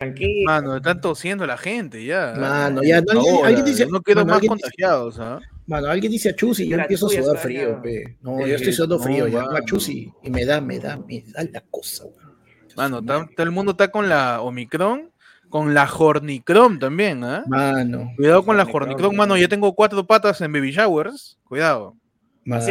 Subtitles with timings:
[0.00, 0.50] Tranquilo.
[0.50, 2.32] Mano, están tosiendo la gente ya.
[2.34, 5.40] Mano, ya, no, Ahora, alguien dice, no quiero mano, más alguien dice- contagiados, ¿ah?
[5.66, 8.16] Mano, alguien dice a Chusi y yo La empiezo a sudar frío, pe.
[8.22, 9.42] No, Eh, yo estoy sudando no, frío, ya.
[9.42, 10.10] A Chusi.
[10.22, 12.30] Y me da, me da, me da la cosa, weón.
[12.76, 15.10] Mano, todo el mundo está con la Omicron,
[15.50, 17.44] con la Hornicron también, ¿ah?
[17.46, 19.36] Mano, Cuidado con la Hornicron, mano.
[19.36, 21.38] Ya tengo cuatro patas en baby showers.
[21.44, 21.94] Cuidado.
[22.44, 22.62] Mano.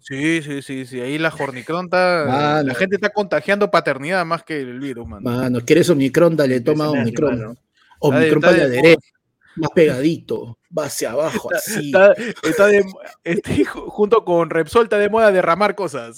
[0.00, 0.42] Sí.
[0.42, 1.00] Sí, sí, sí.
[1.00, 2.24] Ahí la Hornicron está.
[2.28, 2.68] Mano.
[2.68, 5.22] La gente está contagiando paternidad más que el virus, mano.
[5.30, 6.36] Mano, ¿quieres Omicron?
[6.36, 7.38] Dale, toma Omicron.
[7.38, 7.56] mano.
[8.00, 9.08] Omicron Está para de- la está de derecha,
[9.56, 11.86] más pegadito, va hacia abajo, así.
[11.86, 12.84] Está, está de,
[13.24, 16.16] este, ju- junto con Repsol está de moda derramar cosas.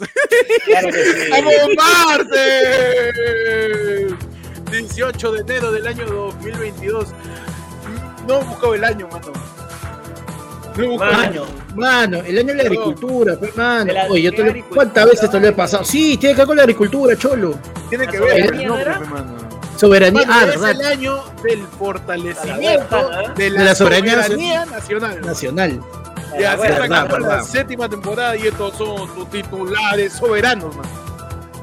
[0.65, 1.31] Claro que sí.
[1.31, 3.15] ¡Vamos, martes!
[4.71, 7.09] 18 de enero del año 2022.
[8.27, 9.33] No he buscado el año, mano.
[10.99, 11.45] Mano.
[11.75, 13.93] Mano, el año de la agricultura, pe, mano.
[14.11, 15.85] Oye, yo te ¿cuántas veces te lo he pasado?
[15.85, 17.59] Sí, tiene que ver con la agricultura, cholo.
[17.89, 18.99] Tiene ¿La que ver, soberanía no, era?
[18.99, 19.37] pues, mano.
[19.77, 24.23] Soberanía, Mano, ah, es verdad, el año del fortalecimiento A la verdad, de la, soberanía
[24.23, 25.21] soberanía nacional.
[25.21, 25.81] nacional.
[26.41, 30.75] Ya se Bueno, está verdad, acabando la séptima temporada y estos son tus titulares soberanos,
[30.77, 30.87] man.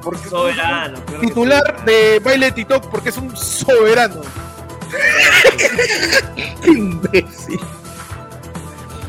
[0.03, 0.99] Porque Soberano.
[1.21, 4.21] Titular de baile de TikTok porque es un soberano.
[6.61, 7.59] Qué imbécil.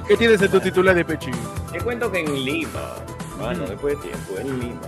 [0.06, 1.30] ¿Qué tienes en tu titular de Pechi?
[1.72, 2.94] Te cuento que en Lima,
[3.38, 4.80] mano, después de tiempo, en Lima.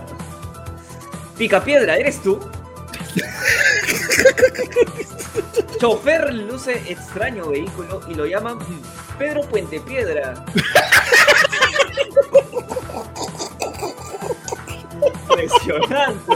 [1.37, 2.39] Picapiedra, ¿eres tú?
[5.79, 8.59] Chofer luce extraño vehículo y lo llaman
[9.17, 10.45] Pedro Puente Piedra.
[15.29, 16.33] Impresionante.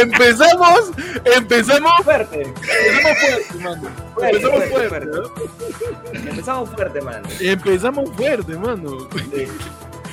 [0.00, 0.90] Empezamos,
[1.24, 2.42] empezamos, Fuerte.
[2.42, 3.90] empezamos fuerte, mano.
[4.14, 5.06] Fuerte, Empezamos fuerte, fuerte, fuerte.
[5.06, 6.20] ¿no?
[6.30, 7.28] Empezamos fuerte, mano.
[7.40, 9.08] Empezamos fuerte, mano.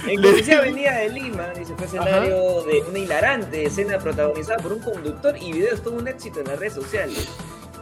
[0.08, 4.80] En Conocida Avenida de Lima, dice, fue escenario de una hilarante escena protagonizada por un
[4.80, 7.28] conductor y video tuvo un éxito en las redes sociales.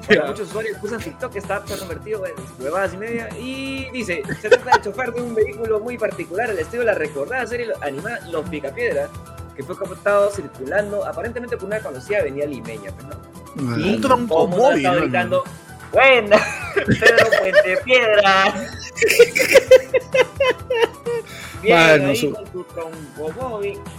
[0.05, 3.29] Bueno, muchos usuarios usan TikTok, está convertido en huevadas y media.
[3.39, 6.93] Y dice, se trata del chofer de un vehículo muy particular al estilo de la
[6.93, 9.07] recordada serie animada Los Picapiedra,
[9.55, 12.91] que fue captado circulando aparentemente por una conocida avenida limeña.
[12.91, 13.77] pues, ¿no?
[13.77, 13.97] Y
[14.47, 15.43] móvil, estaba gritando,
[15.91, 16.37] ¡Buena!
[16.75, 18.53] Pedro Puente Piedra.
[21.61, 22.65] Bien, ahí su- con tu.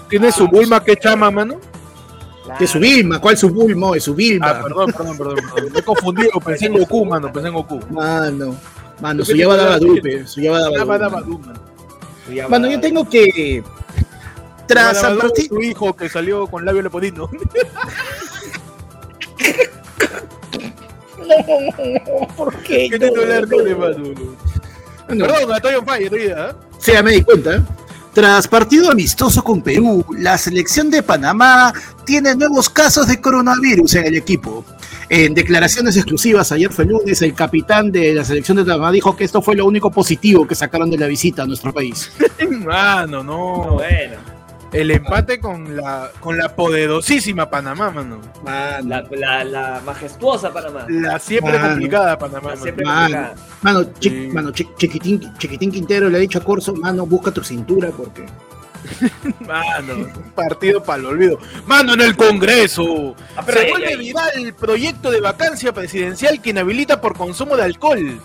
[0.08, 1.60] ¿Tiene su Bulma que chama, mano?
[2.58, 3.94] Que su Vilma, ¿cuál su Bulmo?
[3.94, 4.50] Es su Vilma.
[4.50, 5.72] Ah, perdón, perdón, perdón, perdón.
[5.72, 7.80] Me he confundido, pensé en Goku, mano, pensé en Goku.
[7.90, 8.54] Mano,
[9.00, 11.48] mano, su lleva daba dupe, su lleva daba dupe.
[12.48, 12.68] mano.
[12.68, 13.62] Yo tengo que.
[14.66, 15.48] Tras du, partir.
[15.48, 17.28] Tu hijo que salió con labio leporino.
[22.36, 22.88] ¿Por qué?
[22.90, 23.96] ¿Qué titular tiene, mano?
[25.06, 26.56] Bueno, Perdón, estoy on fire, estoy ¿ah?
[26.78, 27.62] Sí, ya me di cuenta.
[28.12, 31.72] Tras partido amistoso con Perú, la selección de Panamá
[32.04, 34.64] tiene nuevos casos de coronavirus en el equipo.
[35.08, 39.24] En declaraciones exclusivas, ayer fue lunes, el capitán de la selección de Panamá dijo que
[39.24, 42.10] esto fue lo único positivo que sacaron de la visita a nuestro país.
[42.50, 43.72] Mano, No, no.
[43.74, 44.33] bueno.
[44.74, 48.20] El empate con la, con la poderosísima Panamá, mano.
[48.44, 50.86] La, la, la majestuosa Panamá.
[50.88, 51.68] La siempre Mano.
[51.70, 52.40] complicada Panamá.
[52.40, 52.62] La mano.
[52.62, 53.16] siempre Mano.
[53.16, 53.34] complicada.
[53.62, 54.28] Mano, Chi- Sí.
[54.32, 58.26] mano, Chi- Chiquitín, Chiquitín Quintero le ha dicho a Corso, mano, busca tu cintura porque...
[59.46, 61.38] Mano, un partido para el olvido.
[61.66, 63.14] Mano, en el Congreso.
[63.34, 68.20] Ah, Se vuelve viral el proyecto de vacancia presidencial que inhabilita por consumo de alcohol.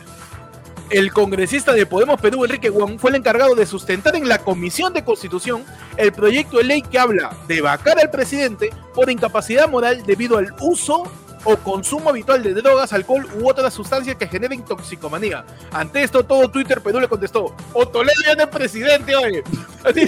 [0.89, 4.91] El congresista de Podemos Perú, Enrique Wong, fue el encargado de sustentar en la Comisión
[4.91, 5.63] de Constitución
[5.97, 10.47] el proyecto de ley que habla de vacar al presidente por incapacidad moral debido al
[10.61, 11.03] uso
[11.43, 15.45] o consumo habitual de drogas, alcohol u otras sustancias que generen toxicomanía.
[15.71, 19.43] Ante esto, todo Twitter Perú le contestó: O Toledo ya no es presidente, oye.
[19.83, 20.05] Así,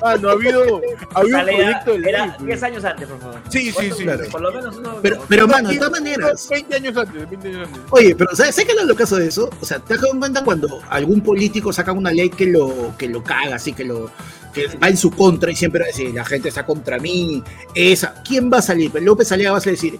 [0.00, 0.80] Mano, ha habido,
[1.14, 2.08] ha habido un proyecto de ley.
[2.08, 2.46] era pues.
[2.46, 3.40] 10 años antes, por favor.
[3.50, 4.04] Sí, sí, sí.
[4.04, 4.24] Claro.
[4.30, 4.98] Por lo menos uno.
[5.02, 6.48] Pero, pero mano, de todas maneras...
[6.48, 7.82] 20 años antes, 20 años antes.
[7.90, 9.50] Oye, pero ¿sabes, ¿sabes qué es lo caso de eso?
[9.60, 13.08] O sea, ¿te has dado cuenta cuando algún político saca una ley que lo, que
[13.08, 14.10] lo caga, así que lo
[14.82, 17.42] va en su contra y siempre va a decir, la gente está contra mí,
[17.74, 18.90] esa, ¿quién va a salir?
[18.90, 19.98] Pues López Aliaga va a decir,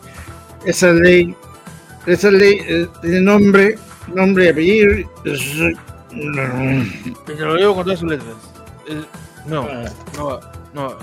[0.64, 1.34] esa ley,
[2.06, 3.78] esa ley eh, tiene nombre,
[4.14, 5.10] nombre y apellido.
[7.26, 8.34] Te lo digo con todas sus letras.
[8.88, 9.02] Eh,
[9.46, 9.84] no, Ah.
[10.16, 10.98] no va, no va.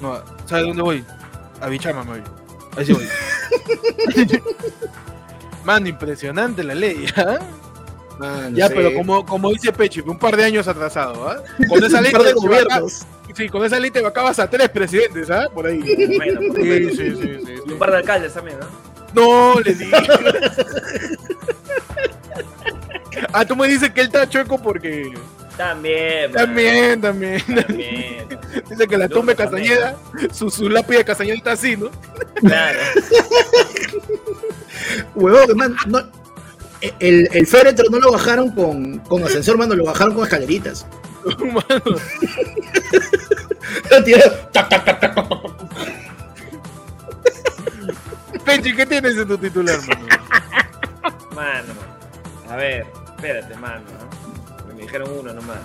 [0.00, 0.24] No va.
[0.46, 1.04] ¿Sabes dónde voy?
[1.60, 2.22] A Bichama me voy.
[2.76, 3.06] Ahí sí voy.
[5.64, 7.38] Mano, impresionante la ley, ¿ah?
[8.52, 8.74] Ya, sí.
[8.76, 11.42] pero como, como dice Pechi, un par de años atrasado, ¿ah?
[11.68, 13.04] Con esa ley de gobiernos.
[13.34, 15.48] Sí, con esa ley te vacabas a tres presidentes, ¿ah?
[15.54, 15.78] Por ahí.
[16.16, 16.92] Bueno, por lo Sí, menos.
[16.92, 18.66] sí, sí, sí, un par de alcaldes también, ¿no?
[19.54, 19.96] No, le digo.
[23.32, 25.12] ah, tú me dices que él está chueco porque.
[25.56, 26.32] También.
[26.32, 26.44] man.
[26.44, 27.40] También, también.
[27.54, 28.26] También.
[28.70, 29.78] Dice que la tumba de también.
[29.78, 29.96] Castañeda,
[30.32, 31.90] su, su lápida de Castañeda está así, ¿no?
[32.34, 32.78] Claro.
[35.14, 36.00] Huevón, no,
[36.98, 40.86] el, el féretro no lo bajaron con, con ascensor, mano, lo bajaron con escaleritas.
[41.38, 41.82] Mano,
[43.90, 45.62] Lo tiraron, tac, tac, tac, tac, tac, tac.
[48.44, 50.06] Pechi, ¿qué tienes en tu titular, mano?
[51.34, 51.74] Mano.
[52.50, 52.86] A ver,
[53.16, 53.84] espérate, mano.
[54.66, 54.74] ¿no?
[54.74, 55.58] Me dijeron uno nomás.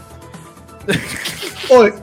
[1.70, 1.94] Oye,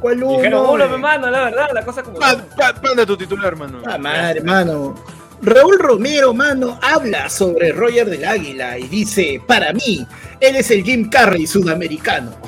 [0.00, 0.36] ¿cuál uno?
[0.36, 2.18] Dijeron uno, mi mano, la verdad, la cosa como.
[2.18, 3.80] Manda tu titular, mano.
[3.86, 4.94] Ah, madre, mano.
[5.42, 10.06] Raúl Romero, mano, habla sobre Roger del Águila y dice, para mí,
[10.40, 12.34] él es el Jim Carrey sudamericano.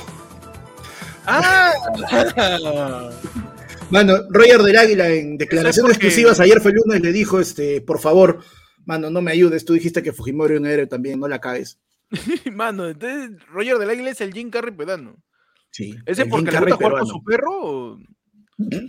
[1.28, 1.72] Ah,
[3.90, 7.98] Mano, Roger del Águila en declaraciones exclusivas ayer fue el lunes le dijo, este, por
[7.98, 8.40] favor,
[8.84, 11.80] mano, no me ayudes, tú dijiste que Fujimori era un héroe también, no la caes.
[12.52, 15.16] mano, entonces Roger del Águila es el Jim Carrey pedano.
[15.72, 15.96] Sí.
[16.06, 17.98] ¿Ese el porque Jim le gusta jugar con su perro o,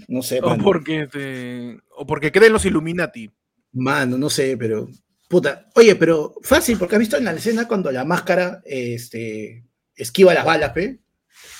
[0.07, 0.63] No sé, o mano.
[0.63, 3.31] porque te- o porque cree en los Illuminati?
[3.77, 4.87] Mano, no sé, pero.
[5.27, 5.67] Puta.
[5.75, 9.63] Oye, pero fácil, porque has visto en la escena cuando la máscara este,
[9.95, 10.99] esquiva las balas, ¿pe?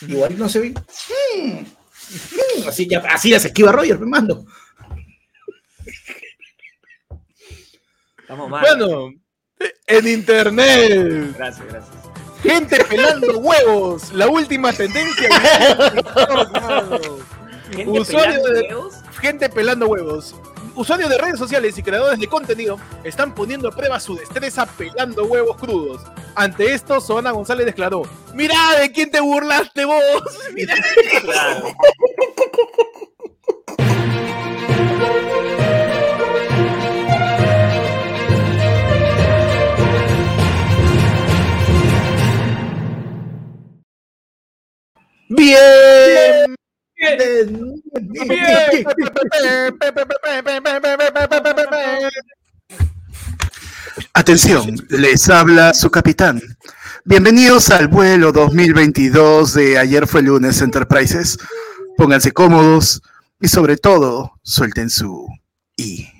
[0.08, 0.69] Igual no se ve.
[0.72, 4.46] Mm, mm, así, ya, así las esquiva Roger, pe, mano.
[8.19, 8.62] Estamos mal.
[8.62, 9.14] Bueno,
[9.88, 11.96] en internet, Gracias, gracias.
[12.44, 15.30] gente pelando huevos, la última tendencia.
[17.72, 18.96] Gente Usuario pelando de- huevos.
[19.19, 20.36] gente pelando huevos.
[20.78, 25.26] Usuarios de redes sociales y creadores de contenido están poniendo a prueba su destreza pelando
[25.26, 26.04] huevos crudos.
[26.36, 28.04] Ante esto, Soana González declaró:
[28.36, 30.04] ¡Mira de quién te burlaste vos!
[30.54, 30.76] Mirá".
[31.24, 31.74] Claro.
[45.30, 46.56] Bien.
[54.14, 56.42] Atención, les habla su capitán.
[57.06, 61.38] Bienvenidos al vuelo 2022 de Ayer fue lunes Enterprises.
[61.98, 63.02] Pónganse cómodos
[63.40, 65.28] y sobre todo suelten su
[65.76, 66.17] I.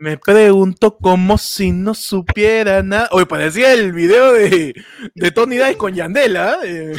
[0.00, 3.10] Me pregunto como si no supiera nada.
[3.12, 4.74] Oye, parecía el video de,
[5.14, 6.56] de Tony Dice con Yandela.
[6.64, 6.94] ¿eh?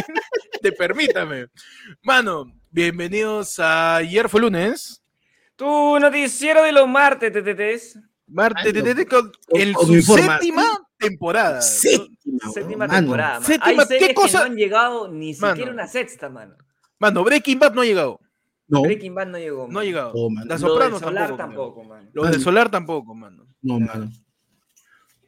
[0.62, 1.48] Te permítame.
[2.02, 5.02] Mano, bienvenidos a Ayer fue lunes.
[5.56, 7.98] Tu noticiero de los martes, tetetes.
[8.26, 8.72] Marte,
[9.06, 9.30] con-
[9.74, 10.64] con su séptima
[10.98, 11.60] temporada.
[11.60, 13.42] Séptima, Séptima temporada.
[13.44, 14.38] Séptima, ¿qué cosa?
[14.38, 16.56] que no han llegado ni siquiera una sexta, mano.
[16.98, 18.20] Mano, Breaking Bad no ha llegado.
[18.68, 19.66] No, Breaking Bad no llegó.
[19.68, 20.12] No ha llegado.
[20.14, 20.30] Oh.
[20.44, 21.82] La Soprano del Solar tampoco.
[21.82, 22.10] tampoco, mano.
[22.12, 23.46] Lo de Solar tampoco, mano.
[23.62, 24.10] no, mano.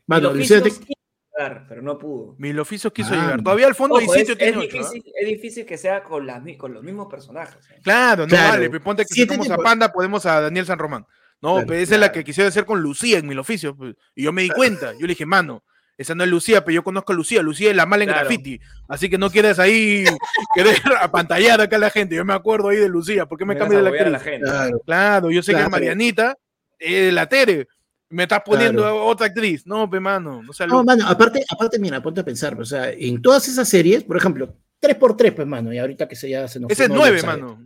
[0.07, 2.35] Mano, los llegar, pero no pudo.
[2.39, 3.23] Mil oficios quiso Mano.
[3.23, 3.43] llegar.
[3.43, 4.91] Todavía al fondo Ojo, hay es, sitio es tiene ocho, ¿ah?
[4.91, 7.65] difícil, es difícil que sea con, las, mi- con los mismos personajes.
[7.71, 7.81] ¿eh?
[7.83, 8.51] Claro, no Claro.
[8.53, 8.71] vale.
[8.71, 11.07] pues Ponte que si tenemos a tempor- Panda, podemos a Daniel San Román.
[11.41, 11.67] No, Claro.
[11.69, 12.13] pero esa es la Claro.
[12.21, 13.75] que quisiera hacer con Lucía en Mil Oficios.
[13.77, 13.95] pues.
[14.15, 14.93] Y yo me di cuenta.
[14.95, 15.63] Yo le dije, mano,
[16.01, 17.43] esa no es Lucía, pero yo conozco a Lucía.
[17.43, 18.27] Lucía es la mala en Claro.
[18.27, 18.59] graffiti.
[18.89, 20.05] Así que no quieres ahí
[20.55, 22.15] querer apantallar acá a la gente.
[22.17, 23.27] Yo me acuerdo ahí de Lucía.
[23.27, 24.47] ¿Por qué me Me cambié de la a la gente.
[24.49, 24.81] Claro.
[24.87, 25.67] Claro, yo sé que Claro.
[25.67, 26.37] es Marianita,
[26.79, 27.69] eh, la Tere.
[28.09, 28.99] Me estás poniendo Claro.
[29.01, 29.67] a otra actriz.
[29.67, 30.43] No, pe mano.
[30.43, 33.69] No sea No, mano, aparte, aparte, mira, ponte a pensar, o sea, en todas esas
[33.69, 36.89] series, por ejemplo, 3x3, pues, mano, y ahorita que se ya se nos Ese es
[36.89, 37.41] no, nueve, ya sabes.
[37.43, 37.63] mano.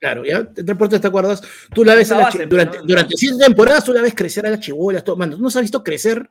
[0.00, 1.42] Claro, ya, 3x3, ¿te acuerdas?
[1.72, 2.84] Tú la ves a la base, durante, ¿no?
[2.84, 5.60] durante siete temporadas, tú la ves crecer a las chibolas, todo, mano, tú no has
[5.60, 6.28] visto crecer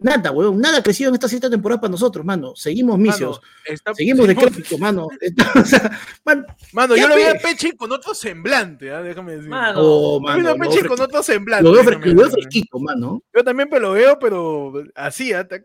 [0.00, 3.52] nada, weón, nada ha crecido en estas siete temporadas para nosotros, mano, seguimos misios, Mano,
[3.66, 7.92] está- seguimos de crédito, mano, o sea, man, Mano, yo lo veo a Pechi con
[7.92, 9.02] otro semblante, ¿ah?
[9.02, 9.48] déjame decir.
[9.48, 11.64] Mano, oh, Yo mano, veo a veo con otro semblante.
[11.64, 12.42] lo veo fre- déjame lo veo decir.
[12.42, 15.46] fresquito, mano, Yo también me lo veo, pero así, ¿ah?
[15.46, 15.64] Te-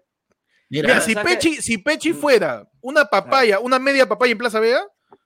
[0.70, 4.60] mira, o si que- Pechi, si Pechi fuera una papaya, una media papaya en Plaza
[4.60, 4.82] Vega,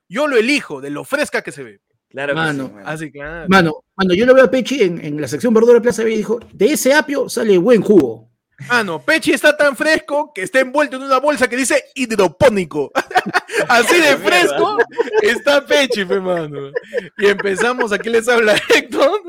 [0.08, 1.80] yo lo elijo de lo fresca que se ve.
[2.08, 2.66] claro que Mano.
[2.68, 2.88] sí, mano.
[2.88, 3.46] Así, claro.
[3.48, 6.12] mano, mano, yo lo veo a Pechi en, en la sección verdura de Plaza B
[6.12, 8.29] y dijo, de ese apio sale buen jugo,
[8.68, 12.90] Mano, Pechi está tan fresco que está envuelto en una bolsa que dice hidropónico.
[13.68, 14.78] Así de fresco
[15.22, 16.70] está Pechi, pe, mano.
[17.18, 19.22] Y empezamos, aquí les habla Héctor.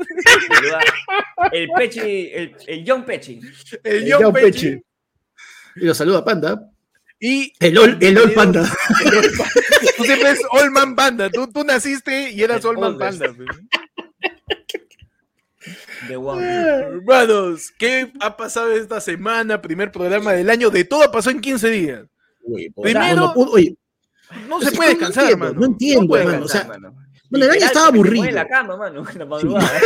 [1.52, 3.40] El Pechi, el, el John Pechi.
[3.84, 4.70] el El John John Pechi.
[4.70, 4.82] Pechi.
[5.76, 6.70] y lo saluda Panda,
[7.18, 8.62] Y el Ol, el Panda.
[9.96, 11.30] tú siempre eres Allman Panda.
[11.30, 12.98] Tú, tú naciste y eras oldest.
[12.98, 13.32] Panda.
[13.32, 13.44] pe.
[16.16, 16.44] One.
[16.46, 19.60] Hermanos, ¿qué ha pasado esta semana?
[19.62, 20.70] Primer programa del año.
[20.70, 22.02] De todo pasó en 15 días.
[22.80, 23.76] Primero- no, no oye,
[24.62, 25.54] se puede descansar, hermano.
[25.60, 26.96] no entiendo, hermano, o sea, cansar, mano.
[27.30, 28.24] bueno, el año estaba aburrido.
[28.24, 29.70] en la cama, mano, en la madrugada.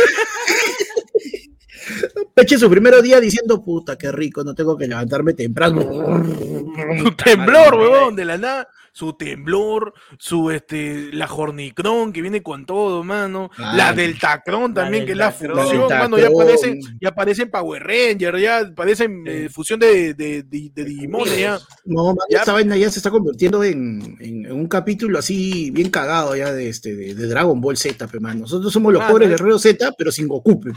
[2.33, 5.81] Peche su primer día diciendo, puta, qué rico, no tengo que levantarme temprano.
[7.23, 8.67] Temblor, huevón, de la nada.
[8.97, 13.51] Su temblor, su este, la Jornicron que viene con todo, mano.
[13.59, 13.95] la Ay.
[13.95, 16.17] Deltacron también, que es la fusión, La mano.
[16.17, 21.29] Ya aparecen, ya aparecen Power Ranger, ya aparecen eh, fusión de, de, de, de Digimon,
[21.29, 21.59] ya.
[21.85, 22.39] No, man, Ya.
[22.39, 26.51] esta vaina ya se está convirtiendo en, en- en un capítulo así bien cagado ya
[26.51, 28.39] de este de, de Dragon Ball Z, pe, man.
[28.39, 29.35] Nosotros somos los Ah, pobres ¿no?
[29.37, 30.59] guerreros Z, pero sin Goku.
[30.59, 30.71] pe.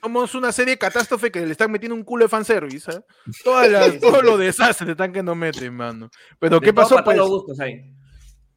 [0.00, 3.00] Somos una serie de catástrofe que le están metiendo un culo de fanservice, ¿eh?
[3.42, 6.10] Todas las, todos los desastres están que nos meten, mano.
[6.38, 7.02] Pero, De ¿qué pasó?
[7.04, 7.82] Pues los gustos ahí.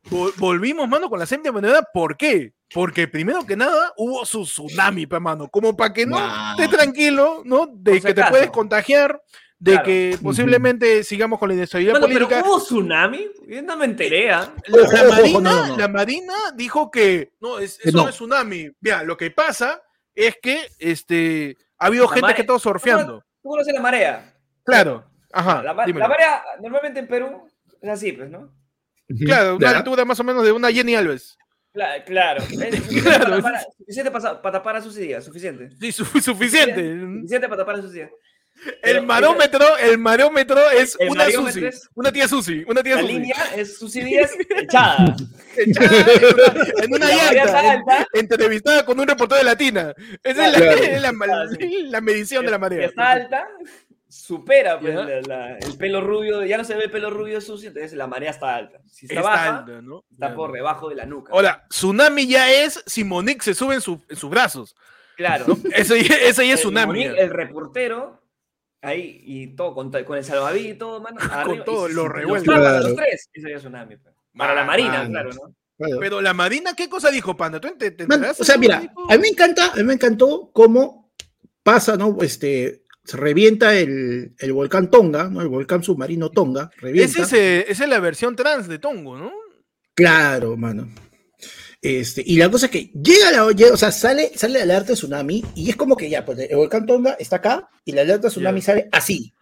[0.10, 1.84] vol- volvimos, mano, con la séptima moneda.
[1.94, 2.54] ¿Por qué?
[2.74, 5.48] Porque primero que nada hubo su tsunami, pe, mano.
[5.50, 6.52] Como para que no Nah.
[6.60, 7.68] esté tranquilo, ¿no?
[7.74, 9.22] De que te puedes contagiar,
[9.60, 9.86] de Claro.
[9.86, 12.48] que posiblemente sigamos con la inestabilidad Bueno, pero política.
[12.50, 13.28] hubo tsunami.
[13.48, 14.54] Yo no me enteré, ¿ah?
[14.68, 15.78] La, Marina, no, no, no.
[15.78, 18.04] la Marina dijo que no, es, eso no.
[18.04, 18.70] no es tsunami.
[18.80, 19.82] Mira, lo que pasa
[20.16, 23.24] es que este, ha habido La gente mare- que está surfeando.
[23.42, 24.34] ¿Tú conoces la marea?
[24.64, 25.06] Claro.
[25.34, 25.64] Ajá.
[25.64, 26.04] la, ma- dímelo.
[26.06, 27.48] la marea, normalmente en Perú,
[27.82, 28.54] es así, pues, ¿no?
[29.26, 31.38] Claro, una altura más o menos de una Jenny Alves.
[31.74, 32.42] Cla- claro.
[32.42, 33.26] Suficiente Claro.
[33.26, 35.70] para, tapar- suficiente para, para tapar a sus ideas, suficiente.
[35.80, 37.00] Sí, su- suficiente.
[37.00, 38.12] Suficiente para tapar a sus ideas.
[38.84, 41.62] El marómetro, el marómetro es El una Susi.
[41.96, 42.64] Una tía Susi.
[42.68, 43.14] Una tía La Susi.
[43.14, 45.16] línea es sus ideas echada.
[45.58, 48.08] Echada en una, en una La llanta.
[48.14, 49.94] en- entrevistada con un reportero de Latina.
[50.24, 50.82] Esa es la, Claro.
[50.84, 51.78] es la- sí.
[51.90, 52.86] la medición de la marea.
[52.86, 53.48] está alta,
[54.08, 57.70] supera pues, la- la- el pelo rubio, ya no se ve el pelo rubio sucio,
[57.70, 58.80] entonces la marea está alta.
[58.88, 60.04] Si está, Está baja, alta, ¿no?
[60.12, 61.32] está por debajo de la nuca.
[61.34, 64.76] Ahora, tsunami ya es si Monique se sube en, su- en sus brazos.
[65.18, 65.46] claro.
[65.48, 65.58] ¿no?
[65.74, 66.88] Eso, ya- eso ya es El tsunami.
[67.06, 68.21] Monique, el reportero,
[68.82, 71.18] ahí, y todo, con, con el salvavidas y todo, mano.
[71.30, 72.88] arriba, todo, y lo los tapan a Claro.
[72.88, 73.98] los tres, eso ya es tsunami.
[73.98, 74.16] pues.
[74.38, 75.10] Para la Ah, marina, mano.
[75.10, 75.56] claro, ¿no?
[75.78, 75.98] Claro.
[76.00, 77.60] Pero la Marina, ¿qué cosa dijo, Panda?
[77.60, 78.78] ¿Tú te, te Man, enteraste o sea, mira,
[79.10, 81.12] a mí me encanta, a mí me encantó cómo
[81.64, 82.16] pasa, ¿no?
[82.22, 85.42] Este, se revienta el, el volcán Tonga, ¿no?
[85.42, 87.24] El volcán submarino Tonga, revienta.
[87.24, 89.32] Es, esa es la versión trans de Tongo, ¿no?
[89.96, 90.88] Claro, mano.
[91.82, 94.94] Este, y la cosa es que llega la o sea, sale, sale la alerta de
[94.94, 98.28] tsunami y es como que ya, pues el volcán Tonga está acá y la alerta
[98.28, 99.34] de tsunami sale así.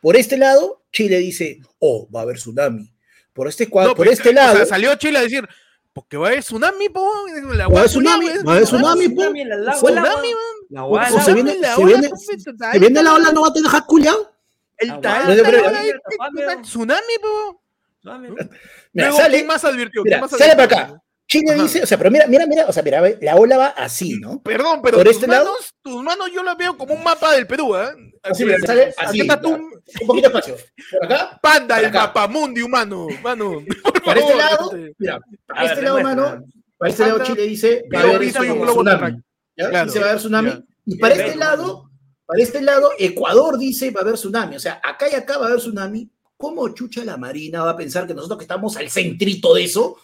[0.00, 2.92] Por este lado, Chile dice, oh, va a haber tsunami.
[3.32, 5.48] Por este, cua- No, por pues, este o lado, sea, salió Chile a decir,
[5.92, 7.10] porque va a haber tsunami, po.
[7.54, 9.22] La Va a haber tsunami, va a haber tsunami, po.
[9.72, 10.28] Tsunami.
[10.70, 11.16] La O- guala.
[11.16, 12.28] o se viene- la se ola, pues,
[12.60, 14.32] ahí, viene la ola, no va a tener culiao.
[14.76, 17.62] El tal, ola, tsunami, po.
[18.00, 18.28] Tsunami.
[18.28, 18.48] Mira,
[18.92, 20.02] Luego, sale, ¿quién más advirtió?
[20.02, 21.02] ¿Quién mira, más sale para acá.
[21.26, 21.62] Chile Ajá.
[21.62, 24.42] dice, o sea, pero mira, mira, mira, o sea, mira, la ola va así, ¿no?
[24.42, 27.32] Perdón, pero Por tus este manos, lado- tus manos yo las veo como un mapa
[27.34, 27.88] del Perú, ¿eh?
[28.22, 29.20] Así, mira, sale así.
[29.22, 29.70] Está Un
[30.06, 30.56] poquito espacio.
[31.00, 32.00] Por acá, panda, el acá.
[32.06, 33.62] mapamundi humano, mano.
[33.82, 36.44] Por para este favor, lado, mira, para ver, este lado, mano,
[36.76, 39.22] para este lado Chile dice, va a haber un globo tsunami.
[39.56, 39.70] ¿ya?
[39.70, 40.50] Claro, Dice va a haber tsunami.
[40.50, 40.62] ya.
[40.86, 41.90] Y para este lado,
[42.26, 44.56] para este lado, Ecuador dice va a haber tsunami.
[44.56, 46.10] O sea, acá y acá va a haber tsunami.
[46.36, 49.96] ¿Cómo chucha la Marina va a pensar que nosotros que estamos al centrito de eso?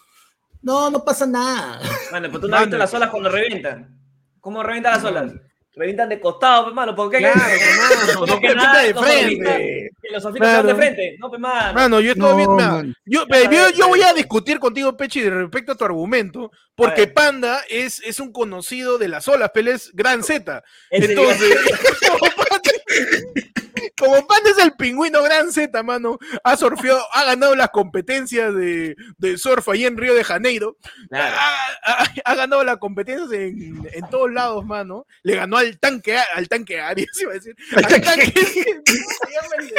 [0.62, 1.80] No, no pasa nada.
[2.12, 2.84] Mano, pero tú no has visto Mano.
[2.84, 3.96] las olas cuando revientan.
[4.40, 5.32] ¿Cómo revientan las olas?
[5.76, 6.94] Revientan de costado, pues, mano.
[6.96, 7.18] ¿Por qué?
[7.18, 7.64] Claro, ¿Qué?
[7.64, 9.90] hermano, no que nada, de los frente.
[10.10, 10.68] los van Claro.
[10.68, 11.16] de frente.
[11.18, 11.74] No, pues, mano.
[11.74, 12.54] Mano, yo estoy No, bien.
[12.56, 12.94] man.
[13.06, 17.06] yo, yo- yo voy a discutir contigo, Pechi, respecto a tu argumento, porque.
[17.06, 20.62] Panda es, es un conocido de las olas, pero es Gran Z.
[20.90, 21.54] Entonces,
[24.00, 28.96] como Panda es el pingüino Gran Z, mano, ha surfeado, ha ganado las competencias de,
[29.18, 30.76] de surf ahí en Río de Janeiro,
[31.08, 31.36] Claro.
[31.38, 35.06] ha, ha- ha ganado las competencias en, en todos lados, mano.
[35.22, 37.54] Le ganó al tanque, al tanque Aries, iba a decir.
[37.76, 39.74] Al tanque, ¿cómo se llama el?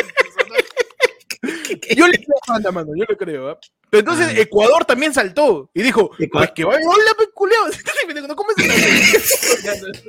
[1.98, 3.50] Yo le creo a Panda, mano, yo le creo.
[3.50, 3.60] ¿ah?
[3.90, 4.40] Pero entonces Ah.
[4.40, 6.50] Ecuador también saltó y dijo, Ecuador.
[6.50, 7.58] pues que va a hola, pe, culeo.
[8.28, 8.56] No comes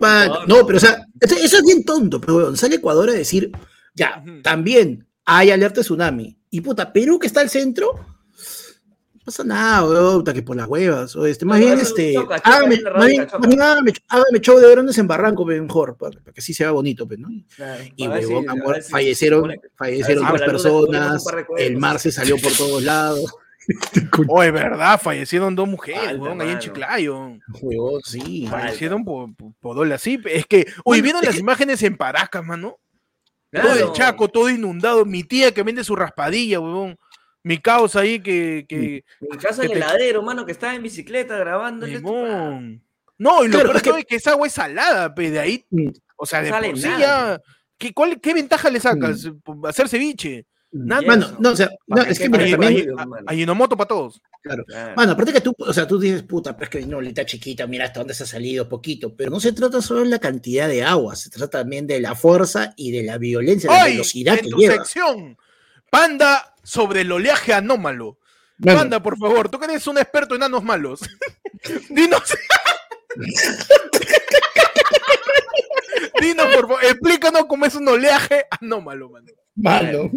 [0.00, 3.14] No, no, pero o sea, eso, eso es bien tonto, pero weón, sale Ecuador a
[3.14, 3.50] decir,
[3.94, 4.42] ya, Ujú.
[4.42, 6.38] también hay alerta de tsunami.
[6.50, 8.11] Y puta, Perú que está al centro, no
[9.24, 11.14] pasa nada, weón, que por las huevas.
[11.16, 13.38] O este, más No, bien, no, este, choca, choca, hágame, es la más bien, radica,
[13.38, 16.52] más bien hágame, hágame show de drones en Barranco, pe, mejor, para, para que sí
[16.54, 17.28] sea bonito, pe, ¿no?
[17.56, 17.84] Claro.
[17.96, 18.44] Y huevón,
[18.82, 21.24] si- fallecieron, fallecieron dos si luna personas,
[21.58, 23.34] el mar se salió por todos lados.
[24.28, 26.58] Oye, verdad, fallecieron dos mujeres, Falta, weón, ahí en.
[26.58, 27.32] Chiclayo.
[27.60, 28.46] Huevón, sí.
[28.50, 30.20] Fallecieron por, por, por ola, sí.
[30.24, 32.78] Es que, Bueno, ¿vieron es las imágenes en Paracas, mano?
[33.52, 33.92] Todo el Claro.
[33.92, 35.04] Chaco, todo inundado.
[35.04, 36.98] Mi tía que vende su raspadilla, weón.
[37.44, 40.74] Mi causa ahí que, que, En mi caso, que el te- heladero, mano, que estaba
[40.74, 41.86] en bicicleta grabando.
[43.18, 45.30] No, y lo Claro, peor es de que- es que esa agua es salada, pe,
[45.30, 45.88] de ahí, Mm.
[46.16, 47.40] o sea, de por sí nada, ya,
[47.78, 49.28] ¿qué, cuál- ¿qué ventaja le sacas?
[49.64, 50.46] Hacer ceviche.
[50.74, 51.02] Nada.
[51.02, 52.94] Y Mano, no, o sea, no, es que mira, también.
[53.26, 54.22] Ajinomoto para todos.
[54.42, 54.64] claro.
[54.64, 54.94] Claro.
[54.96, 57.66] Mano, aparte que tú, o sea, tú dices, puta, pero es que no, está chiquita,
[57.66, 60.68] mira hasta dónde se ha salido poquito, pero no se trata solo de la cantidad
[60.68, 64.38] de agua, se trata también de la fuerza y de la violencia, la Hoy, velocidad
[64.38, 64.74] en que tu lleva.
[64.76, 65.36] sección,
[65.90, 68.18] Panda sobre el oleaje anómalo.
[68.58, 71.00] Mano, Panda, por favor, tú que eres un experto en anos malos.
[71.90, 72.22] Dinos.
[76.20, 79.26] Dinos, por favor, explícanos cómo es un oleaje anómalo, mano.
[79.56, 80.10] mano.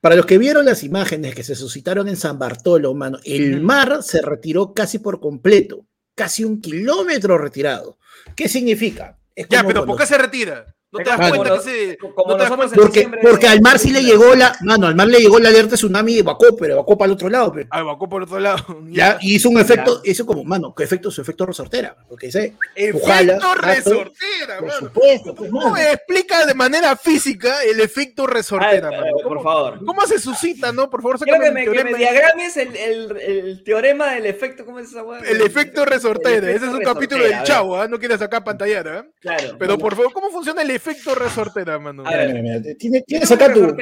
[0.00, 4.02] Para los que vieron las imágenes que se suscitaron en San Bartolo, mano, el mar
[4.02, 7.98] se retiró casi por completo, casi un kilómetro retirado.
[8.34, 9.18] ¿Qué significa?
[9.34, 10.74] Es Ya, pero cuando- ¿por qué se retira?
[10.92, 11.98] ¿No te das cuenta que se.?
[11.98, 12.58] como no te das nosotros
[12.90, 15.20] cuenta- en Porque, porque de- al mar sí le llegó la, mano, al mar le
[15.20, 17.52] llegó la alerta de tsunami y evacuó, pero evacuó para el otro lado.
[17.52, 17.66] pe.
[17.70, 18.58] Ah, evacuó por otro lado.
[18.90, 21.10] Ya, y hizo un efecto, hizo como, mano, ¿qué efecto?
[21.12, 21.96] Su efecto resortera.
[22.08, 24.78] Porque dice, Efecto resortera, por mano.
[24.80, 25.74] supuesto, pues, ¿Cómo mano.
[25.74, 29.12] me explica de manera física el efecto resortera, ay, mano?
[29.22, 29.84] por ¿Cómo, favor.
[29.86, 30.90] cómo se suscita, no?
[30.90, 34.64] Por favor, Quiero que el me, que me diagrames el, el, el teorema del efecto,
[34.64, 35.20] ¿cómo es esa hueá?
[35.20, 36.38] El efecto resortera.
[36.38, 37.86] El efecto Ese es un resortera, capítulo del chavo, ¿ah?
[37.86, 39.06] No quieres sacar pantallar, ¿ah?
[39.20, 39.56] Claro.
[39.56, 40.79] Pero por favor, ¿cómo funciona el efecto
[41.14, 42.04] resortera, mano?
[42.06, 42.28] A ver.
[42.28, 43.74] Mira, mira, mira, Tienes, tienes acá tu,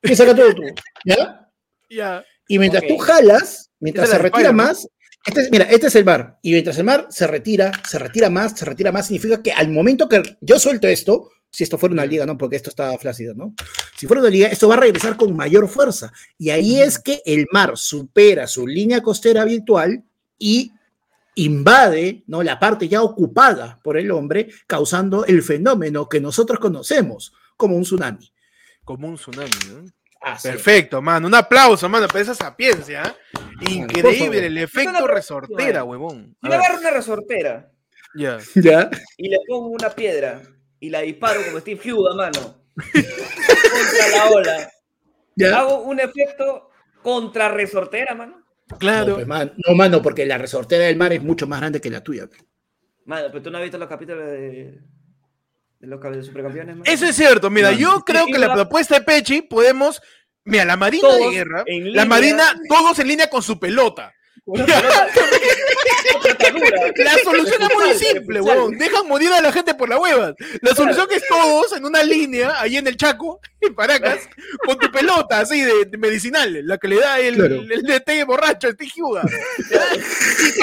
[0.00, 0.62] tienes acá todo tú,
[1.04, 1.48] ¿ya?
[1.88, 2.24] Ya.
[2.48, 4.88] Y mientras tú jalas, mientras se retira más,
[5.26, 6.38] este es- mira, este es el mar.
[6.42, 9.68] Y mientras el mar se retira, se retira más, se retira más, significa que al
[9.70, 12.38] momento que yo suelto esto, si esto fuera una liga, ¿no?
[12.38, 13.54] Porque esto está flácido, ¿no?
[13.96, 16.12] Si fuera una liga, esto va a regresar con mayor fuerza.
[16.38, 20.02] Y ahí es que el mar supera su línea costera habitual
[20.38, 20.72] y
[21.34, 22.42] invade, ¿no?
[22.42, 27.82] La parte ya ocupada por el hombre, causando el fenómeno que nosotros conocemos como un
[27.82, 28.32] tsunami.
[28.84, 29.84] Como un tsunami, ¿no?
[30.22, 30.54] Así es.
[30.54, 31.26] Perfecto, mano.
[31.28, 33.02] Un aplauso, mano, por esa sapiencia.
[33.04, 33.14] ¿ah?
[33.70, 36.36] Increíble el efecto Una- resortera, huevón.
[36.42, 37.70] A Yo agarro una resortera
[38.14, 38.38] ya.
[38.56, 38.90] ¿Ya?
[39.16, 40.42] y le pongo una piedra
[40.78, 44.70] y la disparo como Steve Hughes mano contra la ola.
[45.36, 45.58] ¿Ya?
[45.60, 46.70] Hago un efecto
[47.02, 48.39] contra resortera, mano.
[48.70, 49.14] No, Claro.
[49.16, 52.02] pues, man- no, mano, porque la resortera del mar es mucho más grande que la
[52.02, 52.28] tuya.
[53.04, 54.80] Mano, pero tú no has visto los capítulos de,
[55.80, 56.76] de los de supercampeones.
[56.84, 57.50] Eso es cierto.
[57.50, 60.00] Mira, yo creo que la propuesta de Pechi podemos.
[60.44, 62.04] Mira, la Marina de Guerra, en la línea.
[62.06, 64.12] Marina, todos en línea con su pelota.
[64.52, 64.66] Una.
[66.96, 68.76] La solución es muy De simple, huevón.
[68.78, 70.34] Dejan morir a la gente por la hueva.
[70.60, 74.28] La solución es todos en una línea, ahí en el Chaco, en Paracas,
[74.66, 77.54] con tu pelota así de, de medicinal, la que le da el, Claro.
[77.68, 79.22] el, DT borracho, el Tijuga.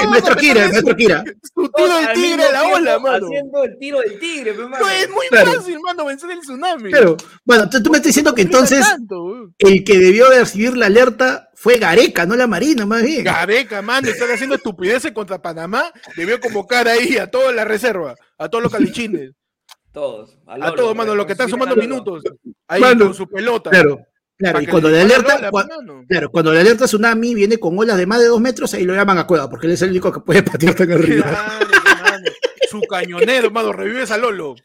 [0.02, 1.24] El maestro Kira, el maestro Kira.
[1.56, 3.28] Su tiro del tigre a la ola, mano.
[3.28, 4.78] Haciendo el tiro del tigre, mano.
[4.80, 5.54] No, es muy Claro.
[5.54, 6.92] fácil, mano, vencer el tsunami.
[6.92, 10.76] Pero, bueno, tú, tú me estás diciendo que entonces tanto, el que debió de recibir
[10.78, 13.26] la alerta fue Gareca, no la Marina, más bien.
[13.26, 15.92] Gareca, mano, están haciendo estupideces contra Panamá.
[16.16, 19.32] Debió convocar ahí a toda la reserva, a todos los calichines,
[19.92, 20.38] Todos.
[20.48, 22.24] a todos, mano, los que están sumando minutos.
[22.70, 23.70] Ahí Mano, con su pelota.
[23.70, 24.00] Claro,
[24.38, 24.62] claro.
[24.62, 26.06] Y cuando le alerta, la cua- ola, mano.
[26.08, 28.96] claro, cuando la alerta tsunami viene con olas de más de dos metros, ahí lo
[28.96, 31.28] llaman a cueva, porque él es el único que puede patear tan arriba.
[31.30, 31.68] Claro,
[32.02, 32.26] mano.
[32.72, 34.56] Su cañonero, mano, revives a Lolo.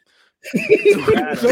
[1.04, 1.48] Claro.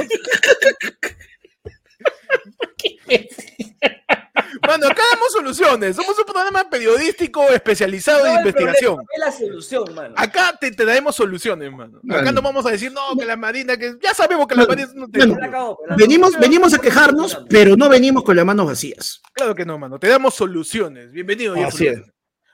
[4.66, 5.96] Mano, acá damos soluciones.
[5.96, 8.96] Somos un programa periodístico especializado de No, el investigación.
[8.96, 10.14] problema Es la solución, mano.
[10.16, 11.98] Acá te traemos soluciones, mano.
[12.10, 12.32] Acá Mano.
[12.32, 14.92] no vamos a decir, no, que la Marina, que ya sabemos que la Mano, Marina
[14.94, 15.26] no te.
[15.26, 19.20] mano, Venimos, venimos a quejarnos, pero no venimos con las manos vacías.
[19.32, 19.98] Claro que no, mano.
[19.98, 21.10] Te damos soluciones.
[21.10, 21.54] Bienvenido.
[21.54, 22.00] Jeff Así es.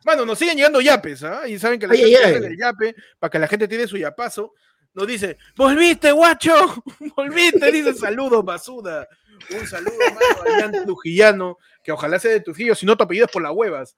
[0.04, 1.48] Mano, nos siguen llegando yapes, ¿ah?
[1.48, 2.44] Y saben que la Ay, gente ay, ay.
[2.52, 4.52] el yape para que la gente tiene su yapazo.
[4.94, 6.54] Nos dice, volviste, guacho,
[7.16, 9.06] volviste, dice saludos, basuda.
[9.50, 13.26] Un saludo, mano, a Jan Trujillano, que ojalá sea de Trujillo, si no tu apellido
[13.26, 13.96] es por las huevas.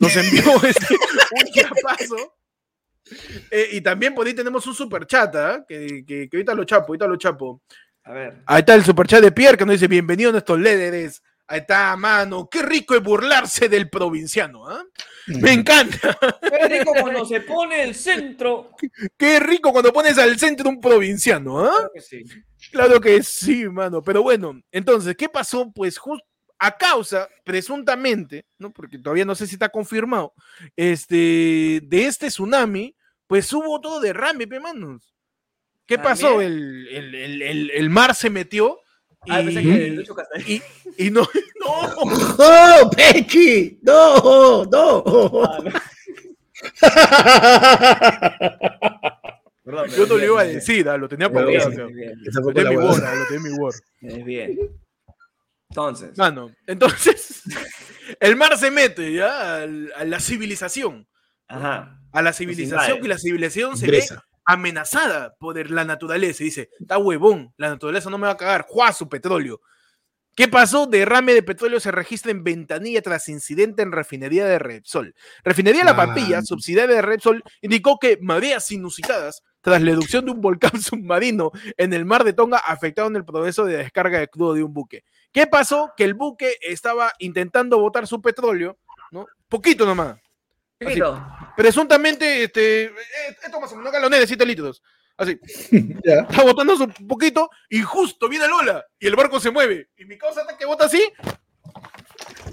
[0.00, 2.36] Nos envió este, un yapazo.
[3.50, 5.64] Eh, y también por ahí tenemos un super chat, ¿ah?
[5.66, 7.62] que, que, que ahorita lo chapo, ahorita lo chapo.
[8.04, 8.42] A ver.
[8.46, 11.22] Ahí está el superchat de Pierre que nos dice: Bienvenido a estos líderes.
[11.46, 12.48] Ahí está, mano.
[12.50, 14.68] Qué rico es burlarse del provinciano.
[14.68, 14.84] ¿ah?
[15.26, 16.18] Me encanta.
[16.42, 18.72] Qué rico cuando se pone el centro.
[19.16, 21.60] Qué rico cuando pones al centro un provinciano.
[21.64, 21.72] ¿ah?
[21.74, 22.24] Claro que sí.
[22.70, 24.02] Claro que sí, mano.
[24.02, 25.70] Pero bueno, entonces, ¿qué pasó?
[25.72, 26.24] Pues justo
[26.58, 28.72] a causa, presuntamente, ¿no?
[28.72, 30.32] Porque todavía no sé si está confirmado,
[30.76, 32.96] este, de este tsunami,
[33.28, 35.14] pues hubo todo derrame, pe, manos.
[35.86, 36.30] ¿Qué pasó?
[36.30, 36.52] También.
[36.52, 38.78] El, el- el- el- el mar se metió
[39.28, 40.48] Ah, y, pensé que Lucho Castañeda.
[40.48, 40.62] y,
[41.06, 41.22] y no,
[41.60, 42.04] no,
[42.84, 43.78] ¡No, Pechi!
[43.82, 45.04] ¡No, no!
[45.44, 45.70] Ah, no.
[49.68, 52.70] Perdón, yo no bien, iba a decir, ah, lo tenía planeado, bien, lo fue tenía
[52.70, 53.74] en mi por Word, ah, lo tenía mi Word.
[54.00, 54.58] Es bien.
[55.68, 57.42] Entonces, Mano, entonces,
[58.20, 61.06] el mar se mete ya a la civilización,
[61.48, 62.00] ajá.
[62.12, 64.02] a la civilización, y la civilización se ve
[64.46, 66.42] amenazada por la naturaleza.
[66.42, 68.90] Y dice, está huevón, la naturaleza no me va a cagar, ¡juá!
[68.94, 69.60] su petróleo.
[70.38, 70.86] ¿Qué pasó?
[70.86, 75.12] Derrame de petróleo se registra en ventanilla tras incidente en refinería de Repsol.
[75.42, 76.42] Refinería La Pampilla, Ah.
[76.42, 81.92] subsidiaria de Repsol, indicó que mareas inusitadas tras la erupción de un volcán submarino en
[81.92, 85.02] el mar de Tonga afectaron el proceso de descarga de crudo de un buque.
[85.32, 85.92] ¿Qué pasó?
[85.96, 88.78] Que el buque estaba intentando botar su petróleo,
[89.10, 89.26] ¿no?
[89.48, 90.18] Poquito nomás.
[91.56, 92.92] Presuntamente, este, eh,
[93.44, 94.84] esto más o menos, galones de 7 litros.
[95.18, 95.38] Así,
[96.04, 96.20] Ya.
[96.20, 99.90] está botando su poquito y justo viene el ola y el barco se mueve.
[99.98, 101.02] Y mi causa que bota así,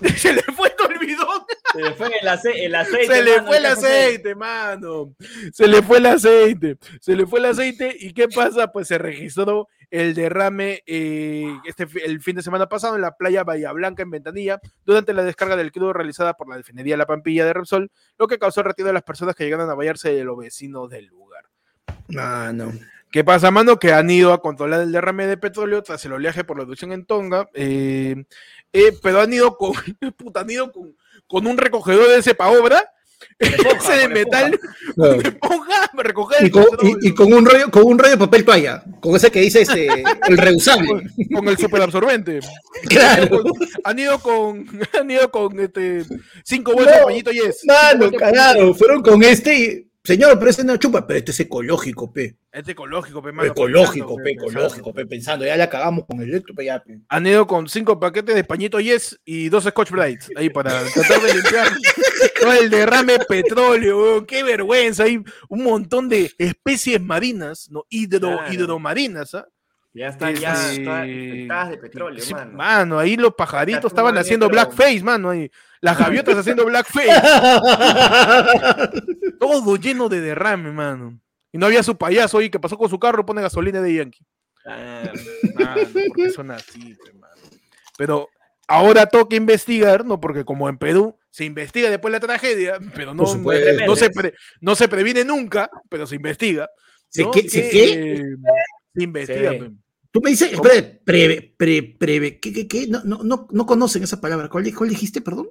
[0.17, 1.43] se le fue todo el bidón.
[1.73, 3.07] Se le fue el, ace- el aceite.
[3.07, 5.15] Se le mano, fue el aceite, mano.
[5.53, 6.77] Se le fue el aceite.
[7.01, 7.95] Se le fue el aceite.
[7.99, 8.71] ¿Y qué pasa?
[8.71, 13.43] Pues se registró el derrame eh, este, el fin de semana pasado en la playa
[13.43, 17.45] Bahía Blanca, en Ventanilla, durante la descarga del crudo realizada por la Refinería La Pampilla
[17.45, 20.23] de Repsol, lo que causó el retiro de las personas que llegaron a bañarse de
[20.23, 21.24] los vecinos del lugar.
[22.17, 22.71] Ah, no.
[23.11, 23.79] ¿Qué pasa, mano?
[23.79, 26.91] Que han ido a controlar el derrame de petróleo tras el oleaje por la erupción
[26.91, 28.25] en Tonga, eh,
[28.73, 29.71] eh, pero han ido con,
[30.17, 30.95] puta, han ido con,
[31.27, 32.83] con un recogedor de ese pa' obra,
[33.39, 34.59] ese de metal,
[34.95, 35.21] Claro.
[35.21, 38.83] esponja, para recoger Y con, y- y un rollo, con un rollo de papel toalla,
[38.99, 39.87] con ese que dice este,
[40.27, 41.07] el reusable.
[41.33, 42.41] con el superabsorbente.
[42.89, 43.43] Claro.
[43.85, 44.67] Han ido con,
[44.99, 46.03] han ido con este,
[46.43, 47.61] cinco bolsas de No, pañito yes.
[47.65, 51.19] Mano, Cinco bolsas de cagaron, fueron con este y, señor, pero ese no chupa, pero
[51.19, 52.35] este es ecológico, pe.
[52.51, 54.59] Es ecológico, pe, mano, ecológico, pensando, pe, pensando.
[54.59, 56.99] ecológico, pe, pensando, ya la cagamos con el electro, pe, ya, pe.
[57.09, 61.21] Han ido con cinco paquetes de pañito yes y dos Scotch Brights ahí para tratar
[61.21, 61.67] de limpiar
[62.41, 64.25] todo el derrame de petróleo, weón.
[64.25, 65.03] qué vergüenza.
[65.03, 68.53] Hay un montón de especies marinas, no hidro, Claro.
[68.53, 69.47] hidromarinas, ¿ah?
[69.95, 72.99] Ya están ya Este, todas infectadas de petróleo, sí, mano.
[72.99, 75.29] ahí los pajaritos Está estaban haciendo blackface, mano.
[75.29, 75.49] Ahí.
[75.79, 77.07] Las gaviotas haciendo blackface.
[79.39, 81.19] Todo lleno de derrame, mano.
[81.53, 84.25] Y no había su payaso ahí que pasó con su carro, pone gasolina de Yankee.
[84.65, 85.09] Ah,
[85.55, 87.33] Mano, porque son así, mano.
[87.97, 88.27] Pero
[88.67, 90.19] ahora toca investigar, ¿no?
[90.19, 94.33] Porque como en Perú se investiga después de la tragedia, pero no, no, se, pre-
[94.59, 96.67] no se previene nunca, pero se investiga.
[97.07, 97.39] ¿Se qué?
[97.53, 98.21] eh,
[98.93, 99.51] se investiga.
[99.51, 99.71] Sí.
[100.15, 102.87] Tú me dices, espera, preve, pre, preve, ¿qué, qué, qué?
[102.87, 104.47] No, no, no, no conocen esa palabra.
[104.47, 105.49] ¿Cuál, cuál dijiste, perdón?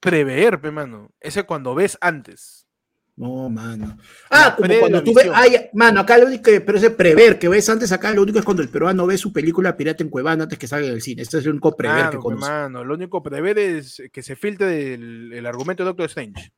[0.00, 1.10] Prever, pe, mano.
[1.20, 2.66] Ese cuando ves antes.
[3.14, 3.98] No, mano.
[4.30, 7.50] Ah, como cuando tú ves, ay, mano, acá lo único que, pero ese prever que
[7.50, 10.44] ves antes acá, lo único es cuando el peruano ve su película pirata en Cuevana
[10.44, 11.20] antes que salga del cine.
[11.20, 12.48] Este es el único prever Claro, que conoce.
[12.50, 12.82] mano.
[12.82, 16.52] Lo único prever es que se filtre el, el argumento de Doctor Strange.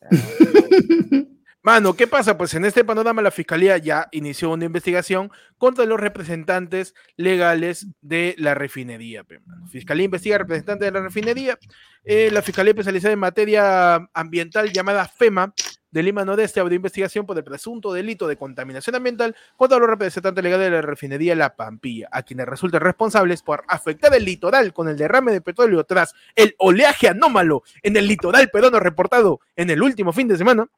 [1.66, 2.38] Mano, ¿qué pasa?
[2.38, 8.36] Pues en este panorama la Fiscalía ya inició una investigación contra los representantes legales de
[8.38, 9.24] la refinería.
[9.68, 11.58] Fiscalía investiga representantes de la refinería.
[12.04, 15.54] Eh, la Fiscalía especializada en materia ambiental llamada FEMA
[15.90, 20.44] de Lima Noreste abrió investigación por el presunto delito de contaminación ambiental contra los representantes
[20.44, 24.88] legales de la refinería La Pampilla, a quienes resultan responsables por afectar el litoral con
[24.88, 29.82] el derrame de petróleo tras el oleaje anómalo en el litoral peruano reportado en el
[29.82, 30.68] último fin de semana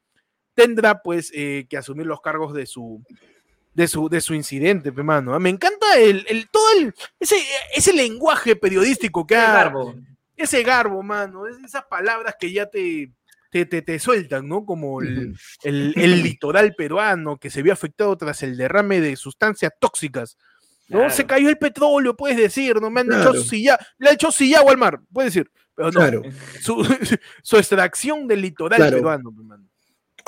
[0.53, 3.03] tendrá pues eh, que asumir los cargos de su
[3.73, 5.33] de su, de su incidente, pe, mano.
[5.33, 7.37] Ah, Me encanta el, el- todo el, ese,
[7.73, 9.95] ese lenguaje periodístico que ha, garbo.
[10.35, 13.11] ese garbo, mano, es- esas palabras que ya te,
[13.51, 14.65] te, te- te sueltan, ¿no?
[14.65, 19.71] Como el, el- el litoral peruano que se vio afectado tras el derrame de sustancias
[19.79, 20.35] tóxicas.
[20.89, 20.97] ¿no?
[20.99, 21.13] Claro.
[21.13, 22.89] Se cayó el petróleo, puedes decir, ¿no?
[22.89, 23.29] Me han Claro.
[23.31, 25.49] hecho silla, le ha hecho sillagua al mar, puedes decir.
[25.75, 26.23] Pero no, Claro.
[26.59, 26.83] su,
[27.43, 29.68] su extracción del litoral peruano, pe, mano.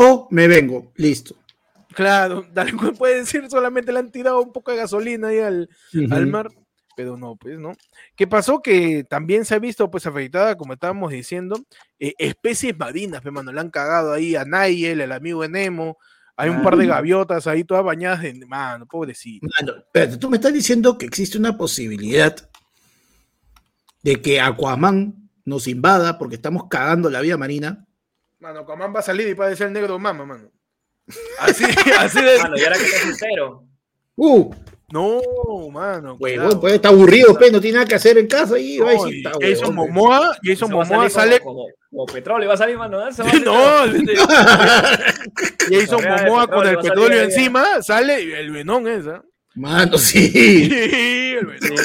[0.01, 1.35] O me vengo, listo.
[1.93, 5.69] Claro, tal cual puede decir, solamente le han tirado un poco de gasolina ahí al,
[6.09, 6.49] al mar,
[6.95, 7.73] pero no, pues, ¿no?
[8.15, 8.61] ¿Qué pasó?
[8.61, 11.63] Que también se ha visto, pues, afectada, como estábamos diciendo,
[11.99, 15.97] eh, especies marinas, pues, mano, le han cagado ahí a Nigel, el amigo de Nemo,
[16.35, 19.45] hay un par de gaviotas ahí todas bañadas en, mano, pobrecito.
[19.59, 22.35] Mano, espérate, tú me estás diciendo que existe una posibilidad
[24.01, 27.85] de que Aquaman nos invada porque estamos cagando la vida marina.
[28.41, 30.49] Mano, Comán va a salir y va a decir el negro mama, mano.
[31.39, 31.63] Así,
[31.99, 32.37] así de...
[32.39, 33.63] Mano, y ahora que está soltero.
[34.15, 34.53] Uh,
[34.91, 35.21] No,
[35.71, 36.17] mano.
[36.19, 38.93] huevón, pues está aburrido, pues, no tiene nada que hacer en casa y va a
[38.95, 39.89] No, decir, y "Está Jason huevón, pues".
[39.93, 41.39] Momoa, Jason Momoa sale...
[41.39, 43.07] Como, como, como petróleo, va a salir, mano.
[43.07, 43.13] ¿eh?
[43.13, 44.09] Se va a No, salir.
[44.09, 49.23] este- Jason Momoa con el petróleo, encima, sale y el venón es, ¿ah?
[49.55, 50.29] Mano, sí.
[50.31, 51.75] Sí, el venón.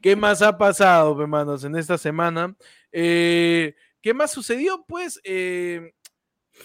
[0.00, 2.56] ¿Qué más ha pasado, hermanos, en esta semana?
[2.90, 4.84] Eh, ¿Qué más sucedió?
[4.88, 5.92] Pues eh,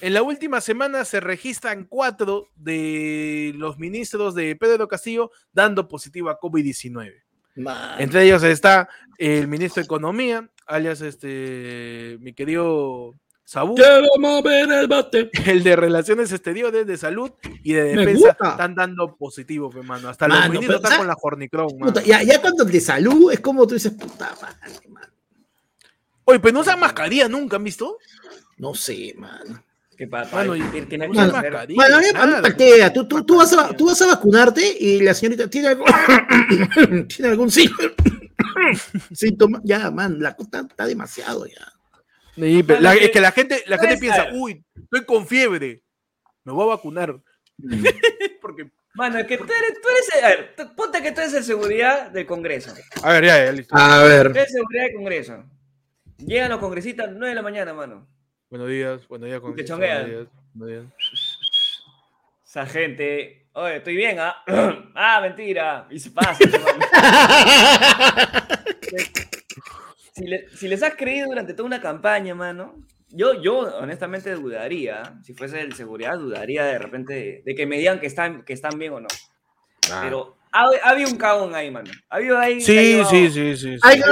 [0.02, 6.30] en la última semana se registran cuatro de los ministros de Pedro Castillo dando positivo
[6.30, 7.24] a COVID-19.
[7.56, 8.00] Mano.
[8.00, 13.16] Entre ellos está el ministro de Economía, alias este, mi querido
[13.48, 15.30] Sabú, Quiero mover el bate.
[15.46, 17.32] el de Relaciones Exteriores, de Salud
[17.64, 20.10] y de Defensa están dando positivo, pe, mano.
[20.10, 20.98] Hasta Mano, los ministros están ¿sabes?
[21.00, 21.94] con la Jornicron, mano.
[22.02, 25.08] Ya, ya cuando el de salud es como tú dices, puta madre, mano.
[26.26, 28.00] Oye, pero no usan mascarilla nunca, ¿han visto?
[28.58, 29.64] No sé, mano.
[29.96, 32.12] Que para, Mano, y- tiene que no Mano, mascarilla.
[32.14, 32.42] Nada.
[32.42, 32.92] paltea.
[32.92, 35.86] Tú, tú, tú, vas a, tú vas a vacunarte y la señorita tiene algo,
[37.08, 37.70] tiene algún sí-
[39.14, 39.62] síntoma.
[39.64, 41.72] Ya, man, la cosa está demasiado ya.
[42.36, 45.28] Sí, pero Mano, la- que- es que la gente, la gente piensa, uy, estoy con
[45.28, 45.82] fiebre,
[46.44, 47.16] me voy a vacunar.
[48.42, 51.34] Porque, Mano, es que tú eres, tú eres, a ver, tú- ponte que tú eres
[51.34, 52.74] el seguridad del Congreso.
[53.04, 53.76] a ver, ya, ya, listo.
[53.78, 54.26] A Tú ver.
[54.28, 55.44] eres seguridad del Congreso.
[56.18, 58.08] Llegan los congresistas 9 de la mañana, mano.
[58.50, 60.02] Buenos días, buenos días, con chonguean.
[60.04, 61.42] buenos días, buenos días.
[62.46, 64.36] Esa gente, oye, estoy bien, ¿ah?
[64.96, 65.88] ah, mentira.
[65.90, 66.38] Y se pasa.
[70.16, 72.76] si, le- si les has creído durante toda una campaña, mano,
[73.10, 77.78] yo, yo honestamente dudaría, si fuese el seguridad, dudaría de repente de, de que me
[77.78, 79.08] digan que están, que están bien o no.
[80.02, 81.92] Pero ha, ha habido un cagón ahí, mano.
[82.10, 82.60] Ha habido ahí.
[82.62, 83.58] Sí, sí, sí, sí.
[83.58, 83.78] sí.
[83.82, 84.08] Alguien,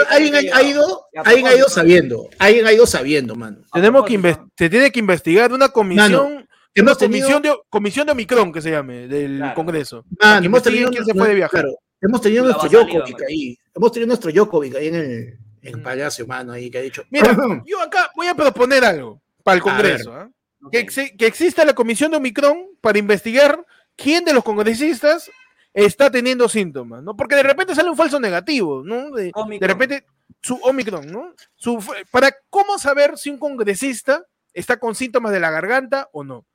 [0.53, 2.29] ha- ido, alguien ha ido sabiendo.
[2.37, 3.57] Alguien ha ido sabiendo, mano.
[3.73, 8.11] Tenemos que se tiene que investigar una comisión, una Hemos tenido, comisión de comisión de
[8.13, 9.55] Omicron que se llame del Claro.
[9.55, 10.05] Congreso.
[10.19, 11.51] que hemos tenido quién se fue de viaje.
[11.51, 13.17] claro, hemos tenido nuestro mano.
[13.27, 13.57] ahí.
[13.75, 15.83] Hemos tenido nuestro Djokovic ahí en el, el Mm.
[15.83, 17.03] palacio, mano, ahí que ha dicho.
[17.09, 17.25] Mira,
[17.65, 19.61] yo acá voy a proponer algo para el.
[19.63, 20.13] Congreso.
[20.13, 20.29] ¿ah?
[20.63, 20.71] Ok.
[20.71, 25.29] Que, que exista la comisión de Omicron para investigar quién de los congresistas
[25.73, 27.15] está teniendo síntomas, ¿no?
[27.15, 29.09] Porque de repente sale un falso negativo, ¿no?
[29.11, 30.05] De, repente
[30.41, 31.33] su Omicron, ¿no?
[31.55, 34.23] Su, para cómo saber si un congresista
[34.53, 36.45] está con síntomas de la garganta o no.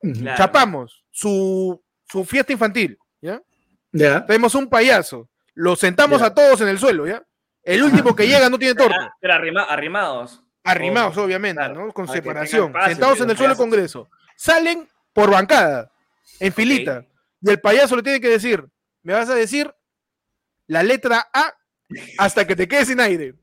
[0.00, 0.36] Claro.
[0.36, 3.40] Chapamos su, su fiesta infantil, ¿ya?
[3.92, 4.26] Ya.
[4.26, 6.26] Tenemos un payaso, lo sentamos Ya.
[6.26, 7.25] a todos en el suelo, ¿ya?
[7.66, 9.14] El último que llega no tiene torta.
[9.20, 10.42] Pero arrima- arrimados.
[10.64, 11.92] Arrimados, obviamente, claro, ¿no?
[11.92, 14.08] Con para separación, espacio, sentados en el suelo del Congreso.
[14.36, 15.92] Salen por bancada,
[16.40, 17.04] en filita.
[17.40, 18.64] Y el payaso le tiene que decir,
[19.02, 19.72] me vas a decir
[20.66, 21.54] la letra A
[22.18, 23.34] hasta que te quedes sin aire.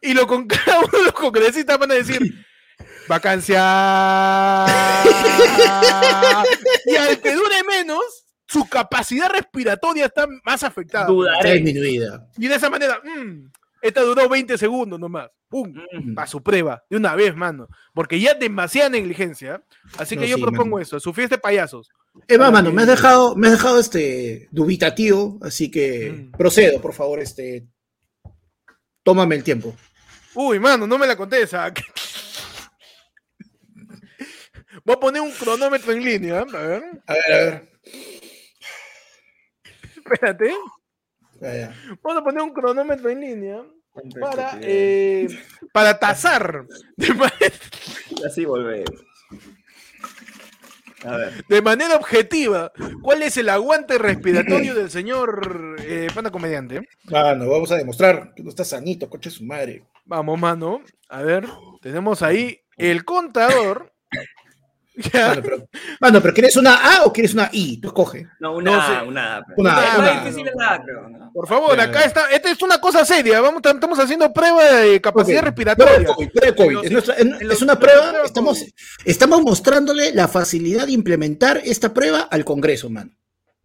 [0.00, 2.22] Y lo con cada uno de los congresistas van a decir,
[3.06, 3.60] vacancia.
[6.86, 8.02] y al que dure menos,
[8.46, 11.04] su capacidad respiratoria está más afectada.
[11.04, 11.54] Está Dudaré.
[11.58, 12.26] disminuida.
[12.38, 13.50] Y de esa manera, mm,
[13.82, 15.28] esta duró 20 segundos nomás.
[15.48, 15.74] ¡Pum!
[15.92, 16.14] Mm.
[16.14, 17.68] para su prueba, de una vez, mano.
[17.92, 19.62] Porque ya demasiada negligencia.
[19.98, 20.82] Así que No, yo sí, propongo mano.
[20.82, 21.90] eso, su fiesta de payasos.
[22.26, 26.10] Es más, Para mano, que- me has dejado, me has dejado este dubitativo, así que
[26.10, 26.30] Mm.
[26.38, 27.66] procedo, por favor, este.
[29.02, 29.74] Tómame el tiempo.
[30.34, 31.52] Uy, mano, no me la contés.
[31.54, 31.70] ah.
[34.84, 36.40] Voy a poner un cronómetro en línea.
[36.40, 37.72] A ver, A ver, a ver.
[39.96, 40.54] espérate.
[42.02, 43.62] Vamos a poner un cronómetro en línea
[44.20, 45.28] para, eh,
[45.72, 46.66] para tasar
[48.26, 49.04] Así volvemos.
[51.04, 51.44] A ver.
[51.48, 52.70] de manera objetiva
[53.02, 56.88] cuál es el aguante respiratorio del señor eh, Panda Comediante.
[57.04, 59.82] Mano, vamos a demostrar que no está sanito, coche su madre.
[60.04, 60.80] Vamos, mano.
[61.08, 61.48] A ver,
[61.80, 63.91] tenemos ahí el contador.
[65.14, 65.68] Mano, pero,
[66.00, 67.80] mano, pero ¿quieres una A o quieres una I?
[67.80, 68.28] Tú escoge.
[68.40, 69.08] No, una, No sé.
[69.08, 70.24] una, A, pero- Una A, más una A.
[70.24, 71.30] difícil es la A, creo, ¿no?
[71.32, 72.06] Por favor, acá ya.
[72.06, 72.30] está.
[72.30, 73.40] Esta es una cosa seria.
[73.40, 75.94] Vamos, estamos haciendo prueba de capacidad respiratoria.
[76.14, 76.74] Prueba de COVID.
[76.92, 78.12] Los- Es, nuestra- una prueba.
[78.24, 78.70] Estamos, COVID.
[79.06, 83.12] estamos mostrándole la facilidad de implementar esta prueba al Congreso, mano.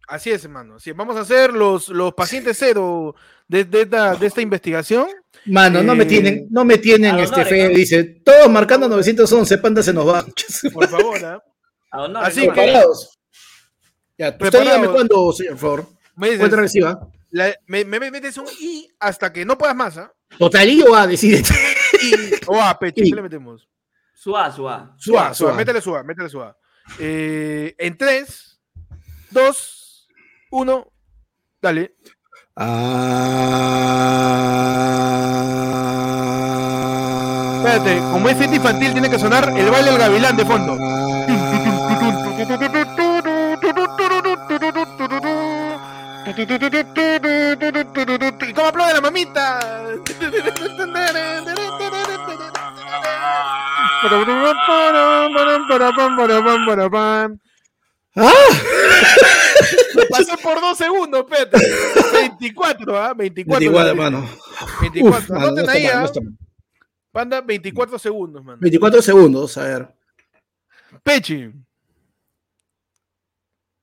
[0.08, 0.76] Así es, hermano.
[0.76, 0.96] Así es.
[0.96, 3.14] Vamos a hacer los, los pacientes cero
[3.46, 5.06] de, de esta, de esta investigación.
[5.46, 7.74] Mano, no me Eh, tienen, no me tienen este fe, ¿no?
[7.74, 10.24] dice, todos marcando 911, panda se nos va.
[10.72, 11.42] Por favor,
[11.92, 13.18] honor, Así que- Preparados.
[14.18, 14.72] Ya, usted Preparados.
[14.80, 15.86] dígame cuándo, señor, por favor.
[16.16, 16.74] Me, dices,
[17.30, 19.96] la- me, me- me metes un I hasta que no puedas más.
[19.96, 20.12] ¿ah?
[20.38, 21.42] Total I o A, decide.
[22.02, 22.12] Y,
[22.46, 23.02] o A, pecho.
[23.04, 23.10] I.
[23.10, 23.68] ¿Qué le metemos?
[24.14, 24.94] Suá, suá.
[24.98, 25.52] Suá, suá, suá.
[25.54, 26.56] métele suá, métele suá.
[26.98, 28.60] Eh, en 3,
[29.30, 30.08] 2,
[30.50, 30.92] 1,
[31.62, 31.94] dale.
[37.58, 40.76] Espérate, como es fiesta infantil, tiene que sonar el baile del gavilán de fondo.
[48.48, 49.60] ¿Y cómo aplaude la mamita?
[58.18, 58.32] ¡Ah!
[59.94, 61.56] Lo pasé por dos segundos, Pete.
[62.12, 63.14] 24, ¿ah?
[63.14, 63.64] 24.
[63.64, 64.28] Igual, la- mano.
[64.80, 65.18] 24.
[65.18, 66.32] Uf, mano, no ahí, mal, no ¿ah?
[67.12, 68.58] Panda, 24 segundos, man.
[68.60, 69.88] 24 segundos, a ver.
[71.02, 71.50] Pechi.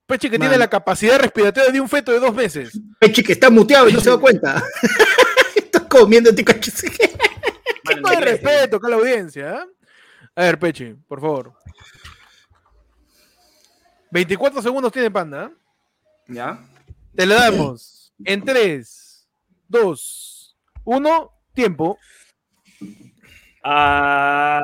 [0.08, 0.48] Pechi que Man.
[0.48, 2.80] tiene la capacidad respiratoria de un feto de dos meses.
[3.00, 4.64] Pechi que está muteado y no se da cuenta.
[5.56, 6.44] está comiendo este.
[7.84, 9.52] Mano, No hay ¿qué respeto con la audiencia.
[9.58, 9.66] ¿ah?
[10.36, 11.54] A ver, Peche, por favor.
[14.16, 15.44] 24 segundos tiene Panda.
[15.44, 15.50] ¿eh?
[16.30, 16.58] ¿Ya?
[17.14, 19.28] Te le damos en 3,
[19.68, 22.00] 2, 1, tiempo.
[23.62, 24.62] Ah...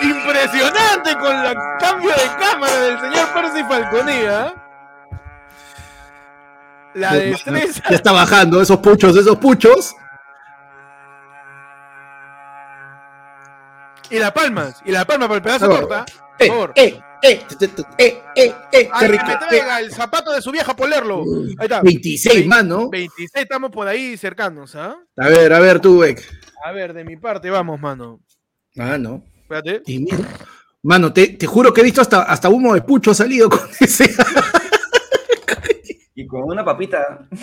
[0.00, 4.54] Impresionante con el cambio de cámara del señor Percy Falconía.
[6.94, 7.82] La destreza.
[7.90, 9.94] Ya está bajando esos puchos, esos puchos.
[14.14, 14.80] Y la palmas.
[14.84, 16.06] Y la palma para el pedazo de torta.
[16.38, 16.72] Eh, Por favor.
[16.76, 20.76] eh, eh, eh, eh, eh, eh, Ay, que me traiga el zapato de su vieja
[20.76, 21.24] polerlo.
[21.58, 21.80] Ahí está.
[21.82, 22.88] 26, mano.
[22.90, 24.96] 26 estamos por ahí cercanos, ¿ah?
[25.16, 26.22] A ver, a ver, tú, Beck.
[26.64, 28.20] A ver, de mi parte, vamos, mano.
[28.78, 29.24] Ah, no.
[29.42, 29.82] Espérate.
[29.86, 30.18] Y mira,
[30.82, 33.60] Mano, te, te juro que he visto hasta, hasta humo de pucho ha salido con
[33.80, 34.14] ese.
[36.14, 37.26] Y con una papita.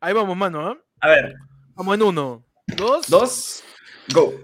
[0.00, 0.76] Ahí vamos, mano, ¿ah?
[1.00, 1.34] A ver,
[1.74, 2.44] Vamos en uno,
[2.76, 3.06] dos.
[3.08, 3.62] dos,
[4.12, 4.34] go.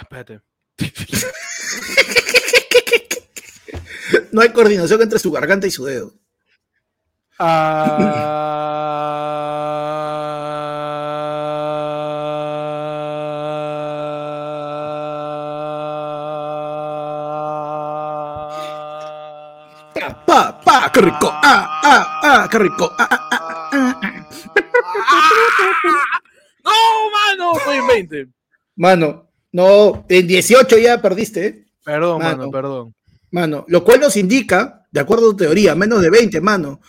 [0.00, 0.40] Espérate.
[4.30, 6.14] No hay coordinación entre su garganta y su dedo.
[7.38, 8.38] Ah...
[20.26, 21.30] Pa, pa, qué rico.
[21.30, 22.90] Ah, ah, ah, qué rico.
[22.98, 24.00] Ah, ah, ah, ah,
[25.12, 26.21] ah.
[26.21, 26.21] ¡No,
[27.56, 28.26] Estoy en 20.
[28.76, 31.64] Mano, no, en 18 ya perdiste, ¿eh?
[31.84, 32.36] Perdón, Mano.
[32.38, 32.94] mano, perdón.
[33.30, 36.80] Mano, lo cual nos indica, de acuerdo a tu teoría, menos de 20, mano.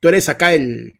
[0.00, 0.94] Tú eres acá el.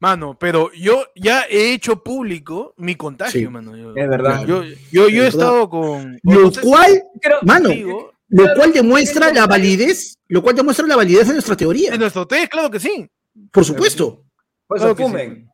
[0.00, 3.48] Mano, pero yo ya he hecho público mi contagio, Sí.
[3.48, 3.76] mano.
[3.76, 4.44] Yo, Es verdad.
[4.46, 5.28] yo, yo, yo he verdad.
[5.28, 6.18] estado con.
[6.22, 7.70] Lo no sé si cual, Creo- mano,
[8.28, 11.94] lo cual demuestra la validez, lo cual demuestra la validez de nuestra teoría.
[11.94, 13.08] En nuestro test, claro que sí.
[13.50, 14.24] Por supuesto.
[14.66, 15.46] Por Claro que sí.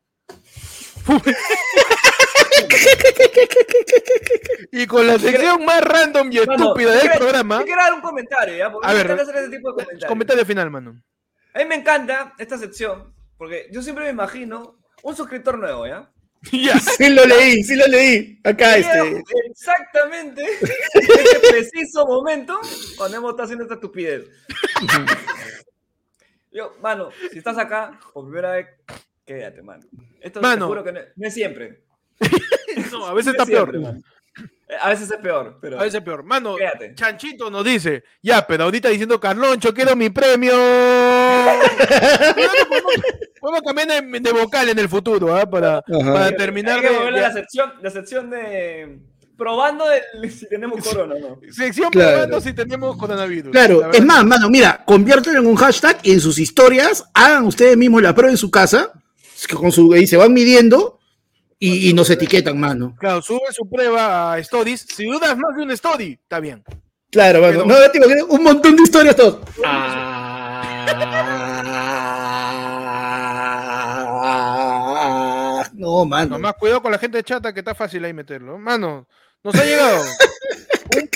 [4.71, 7.59] Y con la sección más random y Mano, estúpida del quiero- programa.
[7.59, 8.71] Yo quiero dar un comentario, ¿ya?
[8.71, 10.05] Porque A me ver, hacer ese tipo de comentarios.
[10.05, 11.01] Comentario final, mano.
[11.53, 16.11] A mí me encanta esta sección, porque yo siempre me imagino un suscriptor nuevo, ¿ya?
[16.51, 16.77] ya.
[16.79, 18.39] Sí lo leí, sí lo leí.
[18.43, 19.23] Acá este.
[19.49, 20.49] Exactamente en
[21.01, 22.59] este preciso momento
[22.97, 24.25] cuando hemos estado haciendo esta estupidez.
[26.51, 28.67] Yo, mano, si estás acá por primera vez,
[29.25, 29.83] quédate, mano.
[30.21, 30.65] Esto Mano.
[30.65, 31.83] te juro que no, no es siempre.
[32.91, 33.75] No, a veces está es peor.
[34.67, 36.23] Eh, A veces es peor, pero A veces es peor.
[36.23, 36.93] Mano, quédate.
[36.95, 40.53] Chanchito nos dice, ya, pero ahorita diciendo Carloncho, quiero mi premio.
[42.67, 42.81] podemos,
[43.39, 45.49] podemos cambiar de, de vocal en el futuro, ¿ah?
[45.49, 48.99] para, para Hay terminar que de, volver a de- la sección, la sección de
[49.37, 51.39] probando el- si tenemos corona no.
[51.51, 52.11] sección Claro.
[52.11, 53.51] probando si tenemos coronavirus.
[53.51, 57.77] Claro, es más, mano, mira, conviértelo en un hashtag y en sus historias, hagan ustedes
[57.77, 58.91] mismos la prueba en su casa,
[59.53, 60.99] con su, y se van midiendo
[61.67, 62.95] y, y nos etiquetan, mano.
[62.99, 64.81] Claro, sube su prueba a stories.
[64.95, 66.63] Si dudas más de un story, está bien.
[67.11, 67.63] Claro, mano.
[67.65, 69.39] Pero- No, tipo, un montón de historias todos.
[73.97, 76.31] Ah, no, mano.
[76.37, 78.57] Nomás cuidado con la gente chata que está fácil ahí meterlo.
[78.57, 79.07] Mano,
[79.43, 80.03] nos ha llegado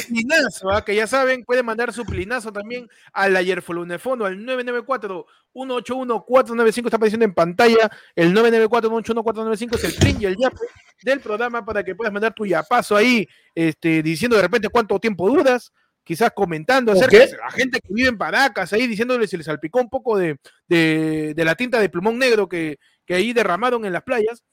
[0.10, 0.84] plinazo, ¿ah?
[0.84, 6.86] que ya saben, pueden mandar su plinazo también al Ayerfolunefono al 994-181-495.
[6.86, 7.90] Está apareciendo en pantalla.
[8.16, 10.58] El 994-181-495 es el pin y el yape
[11.04, 15.30] del programa para que puedas mandar tu yapazo ahí, este, diciendo de repente cuánto tiempo
[15.30, 15.72] duras.
[16.04, 17.24] Quizás comentando acerca Ok.
[17.30, 20.38] de la gente que vive en Paracas, ahí diciéndole si les salpicó un poco de,
[20.68, 24.44] de- de la tinta de plumón negro que, que ahí derramaron en las playas.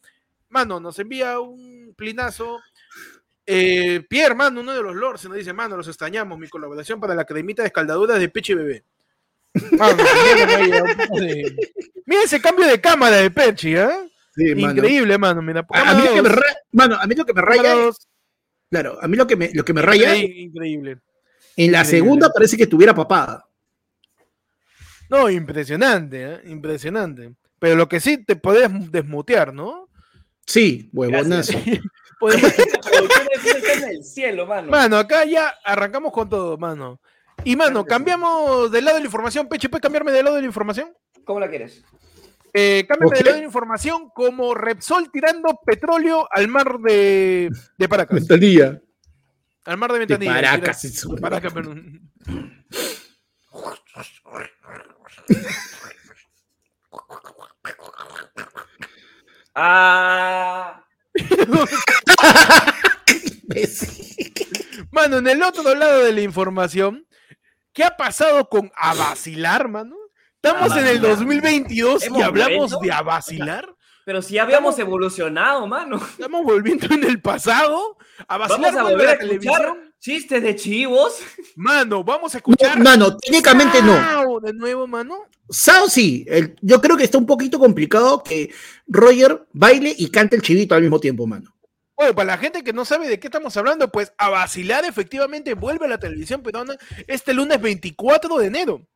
[0.51, 2.61] Mano, nos envía un plinazo.
[3.47, 7.15] Eh, Pierre, mano, uno de los lords, nos dice, mano, los extrañamos, mi colaboración para
[7.15, 8.83] la cremita de escaldaduras de peche bebé.
[9.79, 9.97] Mano,
[11.17, 11.73] de-
[12.05, 13.89] Mira ese cambio de cámara de Pechi, ¿eh?
[14.35, 14.75] Sí, mano.
[14.75, 15.41] Increíble, mano.
[15.43, 17.89] Mira, A, a mí lo que me ra- mano, a mí lo que me raya,
[17.89, 18.09] es-
[18.71, 20.91] claro, a mí lo que me, lo que me raya, Increíble, increíble.
[21.57, 21.85] en la increíble.
[21.85, 23.47] segunda parece que estuviera papada.
[25.09, 26.41] No, impresionante, ¿eh?
[26.47, 27.33] Impresionante.
[27.59, 29.89] Pero lo que sí te podés desmutear, ¿no?
[30.47, 31.53] Sí, huevonazo.
[32.19, 34.71] Podemos- en el cielo, mano.
[34.71, 37.01] Mano, acá ya arrancamos con todo, mano.
[37.45, 39.49] Y mano, cambiamos del lado de la información.
[39.49, 40.93] Peche, ¿puedes cambiarme del lado de la información?
[41.25, 41.85] ¿Cómo la quieres?
[42.55, 43.15] Eh, cámbiame Ok.
[43.17, 48.15] del lado de la información como Repsol tirando petróleo al mar de, de Paracas.
[48.19, 48.81] Ventanilla.
[49.67, 50.35] Al mar de De Ventanilla.
[50.35, 50.81] Paracas.
[50.81, 51.17] Tira- eso.
[51.17, 52.11] Paracas, perdón.
[59.55, 60.83] Ah.
[64.91, 67.07] Mano, en el otro lado de la información,
[67.73, 69.97] ¿qué ha pasado con a vacilar, mano?
[70.43, 71.09] Estamos en el mano.
[71.09, 72.81] 2022 y hablamos vuelto.
[72.81, 73.75] de a vacilar.
[74.05, 75.97] Pero si habíamos evolucionado, mano.
[75.97, 77.99] Estamos volviendo en el pasado
[78.29, 81.19] a vacilar Vamos a volver a escuchar chistes de chivos.
[81.57, 82.79] Mano, vamos a escuchar.
[82.79, 83.95] Mano, técnicamente no.
[83.97, 85.25] Sao De nuevo, mano.
[85.51, 88.53] Sao sí, el- yo creo que está un poquito complicado que
[88.87, 91.53] Roger baile y cante el chivito al mismo tiempo, mano.
[91.97, 95.55] Bueno, para la gente que no sabe de qué estamos hablando, pues a vacilar efectivamente
[95.55, 96.77] vuelve a la televisión peruana
[97.09, 98.87] este lunes 24 de enero.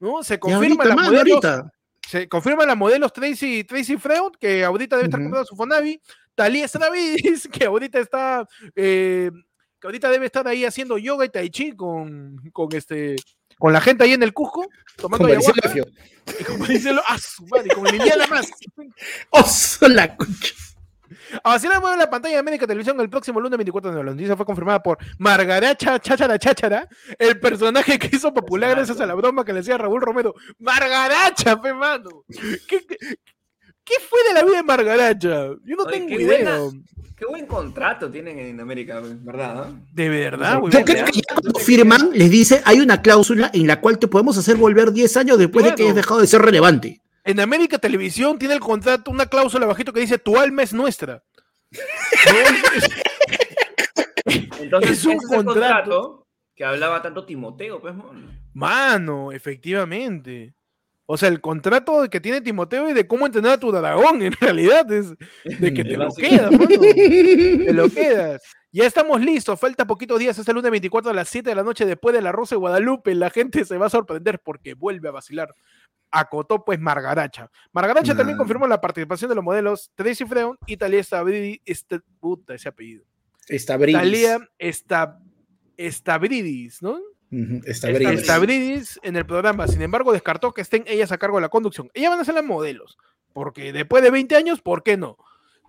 [0.00, 0.22] ¿no?
[0.22, 1.72] Se confirma ahorita, la mano, modelos, ahorita.
[2.08, 6.00] se confirma la modelos Tracy, Tracy Freud, que ahorita debe estar comprando su Fonavi,
[6.34, 8.46] Talía Stravis, que ahorita está
[8.76, 9.30] eh,
[9.84, 13.16] que ahorita debe estar ahí haciendo yoga y tai chi con, con este
[13.58, 14.66] con la gente ahí en el Cusco,
[14.96, 15.74] tomando ayahuasca,
[16.40, 17.86] y como dice lo, ah, su madre, como
[18.30, 18.50] más.
[19.30, 20.54] ¡Oh, la concha!
[21.42, 24.06] Así la mueve la pantalla de América Televisión el próximo lunes 24 de enero.
[24.06, 29.06] La noticia fue confirmada por Margaracha Cháchara Cháchara, el personaje que hizo popular gracias a
[29.06, 30.34] la broma que le hacía Raúl Romero.
[30.60, 32.24] Margaracha, fe mano.
[32.66, 32.96] ¿Qué, qué,
[33.84, 35.46] qué fue de la vida de Margaracha?
[35.64, 36.58] Yo no Oye, tengo qué idea.
[36.58, 36.80] buena.
[37.16, 39.66] Qué buen contrato tienen en América, ¿verdad?
[39.68, 39.72] ah?
[39.92, 40.72] De verdad, güey.
[40.72, 44.08] Yo creo que ya cuando firman, les dice, hay una cláusula en la cual te
[44.08, 47.00] podemos hacer volver 10 años después de que hayas dejado de ser relevante.
[47.22, 51.22] En América Televisión tiene el contrato, una cláusula bajito que dice tu alma es nuestra.
[54.60, 55.44] Entonces, Es un contrato.
[55.44, 58.28] contrato que hablaba tanto Timoteo, pues, mano.
[58.54, 60.54] Mano, efectivamente.
[61.06, 64.32] O sea, el contrato que tiene Timoteo y de cómo entrenar a tu dragón, en
[64.32, 65.10] realidad, es
[65.44, 66.66] de que te lo quedas, mano.
[66.68, 68.42] Te lo quedas.
[68.72, 71.62] Ya estamos listos, falta poquitos días, es el lunes 24 a las 7 de la
[71.62, 73.14] noche después de la Rosa de Guadalupe.
[73.14, 75.54] La gente se va a sorprender porque vuelve a vacilar.
[76.10, 77.50] Acotó pues Margaracha.
[77.72, 81.58] Margaracha también confirmó la participación de los modelos Tracy Freon y Talía Stavridis.
[81.64, 83.04] Este, puta, ese apellido.
[83.48, 84.00] Está Brindis.
[84.00, 85.20] Talía Esta-
[85.78, 86.98] Stavridis, ¿no?
[87.34, 88.24] Brindis.
[88.24, 91.90] Stavridis en el programa, sin embargo, descartó que estén ellas a cargo de la conducción.
[91.94, 92.96] Ellas van a ser las modelos,
[93.32, 95.16] porque después de 20 años, ¿por qué no?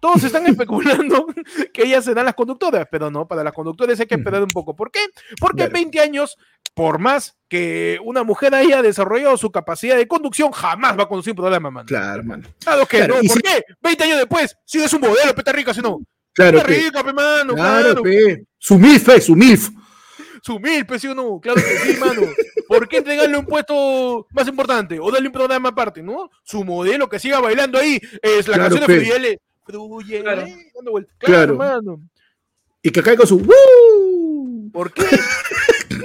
[0.01, 1.25] Todos están especulando
[1.73, 4.75] que ellas serán las conductoras, pero no, para las conductoras hay que esperar un poco.
[4.75, 4.99] ¿Por qué?
[5.39, 5.73] Porque Claro.
[5.73, 6.37] 20 años,
[6.73, 11.31] por más que una mujer haya desarrollado su capacidad de conducción, jamás va a conducir
[11.31, 11.87] un programa, mano.
[11.87, 12.43] Claro, mano.
[12.63, 13.63] Claro que Claro, no, ¿por si- qué?
[13.81, 15.99] 20 años después, si es un modelo, peta rica, si no.
[16.33, 16.73] Claro, Peta pe.
[16.75, 18.03] rica, pe, mano, Claro, claro.
[18.03, 18.43] pe.
[18.57, 19.69] Su milf, pe, su milf.
[20.45, 22.21] Su mil, pues sí o no, claro que sí, mano.
[22.67, 24.99] ¿Por qué entregarle un puesto más importante?
[24.99, 26.29] O darle un programa aparte, ¿no?
[26.43, 29.05] Su modelo que siga bailando ahí es la Claro, canción de pe.
[29.05, 29.39] Fruyele.
[29.65, 30.45] Fruyele, Claro.
[30.75, 31.15] dando vueltas.
[31.17, 31.81] Claro, Claro.
[31.81, 32.01] mano.
[32.83, 33.37] Y que caiga su.
[33.39, 34.69] ¡Woo!
[34.71, 35.03] ¿Por qué?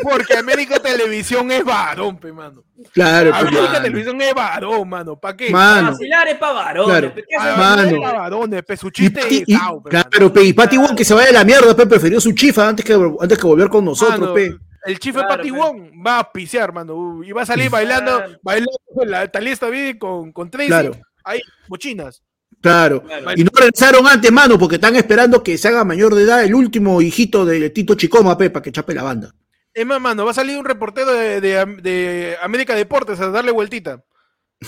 [0.02, 2.62] Porque América Televisión es varón, pe, mano.
[2.92, 3.82] Claro, pe, América mano.
[3.82, 5.16] Televisión es varón, mano.
[5.20, 5.50] ¿Para qué?
[5.50, 5.90] Mano.
[5.92, 6.90] Vacilar es para varones.
[6.90, 7.14] Claro.
[7.14, 7.80] ¿qué Ah, hacen mano.
[7.82, 8.02] es ustedes?
[8.12, 11.04] pa' varones, pe, su Y chiste y- sao, pe, claro, pe, y Patty Wong que
[11.04, 13.84] se vaya a la mierda, pe, prefirió su chifa antes que, antes que volver con
[13.84, 14.54] nosotros, Mano, pe.
[14.86, 15.56] El chife Claro, Patty pe.
[15.58, 17.22] Wong va a pisear, mano.
[17.22, 18.38] Y va a salir bailando, Claro.
[18.42, 19.66] bailando con la talista
[19.98, 20.68] con, con Tracy.
[20.68, 20.92] Claro.
[21.24, 22.22] Ahí, mochinas.
[22.62, 23.02] Claro.
[23.02, 23.30] Claro.
[23.36, 26.54] Y no regresaron antes, mano, porque están esperando que se haga mayor de edad el
[26.54, 29.34] último hijito de Tito Chicoma, pe, para que chape la banda.
[29.80, 33.50] Es más, mano, va a salir un reportero de, de- de América Deportes a darle
[33.50, 34.04] vueltita.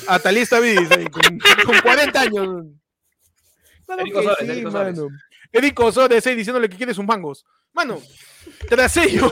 [0.08, 1.22] A Talista Vidis, ahí, con,
[1.66, 2.64] con 40 años.
[3.84, 4.96] Claro Eric que Osores, sí, Eric Osores.
[4.98, 5.08] mano.
[5.52, 7.44] Eric Osores ahí diciéndole que quiere sus mangos.
[7.74, 8.00] Mano,
[8.70, 9.30] tras ello.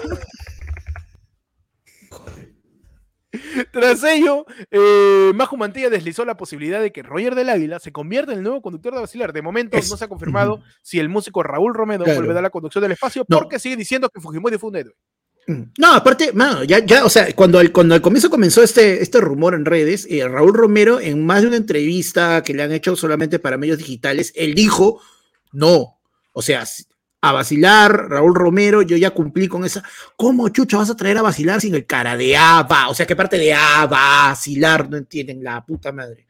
[3.73, 8.33] Tras ello, eh, Majo Mantilla deslizó la posibilidad de que Roger del Águila se convierta
[8.33, 9.33] en el nuevo conductor de Vacilar.
[9.33, 12.21] De momento Es- no se ha confirmado si el músico Raúl Romero Claro.
[12.21, 13.39] volverá a la conducción del espacio No.
[13.39, 14.95] porque sigue diciendo que Fujimori fue un héroe.
[15.47, 19.21] No, aparte, mano, ya, ya, o sea, cuando, el, cuando al comienzo comenzó este, este
[19.21, 22.95] rumor en redes, eh, Raúl Romero, en más de una entrevista que le han hecho
[22.95, 25.01] solamente para medios digitales, él dijo,
[25.53, 25.99] no,
[26.33, 26.65] o sea,
[27.23, 29.83] a vacilar, Raúl Romero, yo ya cumplí con esa.
[30.17, 32.89] ¿Cómo chucha vas a traer a vacilar sin el cara de A, va?
[32.89, 34.89] O sea, ¿qué parte de A, vacilar?
[34.89, 36.29] No entienden la puta madre.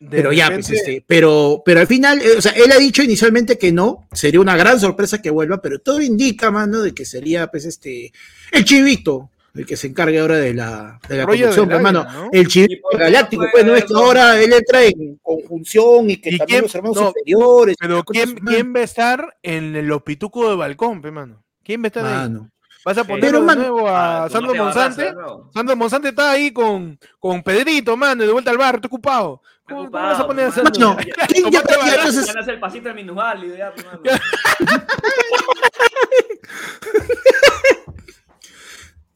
[0.00, 2.78] De Pero ya, repente- pues, este, pero, pero al final, eh, o sea, él ha
[2.78, 6.94] dicho inicialmente que no, sería una gran sorpresa que vuelva, pero todo indica, mano, de
[6.94, 8.10] que sería, pues, este,
[8.50, 12.06] el chivito, el que se encargue ahora de la, de la conducción, del pues, ¿no?
[12.32, 16.30] el ¿Y chivito galáctico, pues, no es que ahora él entra en conjunción y que
[16.30, 17.76] ¿Y también quién- los hermanos no, inferiores.
[17.78, 18.50] Pero cosas, ¿quién, mano.
[18.56, 21.44] ¿quién va a estar en el opituco de balcón, pe, mano?
[21.62, 22.12] ¿Quién va a estar ahí?
[22.14, 22.50] Mano.
[22.82, 25.52] ¿Vas a poner de nuevo a Ah, Sandro Tomate Barraza, Monzante?
[25.52, 29.42] Sandro Monzante está ahí con, con Pedrito, mano, y de vuelta al bar, está ocupado.
[29.70, 30.52] ¿Cómo, cómo vas a poner a.
[30.52, 30.88] Sandro?
[30.94, 30.96] Mano,
[31.28, 34.00] ¿quién ya- Tomate ya- Ya el pasito del minusválido, ya, pues, mano.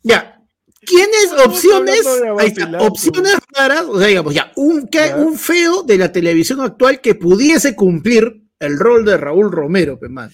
[0.03, 0.41] Ya.
[0.81, 2.05] ¿Quiénes opciones?
[2.05, 5.17] de Ahí está, opciones raras, o sea, digamos, ya, un, que- Ya.
[5.17, 10.11] un feo de la televisión actual que pudiese cumplir el rol de Raúl Romero, pues,
[10.11, 10.31] mano.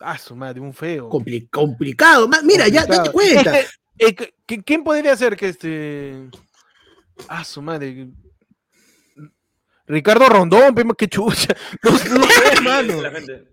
[0.00, 1.10] Ah, su madre, un feo.
[1.10, 2.26] Compli- complicado.
[2.26, 3.54] Ma- Mira, ya, date cuenta.
[3.98, 6.28] Eh, ¿qu- qu- ¿Quién podría ser que este.
[7.28, 8.08] Ah, su madre.
[9.92, 11.54] Ricardo Rondón, qué chucha.
[11.82, 13.02] No, no sé, mano.
[13.02, 13.44] La gente.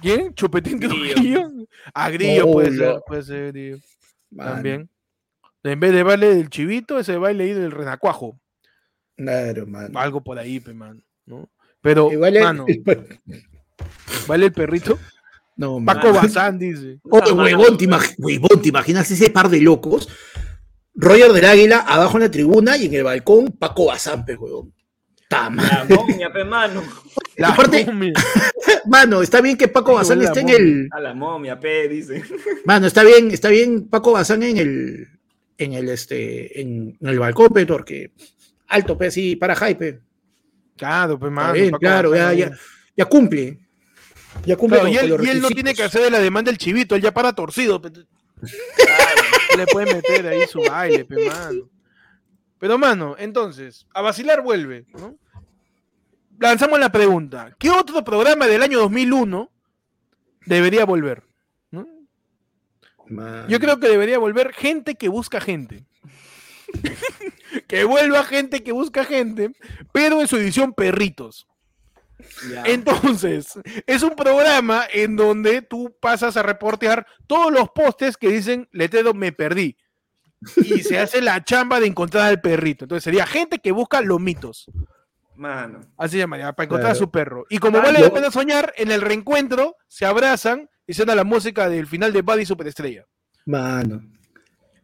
[0.00, 0.32] ¿Quién?
[0.34, 0.86] Chupetín de.
[0.88, 1.50] Grillo.
[1.92, 2.76] A Grillo No, puede no.
[2.76, 3.76] ser, puede ser, Grillo.
[4.36, 4.88] También.
[5.64, 8.38] En vez de baile del chivito, ese baile ahí del renacuajo.
[9.16, 9.98] Claro, mano.
[9.98, 11.02] Algo por ahí, pe, man.
[11.26, 11.48] ¿no?
[11.80, 12.64] Pero, es- mano,
[14.28, 14.98] ¿vale el perrito?
[15.56, 16.20] No, Paco mano.
[16.22, 16.98] Bazán dice.
[17.10, 20.08] Oye, huevón, ¿te, imag- huevón, ¿te imaginas ese par de locos?
[20.94, 24.72] Roger del Águila abajo en la tribuna y en el balcón Paco Bazán, pe, huevón.
[25.32, 26.82] La momia, pe, mano.
[27.36, 28.12] La momia.
[28.86, 30.88] Mano, está bien que Paco Bazán esté en el.
[30.92, 32.22] A la momia, pe, dice.
[32.64, 35.08] Mano, está bien, está bien Paco Bazán en el.
[35.56, 36.60] En el este.
[36.60, 38.12] En, en el balcón, pe, porque.
[38.68, 40.00] Alto, pe, así, para hype.
[40.76, 41.52] Claro, pues, Está mano.
[41.54, 42.32] bien, claro, ya,
[42.96, 43.58] ya, cumple.
[44.44, 46.10] Ya cumple Claro, con- y, con él, los y él no tiene que hacer de
[46.10, 47.80] la demanda del chivito, él ya para torcido.
[47.80, 47.90] pe.
[49.56, 51.68] le puede meter ahí su baile, pe, mano.
[52.58, 55.16] Pero, mano, entonces, a vacilar vuelve, ¿no?
[56.42, 59.48] Lanzamos la pregunta: ¿qué otro programa del año 2001
[60.44, 61.22] debería volver?
[63.48, 65.84] Yo creo que debería volver gente que busca gente.
[67.68, 69.52] que vuelva gente que busca gente,
[69.92, 71.46] pero en su edición perritos.
[72.64, 78.68] Entonces, es un programa en donde tú pasas a reportear todos los postes que dicen
[78.72, 79.76] Letero me perdí.
[80.56, 82.86] Y se hace la chamba de encontrar al perrito.
[82.86, 84.68] Entonces sería gente que busca los mitos.
[85.42, 85.80] Mano.
[85.98, 87.44] Así se llamaría, para encontrar a su perro.
[87.50, 91.16] Y como Ah, vale yo- la pena soñar, en el reencuentro se abrazan y suena
[91.16, 93.04] la música del final de Buddy Superestrella.
[93.44, 94.02] Mano.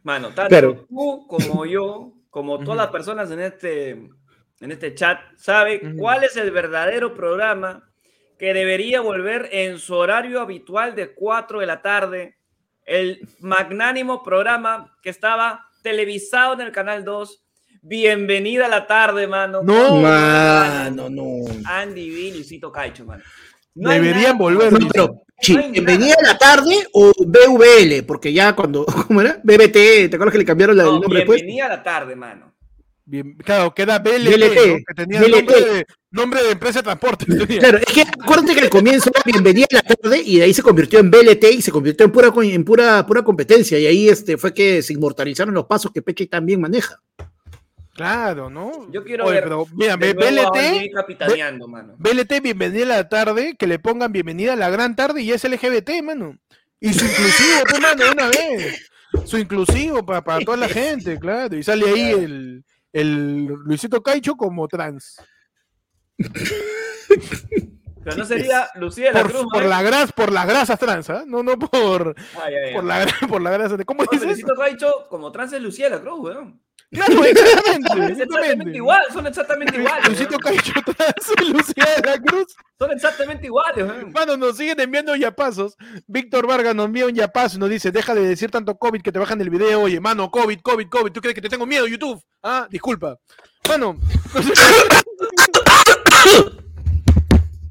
[0.03, 5.21] Mano, tanto Pero- tú como yo, como todas las personas en este, en este chat,
[5.37, 5.97] sabe Ujú.
[5.97, 7.89] cuál es el verdadero programa
[8.37, 12.37] que debería volver en su horario habitual de 4 de la tarde.
[12.85, 17.45] El magnánimo programa que estaba televisado en el Canal 2.
[17.89, 19.63] Bienvenida a la tarde, mano.
[19.63, 21.25] No, Mano, no.
[21.65, 22.33] Andy B.
[22.37, 23.23] Luisito Caicho, mano.
[23.75, 24.71] No Deberían volver.
[24.71, 29.41] No, pero, sí, No bienvenida a la tarde o BVL, porque ya cuando, ¿cómo era?
[29.43, 31.37] BBT, ¿te acuerdas que le cambiaron la- No, el nombre después?
[31.41, 32.55] bienvenida a la tarde, mano.
[33.07, 34.77] Bien, claro, queda BLT, BLT, ¿no?
[34.87, 35.31] que tenía BLT.
[35.37, 37.25] nombre de, nombre de empresa de transporte.
[37.59, 40.53] Claro, es que acuérdate que al comienzo era bienvenida a la tarde y de ahí
[40.53, 43.79] se convirtió en BLT y se convirtió en pura en pura, pura competencia.
[43.79, 47.01] Y ahí este fue que se inmortalizaron los pasos que Peche también maneja.
[47.99, 48.91] Claro, ¿no?
[48.93, 51.95] Yo quiero Oye, ver pero mira, De nuevo BLT, Andy capitaneando, mano.
[51.99, 55.43] BLT, bienvenida a la tarde, que le pongan bienvenida a la gran tarde y es
[55.43, 56.39] LGBT, mano.
[56.79, 58.89] Y su inclusivo, pues, mano, una vez.
[59.25, 61.57] Su inclusivo para, para toda la gente, claro.
[61.57, 65.17] Y sale ahí el, el Luisito Caicho como trans.
[68.05, 69.69] Pero no sería Lucía de la Por, Cruz, por ¿no?
[69.69, 71.25] la gras, por las grasas trans, ¿ah?
[71.27, 72.75] No, no por, Ay, ay, ay.
[72.75, 73.77] por la por la grasa.
[73.77, 74.25] de- ¿Cómo No, dices?
[74.29, 76.63] Felicito Caicho como trans es Lucía de la Cruz, weón.
[76.91, 77.69] Claro, exactamente.
[77.69, 78.77] Es exactamente exactamente.
[78.77, 80.07] igual, son exactamente iguales.
[80.07, 80.41] Luisito weón.
[80.41, 82.57] Caicho trans, Lucía de la Cruz.
[82.79, 83.87] Son exactamente iguales.
[84.13, 85.77] Mano, nos siguen enviando yapazos.
[86.07, 89.13] Víctor Vargas nos envía un yapazo y nos dice, deja de decir tanto COVID que
[89.13, 89.83] te bajan el video.
[89.83, 91.13] Oye, mano, COVID, COVID, COVID.
[91.13, 92.23] ¿Tú crees que te tengo miedo, YouTube?
[92.43, 93.19] Ah, disculpa.
[93.69, 93.99] Mano.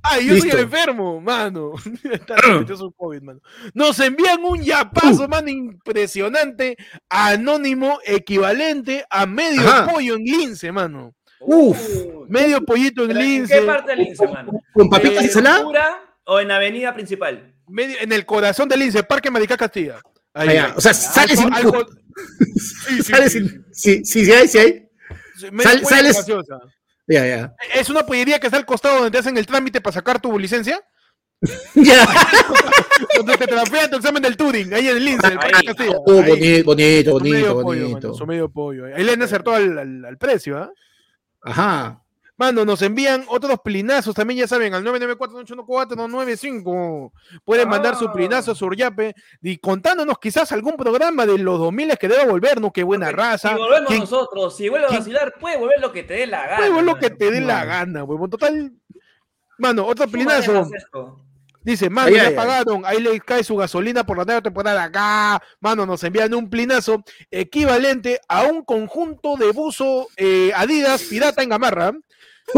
[0.09, 0.57] Ay, yo soy Listo.
[0.57, 1.73] el enfermo, mano.
[2.11, 3.39] Está sospechoso COVID, mano.
[3.73, 6.77] Nos envían un yapazo, mano, impresionante,
[7.09, 9.87] anónimo, equivalente a medio Ajá.
[9.91, 11.13] pollo en lince, mano.
[11.39, 11.77] Uf.
[11.79, 13.59] Uh, Medio pollito en ¿pero ¿En lince.
[13.59, 14.51] qué parte del lince, mano?
[14.73, 15.63] ¿Con papitas ensalada?
[15.63, 17.53] ¿Pura o en avenida principal?
[17.67, 19.99] medio- en el corazón del lince, Parque Maricá Castilla.
[20.33, 20.73] Ahí, Ah, ahí.
[20.75, 21.51] O sea, sale sin.
[21.53, 21.85] Algo-
[22.57, 23.65] Sí, sí, Sale sí, sin.
[23.71, 24.89] Sí, sí, sí hay, sí hay.
[25.37, 25.47] sí.
[25.51, 26.43] Medio sal- pollo
[27.07, 27.53] Ya.
[27.73, 30.37] Es una pollería que está al costado donde te hacen el trámite para sacar tu
[30.37, 30.81] licencia.
[31.75, 32.05] Ya.
[33.15, 35.27] Donde te transfieren tu examen del Turing, ahí en el lince.
[36.05, 36.29] Oh, Ahí.
[36.29, 38.07] bonito, bonito, Su medio bonito, pollo, bonito.
[38.07, 38.85] mano, su medio pollo.
[38.95, 40.71] Ahí le han acertado al, al- al precio, ¿ah?
[41.43, 42.01] Ajá.
[42.37, 47.11] Mano, nos envían otros plinazos también, ya saben, al 994-814-915.
[47.43, 48.13] Pueden mandar su Ah.
[48.13, 52.71] plinazo, su uryape, y contándonos quizás algún programa de los 2000 que deba volver, ¿no?
[52.71, 53.49] Qué buena raza.
[53.49, 56.45] Si volvemos ¿Quién- nosotros, si vuelve a vacilar, puede volver lo que te dé la
[56.47, 56.61] gana.
[56.63, 58.29] Huevo, lo que te dé la gana, huevón.
[58.29, 58.71] Total.
[59.57, 60.69] Mano, otro ¿Tú plinazo.
[61.63, 62.83] Dice, mano, ya pagaron.
[62.85, 65.41] Ahí le cae su gasolina por la nueva temporada acá.
[65.59, 71.49] Mano, nos envían un plinazo equivalente a un conjunto de buzo eh, Adidas pirata en
[71.49, 71.91] gamarra.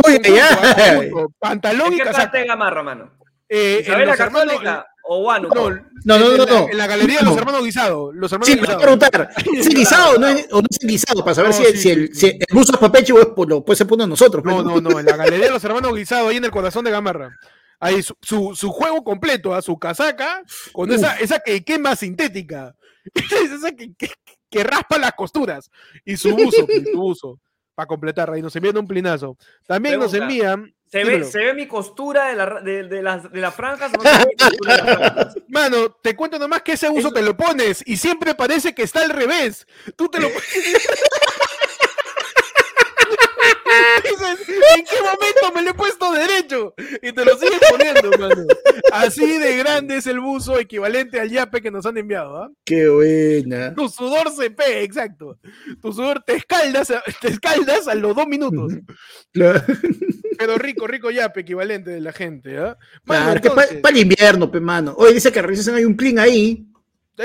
[0.06, 0.96] Ah, ya.
[0.96, 2.38] conjunto, Pantalón ¿En y qué parte casaca.
[2.38, 3.12] de Gamarra, mano?
[3.48, 5.56] Eh, en ¿Isabel la Católica o Huánuco?
[5.56, 6.70] No, No, no, en no, la- no.
[6.70, 7.40] En la galería de los No.
[7.40, 8.12] hermanos Guisado.
[8.14, 10.68] Los hermanos Sí, me voy a preguntar, ¿es el guisado o no es, o no
[10.70, 11.24] es el guisado?
[11.24, 13.20] Para saber No, si, sí, el, si, el, sí, si el buzo es papeche o
[13.20, 14.44] es por, lo puede ser por uno de nosotros.
[14.46, 16.86] No, pues, no, no, en la galería de los hermanos Guisado, ahí en el corazón
[16.86, 17.32] de Gamarra.
[17.80, 22.76] Ahí su, su, su juego completo, a su casaca, con esa, esa que quema sintética.
[23.16, 24.12] esa que, que,
[24.50, 25.72] que raspa las costuras.
[26.06, 27.40] Y su buzo, pues, su buzo.
[27.80, 29.38] Para completar, ahí nos envían un plinazo.
[29.66, 30.76] También nos envían.
[30.92, 31.26] ¿Se ve, dímelo.
[31.32, 33.90] ¿Se ve mi costura de, la, ra- de, de las, de las franjas?
[33.94, 35.36] o no se ve mi costura de las franjas?
[35.48, 38.84] Mano, te cuento nomás que ese uso Eso- te lo pones y siempre parece que
[38.84, 39.66] está al revés.
[39.96, 40.44] Tú te lo pones.
[44.04, 46.74] Dices, ¿en qué momento me lo he puesto derecho?
[47.02, 48.46] Y te lo sigues poniendo, mano.
[48.92, 52.50] Así de grande es el buzo equivalente al yape que nos han enviado, ¿ah?
[52.66, 53.74] Qué buena.
[53.76, 55.38] Tu sudor se pega, exacto.
[55.82, 58.74] Tu sudor te escaldas, a- te escaldas a los dos minutos.
[59.32, 59.62] Claro,
[60.38, 62.78] Pero rico, rico yape equivalente de la gente, ¿ah?
[63.06, 64.94] Claro, para el invierno, pe mano.
[64.98, 66.66] Oye, dice que revisen hay un plin ahí.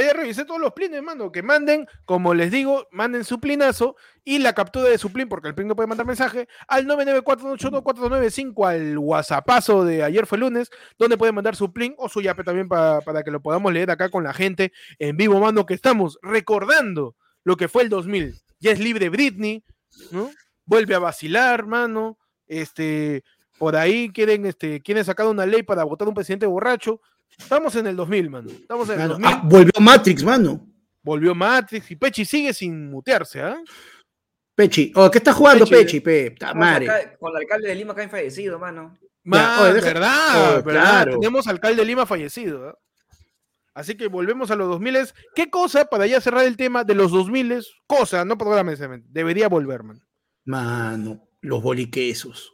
[0.01, 1.31] Ya revisé todos los plines, mano.
[1.31, 5.49] Que manden, como les digo, manden su plinazo y la captura de su plin, porque
[5.49, 11.17] el plin no puede mandar mensaje, al 994814495 al whatsappazo de ayer fue lunes, donde
[11.17, 14.09] pueden mandar su plin o su yape también pa- para que lo podamos leer acá
[14.09, 18.35] con la gente en vivo, mano, que estamos recordando lo que fue el 2000.
[18.61, 19.63] Ya es libre Britney,
[20.11, 20.31] ¿no?
[20.65, 22.19] Vuelve a vacilar, mano.
[22.47, 23.23] Este,
[23.59, 27.01] por ahí quieren, este, quieren sacar una ley para votar un presidente borracho.
[27.39, 28.51] Estamos en el 2000, mano.
[28.51, 29.31] Estamos en el Mano, 2000.
[29.33, 30.67] ah, volvió Matrix, mano.
[31.03, 33.61] Volvió Matrix y Pechi sigue sin mutearse, ¿ah?
[34.55, 34.93] Pechi.
[34.95, 36.01] Oh, ¿qué está jugando Pechi.
[36.01, 36.35] Pechi, pe?
[37.19, 38.97] Con el alcalde de Lima que ha fallecido, mano.
[39.25, 40.59] Man, deja- ¿verdad?
[40.59, 40.83] Oh, ¿verdad?
[41.05, 41.19] claro.
[41.19, 42.79] Tenemos alcalde de Lima fallecido, ¿ah?
[43.75, 44.97] Así que volvemos a los 2000.
[45.35, 48.73] ¿Qué cosa, para ya cerrar el tema de los 2000, cosa, no programa
[49.09, 50.01] debería volver, man?
[50.45, 52.54] Mano, los boliquesos.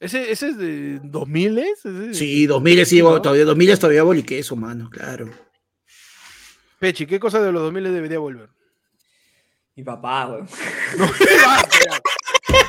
[0.00, 1.58] ¿Ese, ese es de 2000?
[1.58, 3.20] ¿Ese- Sí, 2000 sí, ¿no?
[3.20, 5.28] todavía, 2000 es todavía boliqueso, mano, claro.
[6.78, 8.48] Pechi, ¿qué cosa de los 2000 debería volver?
[9.74, 10.48] Mi papá, weón.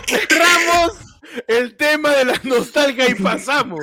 [0.07, 0.93] Cerramos
[1.47, 3.79] el tema de la nostalgia y pasamos.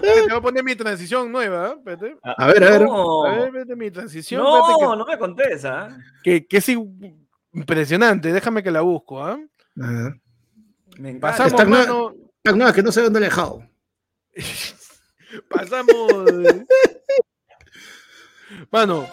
[0.00, 1.74] Te voy a poner mi transición nueva, ¿ah?
[1.78, 2.16] Espérate.
[2.22, 2.82] A ver, a ver.
[2.82, 4.40] No, A ver, espérate, mi transición.
[4.42, 5.88] que- no, no me contés, ¿ah?
[6.22, 6.68] que, que es
[7.52, 9.38] impresionante, déjame que la busco, ¿ah?
[9.80, 10.14] Ajá.
[10.98, 11.28] Me encanta.
[11.44, 11.86] Pasamos, Está nueva.
[11.86, 12.14] mano,
[12.66, 13.62] No, que no sé dónde le he dejado.
[15.50, 16.12] pasamos.
[18.70, 19.08] mano.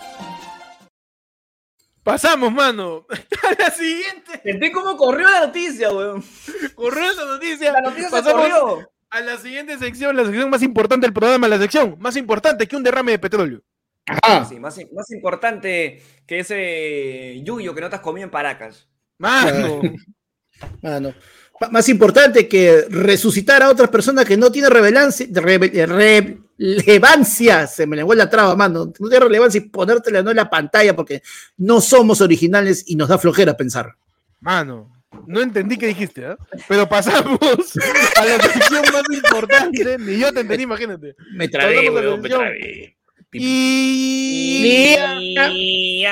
[2.04, 3.06] Pasamos, mano.
[3.44, 4.40] A la siguiente.
[4.44, 6.24] Sentí cómo corrió la noticia, weón.
[6.76, 7.72] Corrió esa noticia.
[7.72, 8.92] La noticia se Pasamos corrió.
[9.10, 12.76] a la siguiente sección, la sección más importante del programa, la sección más importante que
[12.76, 13.62] un derrame de petróleo.
[14.08, 14.46] Ajá.
[14.46, 18.88] Sí, más, más importante que ese yuyo que no te has comido en Paracas.
[19.18, 19.82] Mano.
[20.84, 21.14] Mano.
[21.72, 25.26] Más importante que resucitar a otras personas que no tienen relevancia,
[26.58, 30.50] relevancia, se me lengó la traba, mano, no tiene relevancia y ponértela no en la
[30.50, 31.22] pantalla porque
[31.58, 33.96] no somos originales y nos da flojera pensar.
[34.42, 34.92] Mano.
[35.28, 36.38] No entendí qué dijiste, ¿ah?
[36.68, 37.40] Pero pasamos
[38.18, 39.98] a la sección más importante.
[39.98, 41.16] Ni yo te entendí, imagínate.
[41.34, 42.98] Me trabé, weón, me trabé.
[43.32, 44.96] Y...
[45.48, 46.06] Y...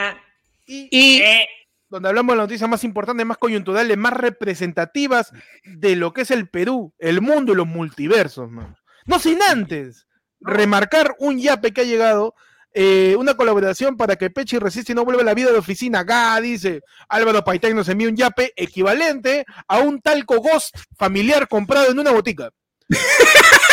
[0.65, 1.47] Y Eh,
[1.93, 5.31] donde hablamos de las noticias más importantes, más coyunturales, más representativas
[5.63, 8.75] de lo que es el Perú, el mundo y los multiversos, mano.
[9.05, 10.07] No sin antes
[10.39, 12.33] remarcar un yape que ha llegado,
[12.73, 15.99] eh, una colaboración para que Pechi resiste y no vuelva a la vida de oficina.
[15.99, 21.91] Acá dice Álvaro Paitán nos envía un yape equivalente a un talco Ghost familiar comprado
[21.91, 22.49] en una botica.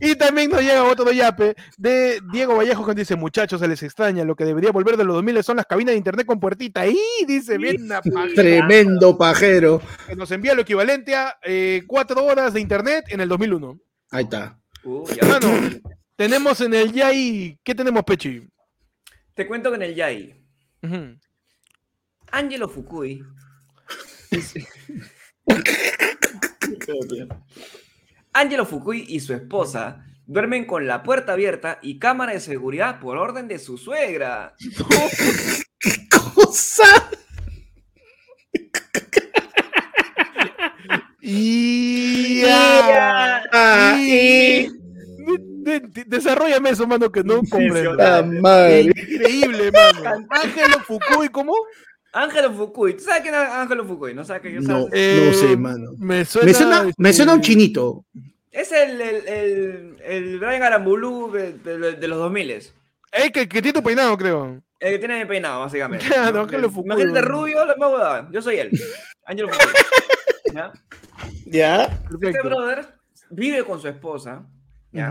[0.00, 4.24] Y también nos llega otro yape de Diego Vallejo que dice, muchachos, se les extraña,
[4.24, 6.86] lo que debería volver de los 2000 son las cabinas de internet con puertita.
[6.86, 7.88] Y dice, bien
[8.34, 9.80] tremendo pajero.
[10.06, 13.78] que nos envía lo equivalente a eh, cuatro horas de internet en el 2001.
[14.10, 14.58] Ahí está.
[14.84, 15.26] uh, ya.
[15.26, 15.48] Mano,
[16.16, 18.46] tenemos en el Yai, ¿qué tenemos, Pechi?
[19.34, 20.40] Te cuento que en el Yai,
[20.82, 21.18] Ujú.
[22.30, 23.22] Angelo Fukui.
[28.34, 33.16] Angelo Fukui y su esposa duermen con la puerta abierta y cámara de seguridad por
[33.16, 34.54] orden de su suegra.
[36.34, 36.84] Cosa.
[45.64, 47.96] De- de- Desarrollame eso, mano, que no comprendo.
[48.90, 50.26] Increíble, mano.
[50.28, 51.54] Ángelo Fukui, ¿cómo?
[52.14, 52.94] Ángelo Fukui.
[52.94, 54.14] ¿Tú sabes quién es Ángelo Fukui?
[54.14, 54.62] ¿No sabes quién es?
[54.64, 55.90] No, Eh, no sé, mano.
[55.98, 58.04] Me suena, Me suena, me suena un este, chinito.
[58.52, 63.60] Es el, el, el, el Brian Arambulú de, de- de los 2000 Eh, que, que
[63.60, 64.62] tiene tu peinado, creo.
[64.78, 66.06] El que tiene peinado, básicamente.
[66.08, 66.40] Claro, ¿no?
[66.42, 68.30] Ángelo El- Fukui, Imagínate rubio, la más.
[68.30, 68.70] Yo soy él.
[69.24, 70.54] Ángelo Fukui.
[70.54, 70.72] ¿Ya?
[71.46, 71.82] Ya.
[71.84, 72.48] Este Perfecto.
[72.48, 72.86] brother
[73.30, 74.46] vive con su esposa.
[74.92, 75.10] ¿ya?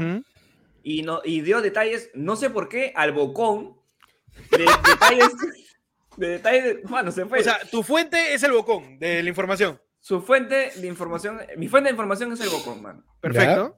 [0.83, 3.75] Y, no, y dio detalles, no sé por qué, al bocón.
[4.51, 5.29] De detalles.
[6.17, 6.63] De detalles.
[6.63, 7.39] de- bueno, se fue.
[7.39, 9.79] O sea, tu fuente es el bocón de la información.
[9.99, 11.39] su fuente de información.
[11.57, 13.03] Mi fuente de información es el bocón, mano.
[13.21, 13.77] Perfecto.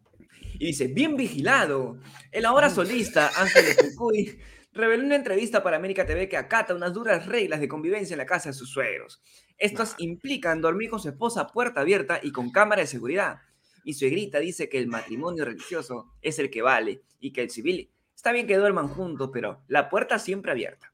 [0.60, 2.00] Y dice: Bien vigilado.
[2.32, 3.66] El ahora solista Ángel
[3.96, 4.40] Fukui
[4.74, 8.18] reveló en una entrevista para América TV que acata unas duras reglas de convivencia en
[8.18, 9.22] la casa de sus suegros.
[9.58, 13.40] Estos implican dormir con su esposa a puerta abierta y con cámara de seguridad.
[13.86, 17.90] Y suegrita dice que el matrimonio religioso es el que vale y que el civil
[18.14, 20.92] está bien que duerman juntos, pero la puerta siempre abierta.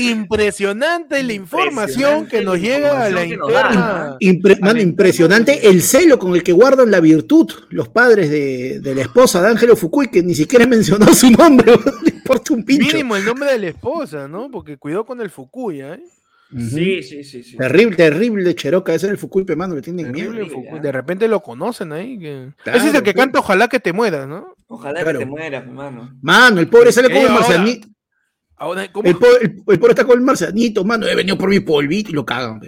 [0.00, 4.16] Impresionante la información que nos llega a la interna.
[4.20, 8.30] Impre- a mano, la impresionante el celo con el que guardan la virtud los padres
[8.30, 12.10] de, de la esposa de Ángelo Fukui, que ni siquiera mencionó su nombre, no le
[12.10, 12.86] importa un pincho.
[12.86, 14.50] Mínimo el nombre de la esposa, ¿no?
[14.50, 16.02] Porque cuidó con el Fukuya, ¿eh?
[16.52, 17.56] Sí, sí, sí, sí.
[17.56, 20.54] Terrible, terrible Cheroca, ese es el Fukui, mano, le tienen Terrible miedo.
[20.56, 20.80] Fukui.
[20.80, 22.18] De repente lo conocen ahí.
[22.18, 24.56] que- Claro, Ese es el que canta Ojalá que te mueras, ¿no?
[24.66, 25.20] Ojalá Claro.
[25.20, 26.12] que te mueras, hermano.
[26.22, 27.80] Mano, el pobre sale Ey, el
[28.60, 28.84] ahora-.
[28.84, 29.10] El pobre,
[29.42, 31.06] el- el pobre está con el marcianito, mano.
[31.08, 32.60] He venido por mi polvito y lo cagan.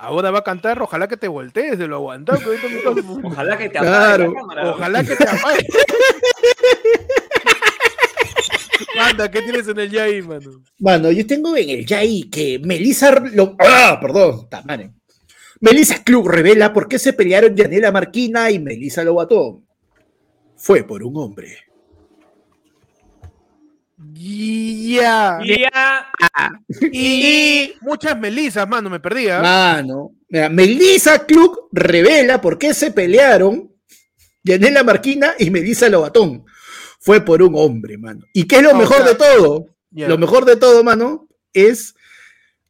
[0.00, 2.38] Ahora va a cantar Ojalá que te voltees de lo aguantado.
[2.38, 2.90] que ahorita me está-
[3.24, 4.24] Ojalá que te Claro.
[4.24, 4.70] apague la cámara.
[4.70, 5.66] Ojalá que te apague.
[9.00, 10.62] Anda, ¿qué tienes en el Yai, mano?
[10.78, 13.98] Mano, yo tengo en el Yai que Melissa lo, ¡Ah!
[14.00, 14.94] Perdón, tamane.
[15.60, 19.66] Melissa Club revela por qué se pelearon Yanela Marquina y Melissa Lobatón.
[20.56, 21.56] Fue por un hombre.
[24.20, 25.38] Ya.
[25.44, 26.10] Ya.
[26.92, 29.40] Y muchas melisas, mano, me perdía.
[29.40, 33.72] Mano, mira, Melissa Club revela por qué se pelearon
[34.42, 36.44] Yanela Marquina y Melissa Lobatón.
[37.00, 38.24] Fue por un hombre, mano.
[38.32, 39.66] ¿Y qué es lo Ah, mejor de todo?
[39.90, 41.94] Lo mejor de todo, mano, es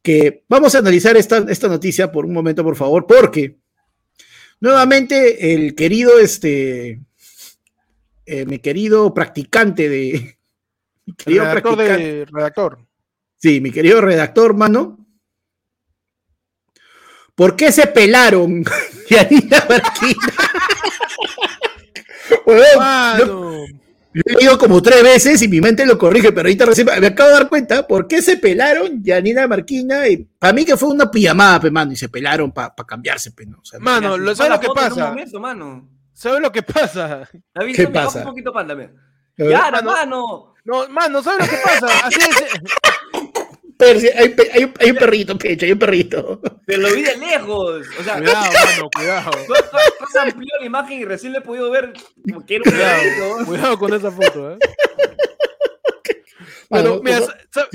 [0.01, 3.57] que vamos a analizar esta, esta noticia por un momento, por favor, porque
[4.59, 7.01] nuevamente el querido, este,
[8.25, 10.38] eh, mi querido practicante de...
[11.09, 12.79] Mi querido redactor de redactor.
[13.37, 14.97] Sí, mi querido redactor, mano.
[17.35, 18.63] ¿Por qué se pelaron
[19.09, 20.33] Yanina Marquina?
[22.45, 23.25] Lo, Mano.
[24.13, 27.07] lo he leído como tres veces y mi mente lo corrige, pero ahorita recién me
[27.07, 30.07] acabo de dar cuenta por qué se pelaron Yanina Marquina.
[30.07, 33.45] Y para mí que fue una pijamada, pe, mano, y se pelaron para cambiarse, pe,
[33.45, 33.59] ¿no?
[33.59, 35.09] O sea, Mano, lo- ¿sabes lo que pasa?
[35.09, 35.89] momento, mano.
[36.13, 37.29] ¿Sabes lo que pasa?
[37.73, 38.19] ¿Qué pasa?
[38.19, 38.83] Un poquito pándame.
[39.37, 39.49] ¿eh?
[39.49, 39.77] Ya, mano.
[39.77, 40.48] hermano.
[40.65, 41.87] No, mano, ¿sabes lo que pasa?
[42.07, 44.15] Así es.
[44.17, 46.41] Hay, pe- hay un- hay un perrito, pecho, hay un perrito.
[46.65, 47.87] Pero lo vi de lejos.
[47.99, 49.31] O sea, Cuidado, mano, cuidado.
[49.47, 51.93] tú, ampliado la imagen y recién le he podido ver
[52.29, 53.45] como que era un Cuidado, perrito.
[53.45, 54.57] cuidado con esa foto, ¿eh?
[56.71, 57.19] Pero, Mano, mira,
[57.51, 57.65] ¿sabes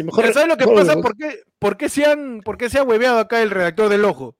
[0.49, 0.95] lo que mejor- pasa?
[1.01, 4.05] ¿Por qué, por, qué se han, ¿Por qué se ha hueveado acá el redactor del
[4.05, 4.37] ojo?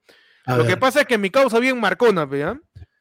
[0.47, 2.45] A Lo que pasa es que mi causa bien marcona, pe,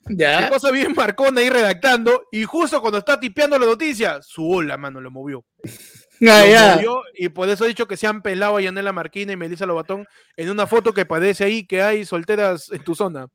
[0.09, 0.49] ya.
[0.49, 5.01] causa bien marcona ahí redactando, y justo cuando está tipeando la noticia, su ola, mano,
[5.01, 5.45] lo movió.
[6.25, 6.75] Ah, Lo ya.
[6.75, 9.65] movió, y por eso he dicho que se han pelado a Yanela Marquina y Melissa
[9.65, 10.05] Lobatón
[10.37, 13.27] en una foto que parece ahí que hay solteras en tu zona.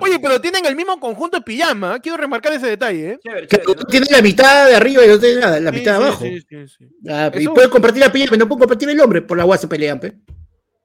[0.00, 3.18] Oye, pero tienen el mismo conjunto de pijama, quiero remarcar ese detalle, ¿eh?
[3.22, 3.48] Chévere,
[4.10, 6.24] la mitad de arriba y no tienes la, la Sí, mitad de sí, abajo.
[6.24, 6.88] sí, sí, sí.
[7.08, 9.22] Ah, y puedes compartir la pero no puedo compartir el hombre.
[9.22, 10.14] Por la agua se pelean, pe.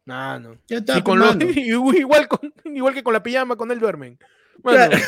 [0.06, 0.58] Nah, no.
[0.68, 1.45] Ya está, Y con pe, lo- mano.
[1.95, 4.18] igual, con, igual que con la pijama, con él duermen.
[4.64, 4.97] Mano, Claro.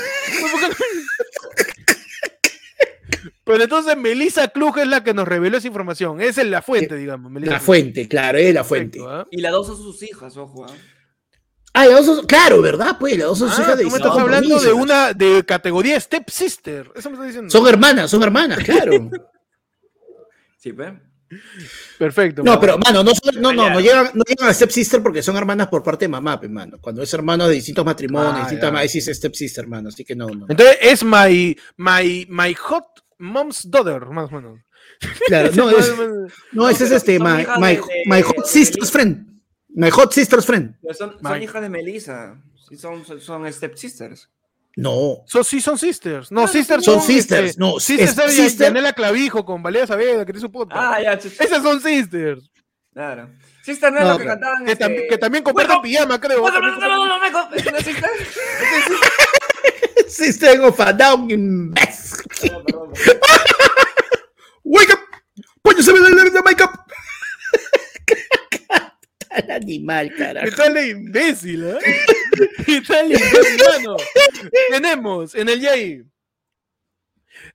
[3.45, 6.21] Pero entonces Melissa Klug es la que nos reveló esa información.
[6.21, 7.29] Esa es la fuente, digamos.
[7.31, 8.99] Melissa La fuente, claro, es la fuente.
[8.99, 9.27] Perfecto, ¿ah?
[9.31, 10.65] Y las dos son sus hijas, ojo.
[10.65, 10.73] ¿ah?
[11.73, 12.97] Ah, las dos son, claro, ¿verdad?
[12.99, 15.43] Pues las dos son Ah, hijas de tú me distintos estás hablando de una de
[15.45, 16.91] categoría Step Sister.
[16.95, 17.49] Eso me estás diciendo.
[17.49, 18.91] Son hermanas, son hermanas, claro.
[20.57, 20.93] Sí, pues.
[21.97, 22.43] Perfecto.
[22.43, 25.67] No, pero, mano, no, son- no, no, llegan, no llegan a stepsister porque son hermanas
[25.67, 26.77] por parte de mamá, pe, mano.
[26.81, 29.89] Cuando es hermano de distintos matrimonios, Ah, distintas sí es stepsister, mano.
[29.89, 30.45] Así que no, no.
[30.49, 32.85] Entonces es my, my, my hot
[33.19, 34.59] mom's daughter, más o menos.
[35.27, 35.93] Claro, no, es,
[36.51, 39.27] no, ese es este, my, my, de- de- my hot de sister's friend.
[39.75, 40.75] My hot sister's friend.
[40.91, 42.37] Son, son hijas de Melissa.
[42.69, 44.29] Sí, son, son, son stepsisters.
[44.75, 46.31] No, So, sí, son sisters.
[46.31, 50.25] No, sisters son este, sisters, no, sisters es- es sister- Yanela Clavijo con Valeria Saavedra,
[50.25, 50.81] que tiene su podcast.
[50.81, 51.13] Ah, ya.
[51.13, 52.49] Esas son sisters.
[52.91, 53.29] Claro.
[53.63, 54.39] Sister no es No, lo que claro.
[54.39, 54.65] cantaban.
[54.65, 56.43] Que, este, tam- que también comparten Welcome- pijama, creo.
[56.43, 57.53] También the comparten- Lolo Makeup.
[57.55, 58.09] ¿Es una sister?
[60.07, 61.27] sister of a down.
[61.27, 62.93] Perdón, perdón.
[64.63, 64.99] Wake up,
[65.61, 66.71] put yourself in the makeup.
[69.33, 70.55] Tal animal, ¿Qué carajo.
[70.55, 71.77] tal de imbécil, eh?
[72.65, 73.97] ¿Qué tal de imbécil, mano?
[74.69, 76.03] Tenemos en el Yay.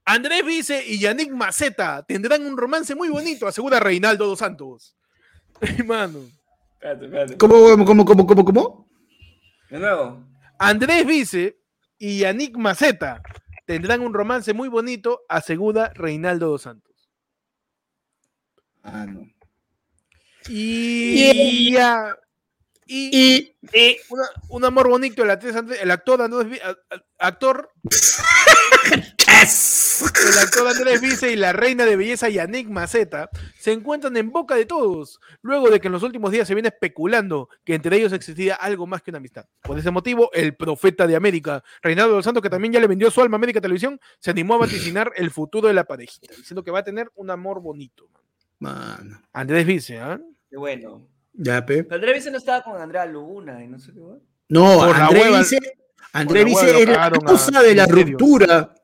[0.05, 4.97] Andrés Vice y Yannick Maceta tendrán un romance muy bonito, asegura Reinaldo dos Santos.
[5.87, 6.21] Mano.
[6.75, 7.37] Espérate, espérate.
[7.37, 8.89] ¿Cómo, cómo, cómo, cómo, cómo, cómo?
[9.71, 10.25] De nuevo.
[10.59, 11.61] Andrés Vice
[11.99, 13.23] y Yannick Maceta
[13.67, 17.11] tendrán un romance muy bonito, asegura Reinaldo dos Santos.
[18.83, 19.29] Ah, no.
[20.49, 22.17] Y, ya-
[22.87, 25.57] y, Y una- un amor bonito, el, actor,
[26.23, 26.61] Andrés
[27.19, 27.71] actor.
[29.31, 33.29] El actor Andrés Vice y la reina de belleza Yannick Maceta
[33.59, 36.69] se encuentran en boca de todos, luego de que en los últimos días se viene
[36.69, 39.47] especulando que entre ellos existía algo más que una amistad.
[39.63, 43.11] Por ese motivo, el profeta de América, Reinaldo dos Santos, que también ya le vendió
[43.11, 46.63] su alma a América Televisión, se animó a vaticinar el futuro de la parejita, diciendo
[46.63, 48.09] que va a tener un amor bonito.
[49.33, 50.21] Andrés Vice, ¿ah?
[50.51, 51.07] Qué bueno.
[51.35, 51.85] Ya, pe.
[51.85, 54.01] Pero Andrés Vice no estaba con Andrea Luna y no sé qué.
[54.49, 55.45] No, Por la Andrés hueva-
[56.13, 58.75] Andrés hueva lo es la causa a de la ruptura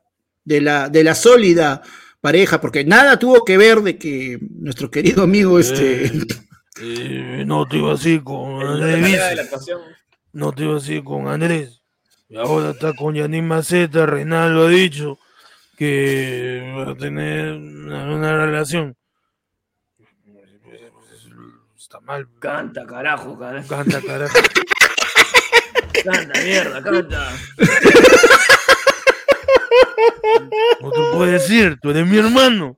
[0.43, 1.81] de la, de la sólida
[2.21, 6.11] pareja, porque nada tuvo que ver de que nuestro querido amigo este
[7.45, 9.81] no te iba así con actuación.
[10.33, 11.81] no te iba así con Andrés.
[12.29, 15.19] Y ahora está con Yannick Maceta, Reinaldo ha dicho
[15.77, 18.95] que va a tener una, una relación.
[21.95, 22.27] Está mal.
[22.39, 23.67] Canta, carajo, carajo.
[23.69, 24.37] Canta, carajo.
[26.03, 27.31] Canta, mierda, canta.
[30.81, 32.77] No te puedo decir, tú eres mi hermano.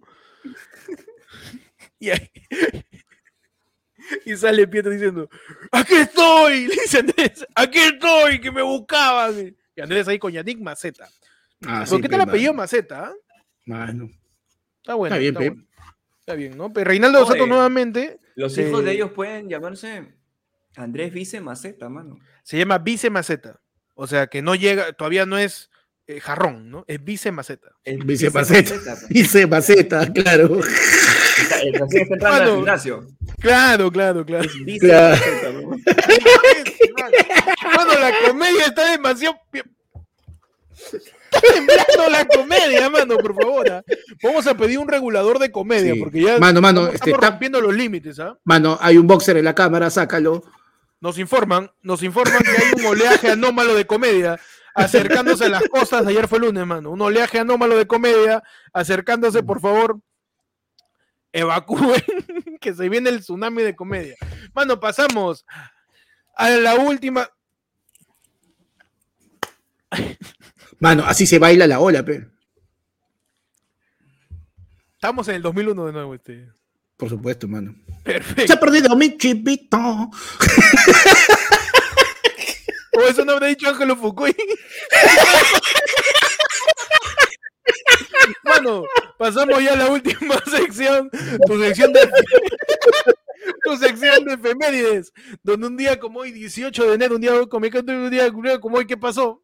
[1.99, 2.31] Y, ahí-
[4.25, 5.27] y sale Pietro diciendo,
[5.71, 9.55] aquí estoy, le dice Andrés, aquí estoy, que me buscaban.
[9.75, 11.09] Y Andrés ahí con Yannick Maceta.
[11.65, 12.53] Ah, ¿Por sí, qué pe, tal apellido.
[12.53, 13.05] Maceta?
[13.07, 13.13] ah?
[13.65, 14.09] Mano.
[14.81, 15.15] Está bueno.
[15.15, 15.67] Está bien, está, bueno.
[16.19, 16.71] Está bien, ¿no?
[16.71, 17.49] Pero Reinaldo dos Santos Oye.
[17.49, 20.13] nuevamente Los hijos de ellos pueden llamarse
[20.75, 22.19] Andrés Vice Maceta, mano.
[22.43, 23.59] se llama Vice Maceta.
[23.95, 25.69] O sea que no llega, todavía no es
[26.05, 26.85] eh, jarrón, ¿no?
[26.87, 27.69] Es Vice Maceta.
[27.83, 28.75] El Vice Maceta.
[28.85, 29.09] pues.
[29.09, 30.59] Dice Maceta, claro.
[30.59, 32.55] Está- está entrando al Mano.
[32.57, 33.07] gimnasio.
[33.39, 34.43] Claro, claro, claro.
[34.45, 35.15] Es Vice Claro.
[35.17, 35.69] Maceta, ¿no?
[37.75, 39.35] Mano, la comedia está demasiado.
[41.41, 43.69] Pi- Está temblando la comedia, mano, por favor.
[43.71, 43.83] ¿ah?
[44.23, 45.99] Vamos a pedir un regulador de comedia, Sí.
[45.99, 48.37] porque ya Mano, mano, este, estamos está- rompiendo los límites, ¿ah?
[48.43, 50.43] Mano, hay un boxer en la cámara, sácalo.
[50.99, 54.39] Nos informan, nos informan que hay un oleaje anómalo de comedia
[54.73, 56.05] acercándose a las costas.
[56.07, 56.89] Ayer fue lunes, mano.
[56.91, 59.99] Un oleaje anómalo de comedia acercándose, por favor.
[61.31, 62.01] Evacúen,
[62.61, 64.15] que se viene el tsunami de comedia.
[64.55, 65.45] Mano, pasamos
[66.35, 67.29] a la última.
[70.79, 72.27] Mano, así se baila la ola, pe.
[74.93, 76.47] Estamos en el 2001 de nuevo, este.
[76.97, 77.75] Por supuesto, mano.
[77.87, 78.53] Se Perfecto.
[78.53, 79.77] ha perdido mi chipito.
[82.97, 84.35] O eso no habrá dicho Ángelo Fukui.
[88.43, 88.83] Mano,
[89.19, 91.11] pasamos ya a la última sección.
[91.45, 92.09] Tu sección de.
[93.63, 95.13] Tu sección de efemérides.
[95.43, 98.77] Donde un día como hoy, 18 de enero, un día como hoy, un día como
[98.77, 99.43] hoy, ¿qué pasó?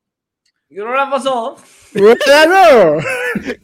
[0.73, 1.55] ¿Y no la pasó?
[2.25, 2.97] ¡Claro!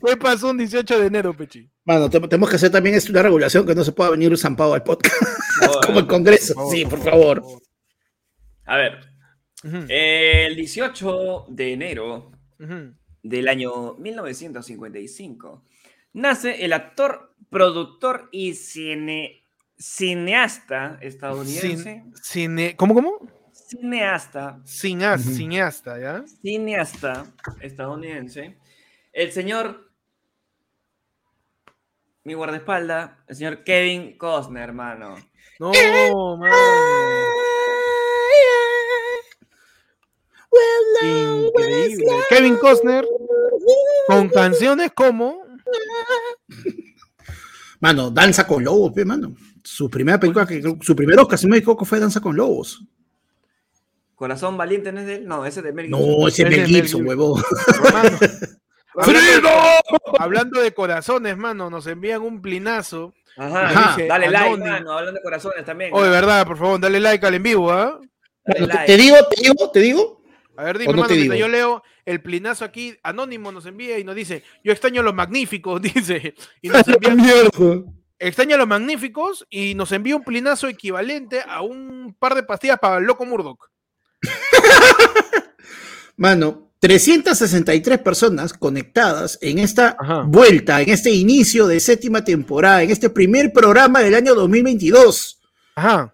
[0.05, 1.67] ¿Qué pasó un 18 de enero, Pechi?
[1.85, 4.37] Mano, te- tenemos que hacer también es una regulación que no se pueda venir un
[4.37, 5.15] zampado al podcast,
[5.61, 6.69] No, como el Congreso.
[6.69, 7.43] Sí, por favor.
[8.65, 8.99] A ver,
[9.89, 12.93] el 18 de enero ujú.
[13.23, 15.65] del año 1955
[16.13, 19.43] nace el actor, productor y cine,
[19.77, 22.03] cineasta estadounidense.
[22.05, 23.17] Cin- cine- ¿Cómo, cómo?
[23.69, 26.25] Cineasta, Cineasta, cineasta, ¿ya?
[26.41, 27.27] cineasta
[27.61, 28.57] estadounidense.
[29.13, 29.91] El señor,
[32.23, 35.17] mi guardaespaldas, el señor Kevin Costner, hermano.
[35.59, 35.71] No,
[36.37, 36.55] mano.
[41.03, 42.05] Increíble.
[42.27, 43.05] Kevin Costner
[44.07, 45.43] con canciones como
[47.79, 49.35] Mano, Danza con Lobos, pe, mano.
[49.63, 52.83] Su primera película, que, su primera ocasión me dijo que fue Danza con Lobos.
[54.19, 55.25] Corazón Valiente, ¿no es de él?
[55.25, 56.01] No, ese es de Mel Gibson.
[56.19, 57.41] No, ese es Mel Gibson, huevón.
[58.95, 59.49] Hablando,
[60.19, 63.13] hablando de corazones, mano, nos envían un plinazo.
[63.37, 63.95] Ajá, Ajá.
[63.95, 65.91] dice, dale like, mano, hablando de corazones también.
[65.93, 67.97] Oh, de verdad, por favor, dale like al en vivo, ¿ah?
[68.45, 68.85] Dale Te, like.
[68.87, 70.21] te digo, te digo, te digo.
[70.57, 71.47] A ver, ¿O dime, no mano, te mientras digo?
[71.47, 75.81] yo leo el plinazo aquí, Anónimo nos envía y nos dice, yo extraño los magníficos,
[75.93, 77.35] dice, y nos envía,
[78.17, 82.97] extraña los magníficos y nos envía un plinazo equivalente a un par de pastillas para
[82.97, 83.69] el loco Murdoch.
[86.17, 90.23] Mano, 363 personas conectadas en esta Ajá.
[90.25, 95.39] vuelta, en este inicio de séptima temporada, en este primer programa del año 2022.
[95.75, 96.13] Ajá.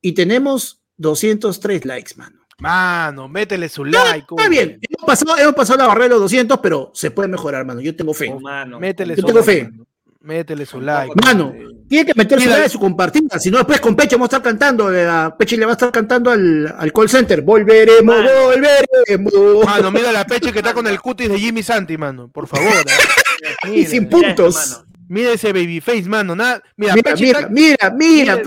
[0.00, 2.40] Y tenemos 203 likes, mano.
[2.58, 4.18] Mano, métele su like.
[4.20, 4.48] Está hombre.
[4.48, 7.80] bien, hemos pasado, hemos pasado la barrera de los 200, pero se puede mejorar, mano.
[7.80, 8.30] Yo tengo fe.
[8.32, 8.78] Oh, mano.
[8.78, 9.64] Métele Yo tengo fe.
[9.64, 9.86] mano.
[10.22, 11.14] Métele su like.
[11.24, 11.52] Mano,
[11.88, 14.42] tiene que meter su like, su compartida, si no después con Peche vamos a estar
[14.42, 18.30] cantando, eh, a Peche le va a estar cantando al, al call center, volveremos, Mano.
[18.44, 19.64] volveremos.
[19.66, 22.28] Mano, mira la peche que está con el cutis de Jimmy Santi, mano.
[22.28, 22.68] Por favor.
[22.72, 23.66] ¿ah?
[23.68, 24.54] y Mira, sin Mira puntos.
[24.54, 24.84] mano.
[25.08, 26.36] mira ese babyface, mano.
[26.36, 28.42] Nada, mira, Mira, Peche mira, está- mira, mira,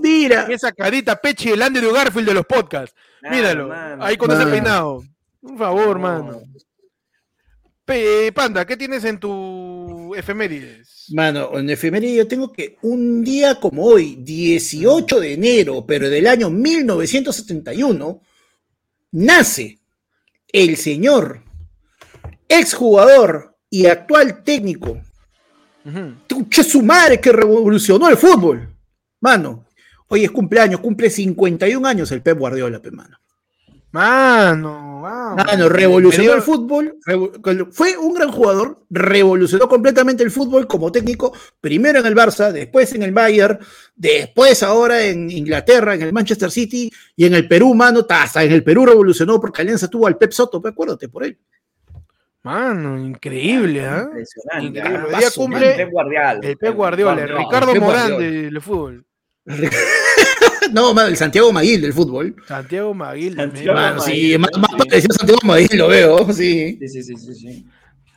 [0.00, 0.46] Mira.
[0.50, 2.94] esa carita Peche el Andrew Garfield de los podcasts.
[3.20, 3.68] Claro, Míralo.
[3.68, 4.04] mano.
[4.04, 4.40] Ahí con Mano.
[4.40, 5.02] ese peinado.
[5.40, 6.02] Por favor, No.
[6.02, 6.40] mano.
[7.92, 11.04] Pe- Panda, ¿qué tienes en tu efemérides?
[11.12, 16.26] Mano, en efeméride yo tengo que un día como hoy, 18 de enero, pero del
[16.26, 18.22] año 1971,
[19.10, 19.78] nace
[20.50, 21.42] el señor
[22.48, 24.98] exjugador y actual técnico,
[25.84, 26.14] Ujú.
[26.28, 28.74] Tuche su madre que revolucionó el fútbol.
[29.20, 29.66] Mano,
[30.08, 33.18] hoy es cumpleaños, cumple 51 años el Pep Guardiola, pe, mano.
[33.92, 35.44] Mano, vamos.
[35.44, 36.96] Mano, revolucionó el fútbol,
[37.70, 42.94] fue un gran jugador, revolucionó completamente el fútbol como técnico, primero en el Barça, después
[42.94, 43.58] en el Bayern,
[43.94, 48.42] después ahora en Inglaterra, en el Manchester City y en el Perú, mano, ta- hasta
[48.42, 51.38] en el Perú revolucionó porque Alianza tuvo al Pep Soto, acuérdate por él.
[52.44, 54.04] Mano, increíble, ¿ah?
[54.06, 54.78] Impresionante.
[54.80, 54.98] Increíble.
[55.06, 55.12] ah.
[55.12, 56.40] Paso, cumple El Pep Guardiola.
[56.42, 59.04] El Pep Guardiola, el Ricardo Morán del fútbol.
[60.72, 62.36] no, el Santiago Maguil del fútbol.
[62.46, 63.36] Santiago Maguil.
[63.36, 63.74] Santiago también.
[63.74, 64.76] Mano, Maguil, sí, más, más sí.
[64.78, 66.78] parecido a Santiago Maguil lo veo, sí.
[66.80, 67.66] Sí, sí, sí, sí, sí.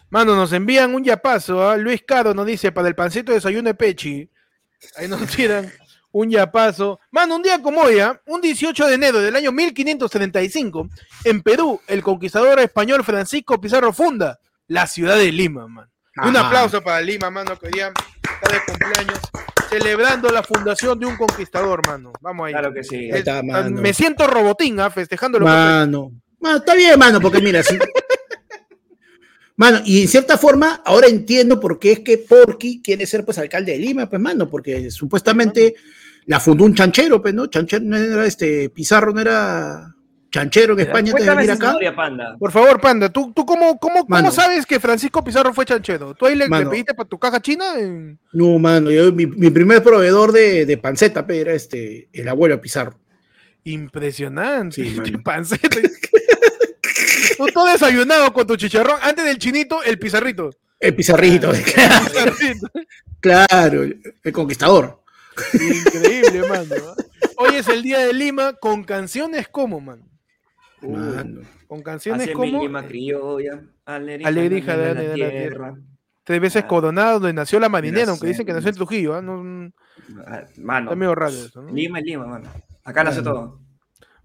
[0.10, 1.68] Mano, nos envían un yapazo.
[1.68, 1.78] ¿ah?
[1.78, 4.30] Luis Caro nos dice para el pancito de desayuno de Pechi.
[4.98, 5.72] Ahí nos tiran
[6.12, 7.00] un yapazo.
[7.12, 8.22] Mano, un día como hoy, ¿ah?
[8.28, 10.90] un 18 de enero del año 1535,
[11.26, 15.90] en Perú, el conquistador español Francisco Pizarro funda la ciudad de Lima, man.
[16.18, 16.48] Un Ajá.
[16.48, 17.92] aplauso para Lima, mano, que hoy día
[18.24, 19.20] está de cumpleaños,
[19.70, 22.14] celebrando la fundación de un conquistador, mano.
[22.22, 22.54] Vamos ahí.
[22.54, 23.12] Claro que sí.
[23.12, 23.82] Ahí está, mano.
[23.82, 24.90] Me siento robotín, ¿ah?
[24.90, 26.12] festejando lo que Mano.
[26.40, 27.78] Mano, está bien, mano, porque mira, sí.
[29.58, 33.38] Mano, y en cierta forma, ahora entiendo por qué es que Porky quiere ser pues
[33.38, 35.76] alcalde de Lima, pues, mano, porque supuestamente
[36.26, 37.48] la fundó un chanchero, pues, ¿no?
[37.48, 39.95] Chanchero no era este, Pizarro no era
[40.36, 41.68] chanchero en España antes de venir acá.
[41.68, 42.36] historia, Panda.
[42.38, 44.32] Por favor, Panda, ¿tú, tú cómo, cómo, cómo Mano.
[44.32, 46.14] sabes que Francisco Pizarro fue chanchero?
[46.14, 46.70] ¿Tú ahí le, le Mano.
[46.70, 47.80] pediste para tu caja china?
[47.80, 52.60] En- No, mano, yo, mi, mi primer proveedor de, de panceta, era este, el abuelo
[52.60, 53.00] Pizarro.
[53.64, 54.84] Impresionante.
[54.84, 55.22] Sí, mano.
[55.24, 55.70] Panceta.
[57.38, 58.98] Tú todo desayunado con tu chicharrón.
[59.02, 60.52] Antes del chinito, el pizarrito.
[60.80, 62.68] El Pizarrito, Pizarrito.
[63.22, 65.02] claro, el, el conquistador.
[65.54, 66.76] Increíble, mano.
[67.38, 70.02] Hoy es el día de Lima con canciones como, man.
[70.88, 71.42] Mano.
[71.68, 73.62] Con canciones mi como criolla,
[74.94, 75.76] de- la de la tierra.
[76.24, 76.68] Tres veces Ah.
[76.68, 79.16] Coronado, donde nació la marinera, aunque dicen que nació en Trujillo.
[79.16, 79.22] ¿ah?
[79.22, 79.72] No-
[80.28, 81.72] Ah, Mano, está medio raro eso, ¿no?
[81.74, 82.50] Lima es Lima, mano.
[82.84, 83.60] Acá nace todo.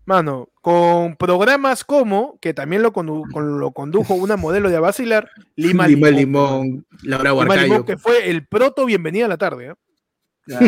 [0.07, 5.29] Mano, con programas como, que también lo, condu- con- lo condujo una modelo de Vacilar,
[5.57, 6.63] Lima, Lima, Limón.
[6.63, 7.57] Limón, Laura Lima.
[7.57, 9.67] Limón, que fue el proto Bienvenida a la tarde.
[9.69, 9.75] ¿eh?
[10.47, 10.67] Claro,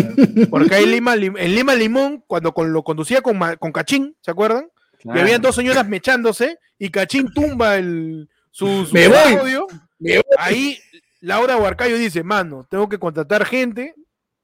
[0.50, 4.30] Porque ahí Lima, Lim- en Lima Limón, cuando con- lo conducía con, con Cachín, ¿se
[4.30, 4.68] acuerdan?
[5.04, 9.34] Y habían dos señoras mechándose y Cachín tumba el, su, su Me voy.
[9.34, 9.66] audio.
[9.98, 10.24] Me voy.
[10.38, 10.78] Ahí
[11.20, 13.94] Laura Huarcayo dice, mano, tengo que contratar gente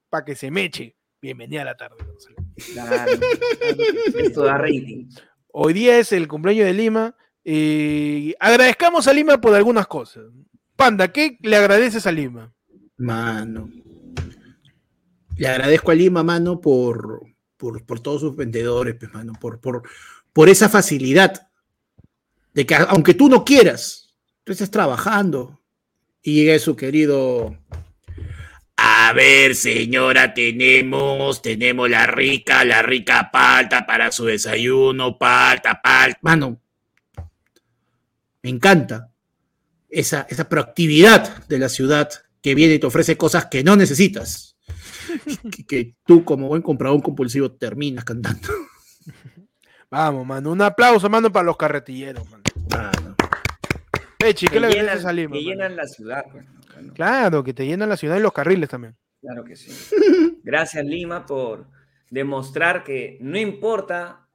[0.09, 0.95] para que se meche.
[1.21, 1.97] Bienvenida a la tarde.
[2.73, 3.11] Claro.
[4.17, 5.09] Esto da rating.
[5.51, 7.15] Hoy día es el cumpleaños de Lima.
[7.43, 10.23] y agradezcamos a Lima por algunas cosas.
[10.75, 12.53] Panda, ¿qué le agradeces a Lima?
[12.97, 13.69] Mano.
[15.35, 17.21] Le agradezco a Lima, mano, por,
[17.57, 19.83] por, por todos sus vendedores, pues, mano, por, por,
[20.33, 21.49] por esa facilidad
[22.53, 25.61] de que aunque tú no quieras, tú estás trabajando
[26.21, 27.57] y llega su querido.
[28.77, 36.19] A ver, señora, tenemos, tenemos la rica, la rica palta para su desayuno, palta, palta.
[36.21, 36.61] Mano,
[38.41, 39.11] me encanta
[39.89, 42.09] esa, esa proactividad de la ciudad
[42.41, 44.57] que viene y te ofrece cosas que no necesitas.
[45.51, 48.47] que, que tú, como buen comprador compulsivo, terminas cantando.
[49.91, 50.51] Vamos, mano.
[50.51, 52.43] Un aplauso, mano, para los carretilleros, mano.
[52.71, 53.15] Mano.
[54.17, 55.33] Pechi, ¿qué Que le llenan, agradeces a Lima?
[55.33, 55.49] que mano?
[55.49, 56.25] llenan la ciudad.
[56.31, 56.45] pues,
[56.93, 58.95] Claro, que te llenan la ciudad y los carriles también.
[59.21, 59.71] Claro que sí.
[60.43, 61.65] Gracias, Lima, por
[62.09, 64.27] demostrar que no importa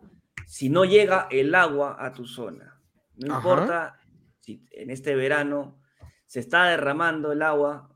[0.47, 2.81] si no llega el agua a tu zona.
[3.17, 3.39] No Ajá.
[3.49, 3.99] importa
[4.41, 5.81] si en este verano
[6.27, 7.89] se está derramando el agua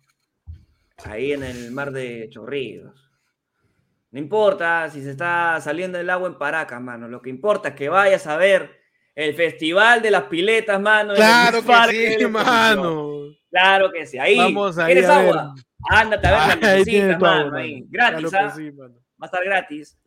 [1.04, 3.07] ahí en el mar de Chorrillos.
[4.10, 7.08] No importa si se está saliendo el agua en Paracas, mano.
[7.08, 8.80] Lo que importa es que vayas a ver
[9.14, 11.14] el Festival de las Piletas, mano.
[11.14, 13.12] Claro que sí, mano.
[13.50, 14.18] Claro que sí.
[14.18, 14.38] Ahí.
[14.38, 15.28] Vamos ¿Quieres a ver.
[15.30, 15.54] agua?
[15.90, 17.56] Ándate a ver la necesitas, mano.
[17.56, 17.84] ahí.
[17.88, 18.52] Gratis, Claro ¿ah?
[18.54, 18.94] que sí, mano.
[18.94, 19.98] Va a estar gratis.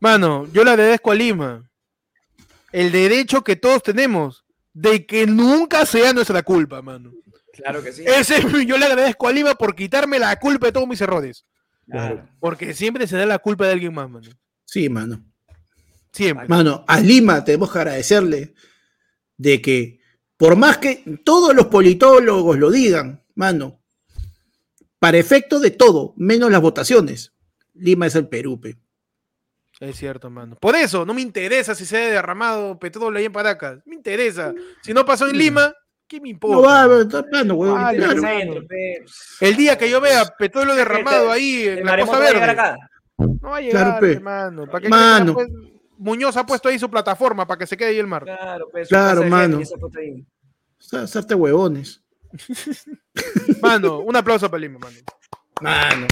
[0.00, 1.70] Mano, yo le agradezco a Lima
[2.72, 7.12] el derecho que todos tenemos de que nunca sea nuestra culpa, mano.
[7.52, 8.04] Claro que sí.
[8.06, 11.44] Ese, yo le agradezco a Lima por quitarme la culpa de todos mis errores.
[11.86, 12.28] Claro.
[12.40, 14.28] Porque siempre se da la culpa de alguien más, mano.
[14.64, 15.22] Sí, mano.
[16.12, 16.48] Siempre.
[16.48, 18.54] Mano, a Lima tenemos que agradecerle
[19.36, 20.00] de que,
[20.36, 23.80] por más que todos los politólogos lo digan, mano,
[24.98, 27.32] para efecto de todo, menos las votaciones,
[27.74, 28.76] Lima es el Perú, pe.
[29.80, 30.56] Es cierto, mano.
[30.60, 33.80] Por eso, no me interesa si se ha derramado petróleo ahí en Paracas.
[33.84, 34.54] Me interesa.
[34.80, 35.74] Si no pasó en Lima,
[36.12, 36.86] ¿Qué me No importa?
[36.86, 37.94] va, está huevón.
[37.96, 38.12] Claro.
[38.12, 42.30] El centro, día que yo vea petróleo derramado ahí en El la Costa va a
[42.32, 42.60] llegar Verde.
[42.60, 42.76] acá.
[43.16, 44.12] No va a llegar, Claro, pe.
[44.12, 44.66] hermano.
[44.66, 45.32] ¿Para qué Mano.
[45.32, 45.48] pues,
[45.96, 48.24] Muñoz ha puesto ahí su plataforma para que se quede ahí el mar.
[48.24, 49.60] Claro, pe, Claro, mano.
[50.78, 52.02] Sarte huevones.
[53.62, 54.96] Mano, un aplauso para Lima, mano.
[55.62, 56.06] Mano.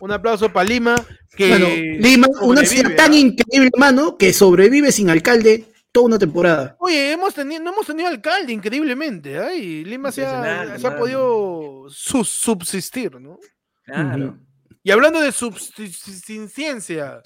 [0.00, 0.94] Un aplauso para Lima.
[1.36, 3.16] Que Mano, Lima, una ciudad tan ¿ah?
[3.16, 6.76] increíble, mano, que sobrevive sin alcalde toda una temporada.
[6.80, 9.38] Oye, hemos tenido, no hemos tenido alcalde, increíblemente.
[9.38, 13.38] Ay, Lima se ha, se podido su- subsistir, ¿no?
[13.84, 14.36] Claro.
[14.82, 17.22] Y hablando de subsistencia,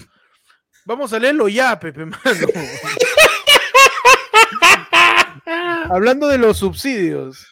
[0.84, 2.22] vamos a leerlo ya, Pepe, mano.
[5.90, 7.50] hablando de los subsidios,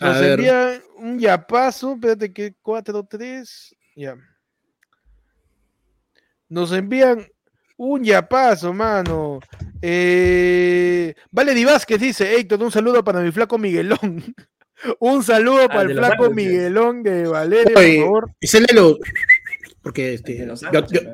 [0.00, 0.32] A nos ver.
[0.40, 4.16] envían un yapazo, espérate que 4, 3, ya.
[6.48, 7.28] Nos envían
[7.76, 9.40] un yapazo, mano.
[9.82, 14.22] Eh, vale Di Vázquez dice, Héctor, un saludo para mi flaco Miguelón.
[15.00, 16.30] un saludo para de el flaco.
[16.30, 18.30] Miguelón de Valeria, Oye, por favor.
[18.40, 18.98] ese léelo.
[19.82, 20.34] Porque este.
[20.34, 21.08] De yo- yo- pe.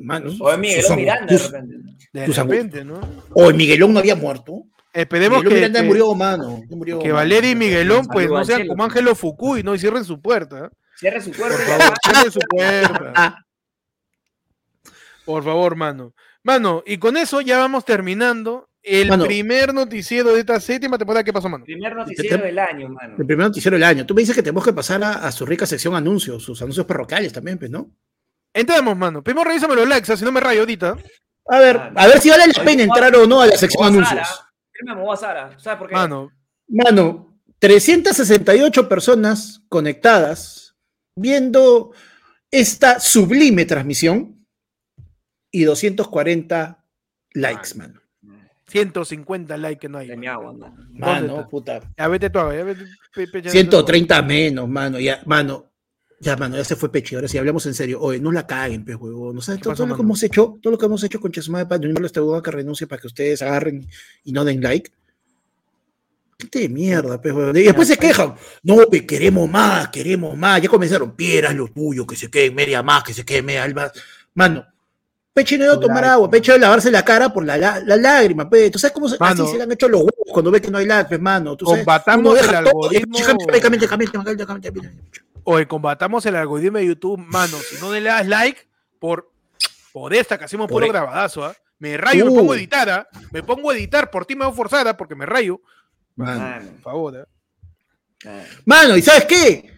[0.00, 1.76] mano, O es Miguelón Miranda, de sus- repente.
[2.12, 3.00] De tus repente, ¿no?
[3.34, 4.62] O Miguelón no había muerto.
[4.92, 6.62] Esperemos Miguelón que, Miranda que- murió, mano.
[6.70, 7.12] murió, que.
[7.12, 8.84] Valeria y Miguelón pues Saludo no sean como.
[8.84, 9.74] Ángelo Fukui, ¿no?
[9.74, 10.66] Y cierren su puerta.
[10.66, 10.68] ¿eh?
[10.96, 13.44] Cierre su cuerpo Por y favor, cierren su puerta.
[15.28, 16.14] Ah, Por favor, mano.
[16.42, 19.24] Mano, y con eso ya vamos terminando el Mano.
[19.26, 21.22] primer noticiero de esta séptima temporada.
[21.22, 21.64] ¿Qué pasó, mano?
[21.64, 23.16] Primer noticiero del año, mano.
[23.18, 24.06] el primer noticiero del año.
[24.06, 26.86] Tú me dices que tenemos que pasar a, a su rica sección anuncios, sus anuncios
[26.86, 27.90] parroquiales también, pues, ¿no?
[28.54, 29.22] Entramos, mano.
[29.22, 30.96] Primero revísame los likes, si no me rayo ahorita.
[31.50, 33.84] A ver, Ah, a ver si vale la pena entrar o no a la sección
[33.84, 34.08] a anuncios.
[34.26, 34.50] Sara.
[34.86, 35.58] Yo me voy a Sara.
[35.58, 35.94] ¿Sabes por qué?
[35.94, 36.30] Mano,
[36.68, 40.76] Mano, 368 personas conectadas
[41.16, 41.92] viendo
[42.50, 44.37] esta sublime transmisión
[45.50, 46.84] y 240
[47.34, 48.00] likes, mano.
[48.68, 50.10] 150 likes que no hay.
[50.26, 50.74] Agua, mano.
[50.76, 51.48] ¿Dónde Mano, está?
[51.48, 51.80] puta.
[51.96, 52.84] Ya vete tú, ya vete.
[53.14, 54.98] pe- pe- ya- 130 menos, mano.
[55.00, 55.64] Ya, mano.
[56.20, 57.14] Ya, mano, ya se fue peche.
[57.14, 58.00] Ahora sí, hablamos en serio.
[58.00, 59.36] Oye, no la caguen, pe, huevón.
[59.36, 60.58] ¿No sabes ¿Qué todo, pasó, todo lo que hemos hecho?
[60.60, 63.00] Todo lo que hemos hecho con Chesma de Paz, de este huevón que renuncie para
[63.00, 63.86] que ustedes agarren
[64.24, 64.90] y no den like.
[66.40, 67.56] Gente de mierda, pe, huevón.
[67.56, 68.34] Y después se quejan.
[68.64, 70.60] No, pe, queremos más, queremos más.
[70.60, 71.14] Ya comenzaron.
[71.16, 73.92] Pieras lo tuyo, que se quede media más, que se quede media más.
[74.34, 74.66] Mano,
[75.38, 77.78] Peche no iba a tomar agua, Peche iba a lavarse la cara por la, la,
[77.78, 78.72] la lágrima, pe.
[78.72, 79.44] ¿Tú sabes cómo se, Mano.
[79.44, 81.56] así se le han hecho los huevos cuando ve que no hay like, pe, mano?
[81.56, 81.84] ¿Tú sabes?
[81.84, 83.16] Combatamos el algoritmo.
[85.44, 87.56] Oye, combatamos el algoritmo de YouTube, mano.
[87.58, 88.68] Si no le das like
[88.98, 89.30] por,
[89.92, 91.54] por esta que hacemos Por puro e- grabadazo, ¿ah?
[91.78, 93.08] Me rayo, me pongo a editar, ¿ah?
[93.30, 95.60] Me pongo a editar, por ti me voy forzada porque me rayo.
[96.16, 96.40] Mano.
[96.40, 96.70] Mano.
[96.72, 97.28] Por favor.
[98.18, 98.44] Claro.
[98.64, 99.72] Mano, ¿y sabes qué?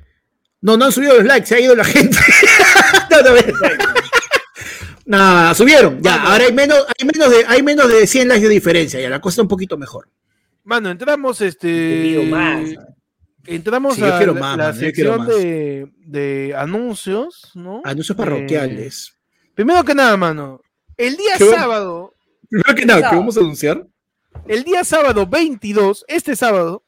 [0.62, 2.16] No, no han subido los likes, se ha ido la gente.
[3.10, 3.99] no, no, no,
[5.54, 6.00] subieron.
[6.02, 6.28] Ya, Mano.
[6.30, 9.20] ahora hay menos, hay menos de, hay menos de 100 likes de diferencia, ya la
[9.20, 10.08] cosa está un poquito mejor.
[10.64, 12.28] Mano, entramos Te este.
[12.30, 12.70] más.
[13.46, 17.80] Entramos Sí, yo a quiero la, más, la yo sección de, de anuncios, ¿no?
[17.84, 19.14] Anuncios Eh, parroquiales.
[19.54, 20.60] primero que nada, mano.
[20.96, 22.14] El día ¿Qué va- sábado,
[22.48, 23.86] Primero que nada, ¿qué vamos a anunciar?
[24.46, 26.84] el día sábado 22, este sábado,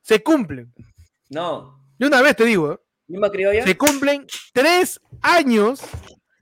[0.00, 0.72] se cumplen.
[1.28, 1.78] No.
[1.98, 2.78] De una vez te digo, ¿eh?
[3.06, 3.64] ¿Misma criolla?
[3.64, 5.80] se cumplen tres años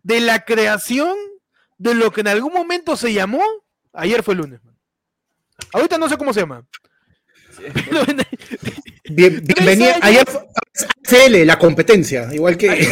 [0.03, 1.17] de la creación
[1.79, 3.43] de lo que en algún momento se llamó,
[3.93, 4.63] ayer fue lunes.
[4.65, 4.77] man.
[5.73, 6.65] Ahorita no sé cómo se llama.
[9.09, 9.95] En- Bien, bienvenida.
[9.95, 10.03] años.
[10.03, 10.47] Ayer fue
[11.03, 12.71] CL, la competencia, igual que.
[12.71, 12.87] Ayer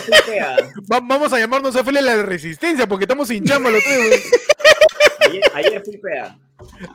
[0.00, 0.56] fui fea.
[0.92, 4.30] va- vamos a llamarnos a Fele la resistencia porque estamos sin chamba los tres.
[5.20, 6.36] Ayer, ayer fui fea.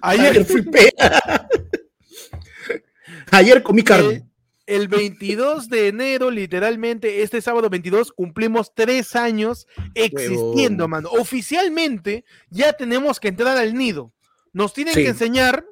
[0.02, 1.48] Ayer Ayer fui pea.
[3.32, 4.27] Ayer comí carne.
[4.68, 9.66] El, el 22 de enero, literalmente, este sábado 22, cumplimos tres años
[9.96, 11.10] existiendo, mano.
[11.12, 14.14] Oficialmente ya tenemos que entrar al nido.
[14.54, 15.04] Nos tienen Sí.
[15.04, 15.66] que enseñar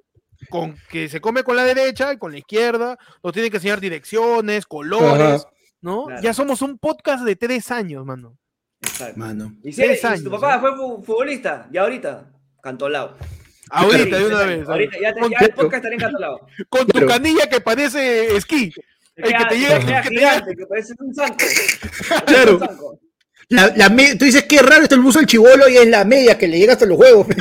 [0.49, 3.79] con que se come con la derecha y con la izquierda, nos tienen que enseñar
[3.79, 5.49] direcciones, colores, Ajá.
[5.81, 6.05] ¿no?
[6.05, 6.21] Claro.
[6.21, 8.37] Ya somos un podcast de tres años, mano.
[8.81, 9.19] Exacto.
[9.19, 9.55] Mano.
[9.63, 11.67] ¿Y, si Tres y años, tu papá fue fu- futbolista?
[11.71, 12.31] ¿Y ahorita?
[12.61, 13.15] Cantolao.
[13.71, 14.67] Ahorita, de una vez.
[14.69, 16.47] Ahorita, ya, te- con, ya tu- el podcast estará en Cantolao.
[16.69, 18.71] con tu canilla que parece esquí.
[19.15, 21.37] El que te llega- que te gigante, que parece un zanco.
[22.25, 22.59] Claro.
[23.49, 26.03] La, la me- tú dices que raro está el buzo del chivolo y es la
[26.03, 27.27] media que le llega hasta los huevos.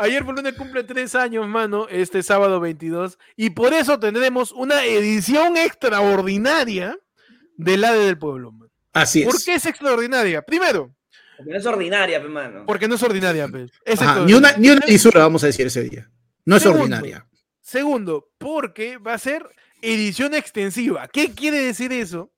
[0.00, 4.84] Ayer por lunes cumple tres años, mano, este sábado 22, y por eso tendremos una
[4.84, 6.96] edición extraordinaria
[7.56, 8.52] del ADE del Pueblo.
[8.52, 8.68] man.
[8.92, 9.26] Así es.
[9.26, 10.42] ¿Por qué es extraordinaria?
[10.42, 10.94] Primero,
[11.38, 12.64] Porque no es ordinaria, pe, mano.
[12.66, 13.70] porque no es ordinaria, pues.
[13.84, 16.10] Es Ajá, ni, una, ni una lisura, vamos a decir ese día.
[16.44, 16.82] No es Segundo.
[16.82, 17.26] ordinaria.
[17.62, 19.46] Segundo, porque va a ser
[19.80, 21.06] edición extensiva.
[21.08, 22.32] ¿Qué quiere decir eso?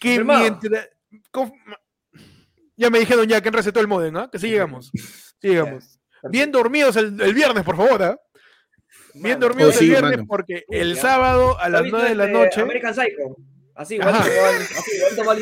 [0.00, 0.88] Que mientras.
[2.76, 4.28] Ya me dijeron ya que han resetado el modem, ¿ah?
[4.32, 4.90] Que sí llegamos.
[5.40, 5.98] Sigamos.
[6.30, 8.18] Bien dormidos el, el viernes, por favor, ¿ah?
[9.14, 10.24] Bien Mano, dormidos Oh, sí, el viernes mano.
[10.26, 12.60] porque el sábado a ¿Has las visto 9 de la este noche.
[12.62, 13.36] American Psycho.
[13.74, 15.38] Así, igual, igual, así, igual.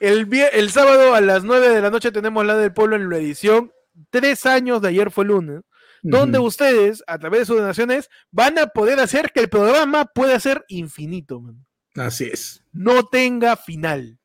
[0.00, 3.18] El, el sábado a las 9 de la noche tenemos la del pueblo en la
[3.18, 3.72] edición.
[4.10, 5.60] Tres años de ayer fue lunes.
[6.02, 10.38] Donde ustedes, a través de sus donaciones, van a poder hacer que el programa pueda
[10.38, 11.40] ser infinito.
[11.40, 11.64] man.
[11.94, 12.62] Así es.
[12.72, 14.18] No tenga final.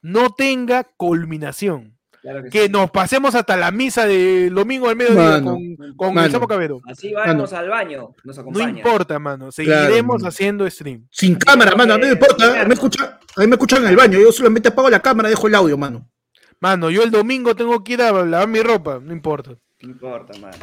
[0.00, 1.96] No tenga culminación.
[2.22, 2.68] Claro que Que sí.
[2.70, 6.26] nos pasemos hasta la misa de domingo al mediodía Mano, con, con mano.
[6.26, 6.80] el Sapo Cabero.
[6.86, 9.50] Así vamos al baño, nos No importa, mano.
[9.50, 10.28] Seguiremos mano.
[10.28, 11.06] haciendo stream.
[11.10, 12.60] Sin cámara, mano, a mí me importa.
[12.60, 14.18] A mí me escuchan, a mí me escuchan en el baño.
[14.20, 16.08] Yo solamente apago la cámara, dejo el audio, mano.
[16.60, 19.00] Mano, yo el domingo tengo que ir a lavar mi ropa.
[19.02, 19.50] No importa.
[19.80, 20.56] No importa, mano.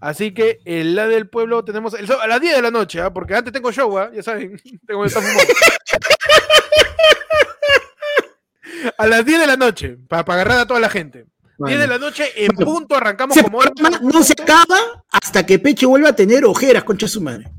[0.00, 3.12] Así que el la del pueblo tenemos el a las 10 de la noche, ¿ah?
[3.12, 4.10] porque antes tengo show, ¿ah?
[4.14, 5.42] ya saben, tengo que estar fumando.
[8.96, 11.26] A las 10 de la noche, para, agarrar a toda la gente.
[11.58, 15.58] 10 de la noche, en punto, arrancamos Ese como programa no se acaba hasta que
[15.58, 17.50] Peche vuelva a tener ojeras, concha su madre.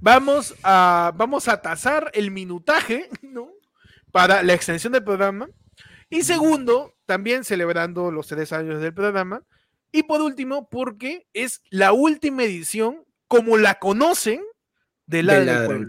[0.00, 3.50] Vamos a, vamos a tasar el minutaje, ¿no?
[4.10, 5.48] Para la extensión del programa.
[6.10, 9.42] Y segundo, también celebrando los tres años del programa.
[9.92, 14.42] Y por último, porque es la última edición, como la conocen,
[15.06, 15.86] de la De del la del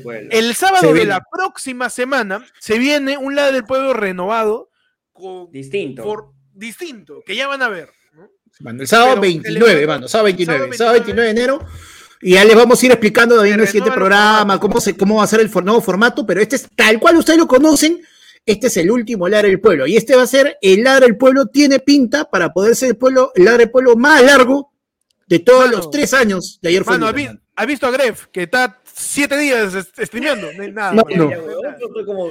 [0.00, 0.28] pueblo.
[0.28, 0.28] Del.
[0.30, 4.70] El sábado de la próxima semana se viene un lado del pueblo renovado
[5.12, 6.02] con, Distinto.
[6.04, 7.90] por distinto, que ya van a ver.
[8.14, 8.28] ¿no?
[8.60, 11.66] Mano, el sábado Pero 29, celebrando- mano, sábado 29, sábado sábado 29 de enero.
[12.20, 14.96] Y ya les vamos a ir explicando también en el Se siguiente programa, cómo, se,
[14.96, 17.46] cómo va a ser el for- nuevo formato, pero este es tal cual ustedes lo
[17.46, 18.00] conocen.
[18.44, 19.86] Este es el último Ladra del Pueblo.
[19.86, 22.96] Y este va a ser el Ladra del Pueblo, tiene pinta para poder ser el,
[22.96, 24.72] pueblo, el Ladra del Pueblo más largo
[25.28, 25.76] de todos Mano.
[25.76, 27.52] los tres años de ayer fue Mano, ¿ha, el vi- lunes, mano.
[27.56, 30.48] ha visto a Gref que está siete días streameando?
[30.72, 30.92] Nada.
[30.92, 31.30] No, no.
[31.30, 32.30] Yo como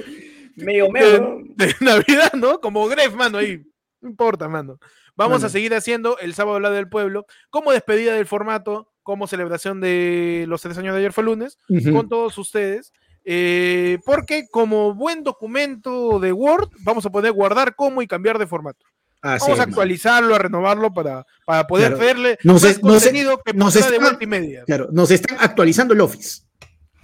[0.56, 1.40] medio medio.
[1.56, 2.60] de Navidad, ¿no?
[2.60, 3.62] Como Gref, mano, ahí.
[4.00, 4.78] No importa, mano.
[5.16, 5.46] Vamos Mano.
[5.46, 10.44] a seguir haciendo el sábado lado del pueblo como despedida del formato, como celebración de
[10.46, 11.92] los tres años de ayer fue lunes, Ujú.
[11.92, 12.92] con todos ustedes.
[13.30, 18.46] eh, porque como buen documento de Word, vamos a poder guardar como y cambiar de
[18.46, 18.86] formato.
[19.20, 22.04] Así Vamos es, a actualizarlo, a renovarlo para, para poder Claro.
[22.06, 24.62] verle No más sé- contenido que no sea sé- de multimedia.
[24.64, 26.42] Claro, nos están actualizando el Office.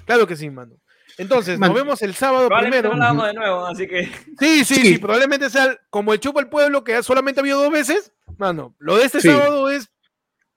[0.06, 0.74] Claro que sí, mano.
[1.16, 1.72] Entonces, Mano.
[1.74, 2.90] nos vemos el sábado primero.
[2.90, 4.04] de nuevo, así que.
[4.38, 4.98] Sí, sí, sí, Sí.
[4.98, 8.12] probablemente sea como el chupo al pueblo que solamente ha habido dos veces.
[8.36, 9.28] Mano, lo de este Sí.
[9.28, 9.88] sábado es,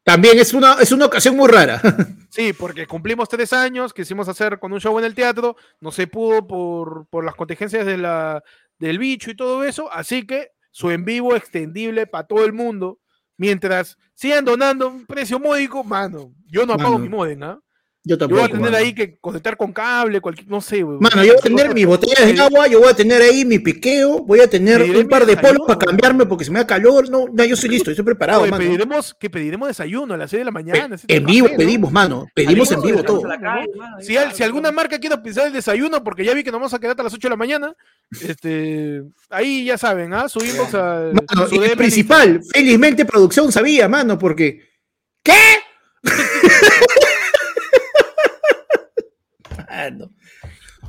[0.03, 1.81] También es una, es una ocasión muy rara.
[2.29, 6.07] sí, porque cumplimos tres años, quisimos hacer con un show en el teatro, no se
[6.07, 8.41] pudo por, por las contingencias de la,
[8.79, 12.99] del bicho y todo eso, así que su en vivo extendible para todo el mundo,
[13.35, 17.59] mientras sigan donando un precio módico, mano, yo no apago Mano, mi modem, ¿ah?
[18.07, 18.39] Yo tampoco.
[18.41, 18.77] voy a tener mano.
[18.77, 20.99] ahí que conectar con cable, cualquier, no sé, weón.
[21.01, 23.59] Mano, yo voy a tener mis botellas de agua, yo voy a tener ahí mi
[23.59, 27.09] piqueo, voy a tener un par de polos para cambiarme porque se me da calor.
[27.09, 28.63] No, no, yo estoy listo, yo estoy preparado, Oye, mano.
[28.63, 30.85] pediremos, que pediremos desayuno a las 6 de la mañana.
[30.85, 31.57] En café, vivo ¿no?
[31.57, 32.27] pedimos, mano.
[32.33, 33.23] Pedimos en vivo todo.
[33.99, 36.73] Si, al- si alguna marca quiere pisar el desayuno, porque ya vi que nos vamos
[36.73, 37.73] a quedar hasta las 8 de la mañana,
[38.21, 40.29] este, ahí ya saben, ¿ah?
[40.29, 44.61] Su inbox al Mano, su y el principal, felizmente producción sabía, mano, porque.
[45.23, 45.33] ¿Qué?
[49.91, 50.13] Mano,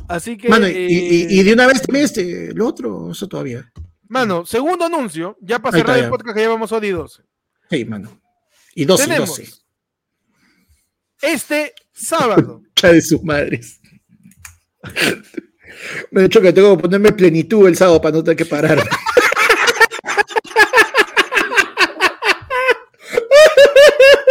[0.09, 3.29] Así que, Mano, y, eh, y- y de una vez también este, lo otro, eso
[3.29, 3.70] todavía.
[4.09, 6.11] mano, segundo anuncio, ya para cerrar el ya.
[6.11, 7.23] podcast que llevamos hoy 12.
[7.70, 8.20] Sí, mano.
[8.75, 9.53] Y 12, Tenemos 12.
[11.23, 13.81] este sábado, Cha de sus madres.
[16.11, 18.79] Me he dicho que tengo que ponerme plenitud el sábado para no tener que parar.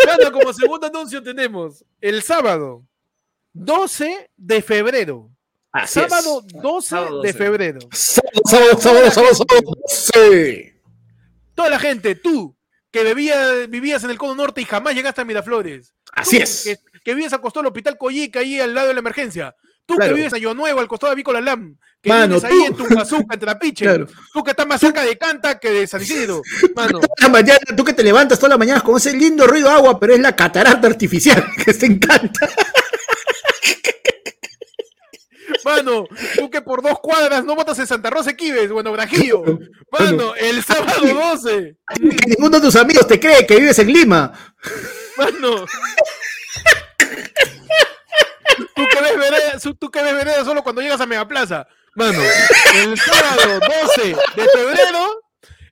[0.06, 2.86] mano, como segundo anuncio tenemos el sábado
[3.66, 5.30] 12 de febrero.
[5.72, 6.08] Así es.
[6.10, 7.38] sábado 12 Sábado de 12.
[7.38, 7.80] febrero.
[7.92, 9.78] Sábado, sábado, sábado, sábado, sábado.
[9.88, 10.74] Sí.
[11.56, 12.56] Toda la gente, tú,
[12.92, 15.94] que bebía- vivías en el Cono Norte y jamás llegaste a Miraflores.
[16.14, 16.64] Así Tú, es.
[16.64, 19.56] Que, que vives al costado del Hospital Coyica, ahí al lado de la emergencia.
[19.86, 20.12] Tú Claro.
[20.14, 21.78] que vives Ayo Nuevo, al costado de Vícola Lam.
[22.02, 22.66] Que Mano, vives ahí tú.
[22.66, 23.86] en tu bazooka, en Trapiche.
[23.86, 24.08] Claro.
[24.34, 26.42] Tú que estás más cerca de Canta que de San Isidro.
[26.76, 29.70] Mano, Toda la mañana, tú que te levantas todas las mañanas con ese lindo ruido
[29.70, 32.50] de agua, pero es la catarata artificial que te encanta.
[35.64, 39.44] Mano, tú que por dos cuadras no votas en Santa Rosa Quives, bueno, Brajillo.
[39.92, 41.78] Mano, el sábado 12.
[41.96, 44.34] Que ninguno de tus amigos te cree que vives en Lima.
[45.18, 45.66] Mano.
[48.76, 51.68] Tú que ves vereda, tú que ves vereda solo cuando llegas a Megaplaza.
[51.96, 52.22] Mano,
[52.76, 53.60] el sábado
[53.96, 55.27] 12 de febrero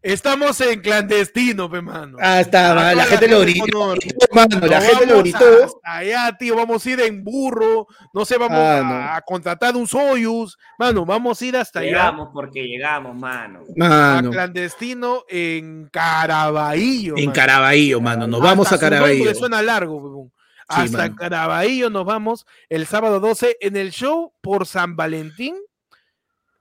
[0.06, 2.18] Estamos en clandestino, pe, mano.
[2.22, 3.96] Ah, está, A la, gente lo gritó.
[4.32, 5.82] Mano, la gente lo vamos gritó.
[5.84, 9.14] allá, tío, vamos a ir en burro, no sé, vamos Ah, a, no.
[9.16, 13.62] a contratar un Soyuz, mano, vamos a ir hasta allá Llegamos porque llegamos, mano.
[13.62, 17.16] a Mano, clandestino en Caraballo.
[17.18, 17.34] en mano.
[17.34, 18.28] Caraballo, mano.
[18.28, 19.34] Nos vamos a Caraballo.
[19.34, 20.30] suena largo.
[20.70, 21.16] Sí, Hasta mano.
[21.16, 25.56] Caraballo nos vamos el sábado 12 en el show por San Valentín.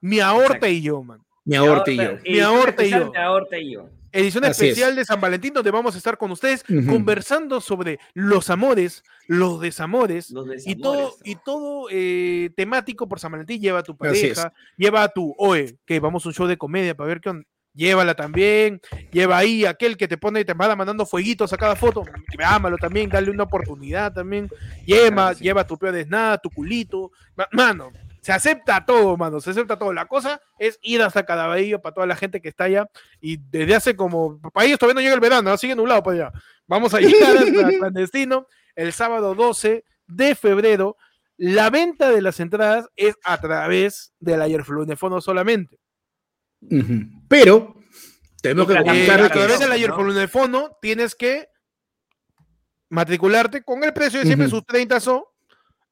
[0.01, 0.67] Mi ahorta Exacto.
[0.69, 1.21] y yo, man.
[1.45, 2.13] Mi aorte y yo.
[2.25, 3.11] Mi aorta y yo.
[3.11, 3.89] Mi aorta y yo.
[4.13, 8.49] Edición Así especial de San Valentín donde vamos a estar con ustedes conversando sobre los
[8.49, 13.61] amores, los desamores Los y todo, y todo eh, temático por San Valentín.
[13.61, 16.95] Lleva a tu pareja, lleva a tu, oye, que vamos a un show de comedia
[16.97, 17.45] para ver qué onda.
[17.77, 18.81] Llévala también,
[19.11, 22.05] lleva ahí aquel que te pone y te va mandando fueguitos a cada foto,
[22.45, 24.49] ámalo también, dale una oportunidad también,
[24.87, 25.43] lleva, Claro, sí.
[25.43, 27.91] lleva tu peo desnada, tu culito, Ma- mano,
[28.25, 29.93] se acepta todo, mano, se acepta todo.
[29.93, 32.89] La cosa es ir hasta Cadavallo para toda la gente que está allá
[33.21, 35.59] y desde hace como, para ellos todavía no llega el verano, ¿no?
[35.59, 36.33] sigue nublado para allá.
[36.67, 38.47] Vamos a llegar hasta clandestino
[38.77, 40.97] el sábado 12 de febrero.
[41.37, 45.79] La venta de las entradas es a través del Ayerflunefono solamente.
[47.29, 47.77] Pero
[48.41, 49.75] tenemos que Eh, a través del ¿no?
[49.75, 51.49] Ayerflunefono tienes que
[52.89, 55.34] matricularte con el precio de siempre, sus 30 so,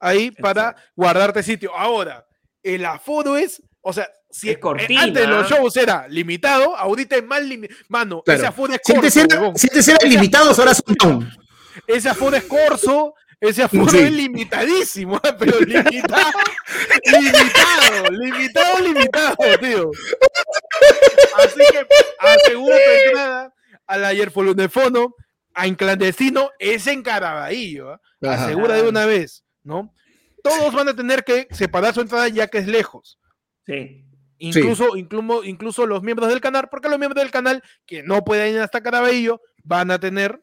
[0.03, 0.83] ahí para Exacto.
[0.97, 1.75] guardarte sitio.
[1.75, 2.27] Ahora,
[2.63, 5.03] el aforo es, o sea, si Es eh, cortina.
[5.03, 7.81] antes los shows era limitado, ahorita es más limitado.
[7.89, 8.39] Mano, Claro.
[8.39, 9.57] ese aforo es si antes corto, huevón.
[9.57, 11.37] si antes eran limitados, ahora son down.
[11.87, 13.99] Ese aforo es corso, ese aforo Sí.
[13.99, 15.35] es limitadísimo, ¿eh?
[15.39, 16.31] pero limitado,
[17.05, 19.91] limitado, limitado, limitado, tío.
[21.39, 21.87] Así que
[22.19, 23.55] asegura tu entrada
[23.87, 25.15] al ayer fono
[25.55, 27.99] a en clandestino, es en Caraballo, ¿eh?
[28.29, 29.95] Asegura de una vez, ¿no?
[30.43, 33.19] Todos van a tener que separar su entrada ya que es lejos.
[33.67, 34.05] Sí.
[34.39, 38.55] Incluso, incluso, incluso los miembros del canal, porque los miembros del canal que no pueden
[38.55, 40.43] ir hasta Caraballo van a tener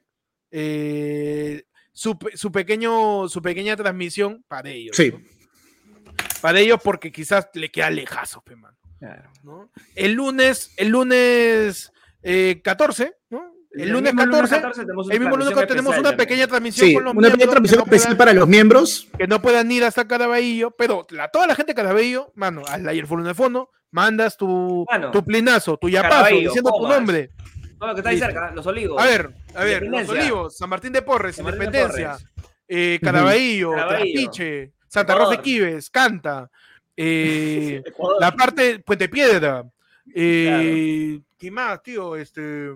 [0.52, 4.96] eh, su, su pequeño, su pequeña transmisión para ellos.
[4.96, 5.12] Sí.
[5.12, 5.20] ¿no?
[6.42, 8.56] Para ellos, porque quizás le queda lejazo, pe,
[9.00, 9.32] Claro.
[9.44, 9.72] ¿no?
[9.96, 11.92] El lunes, el lunes
[12.22, 13.54] eh, 14, ¿no?
[13.72, 17.04] El, lunes mismo 14, tenemos una el mismo lunes tenemos una pequeña transmisión Sí, con
[17.04, 19.08] los una pequeña miembros transmisión que no especial puedan- para los miembros.
[19.18, 22.88] que no puedan ir hasta Caraballo, pero la, toda la gente de Caraballo, mano, al
[22.90, 27.30] ayer de fondo, mandas tu, Mano, tu plinazo, tu yapazo, diciendo tu nombre.
[27.78, 28.32] Todo lo que está ahí Listo.
[28.32, 29.02] cerca, los olivos.
[29.02, 30.10] A ver, a ver, Los.
[30.10, 32.18] Olivos, San Martín de Porres, San Martín de Independencia,
[32.68, 33.72] eh, Caraballo.
[33.74, 35.42] Trapiche, Santa Rosa de.
[35.42, 36.50] Quives, Canta,
[36.98, 37.82] eh,
[38.20, 39.64] la parte Puente Piedra,
[40.14, 42.16] eh, ¿qué más, tío?
[42.16, 42.76] Este,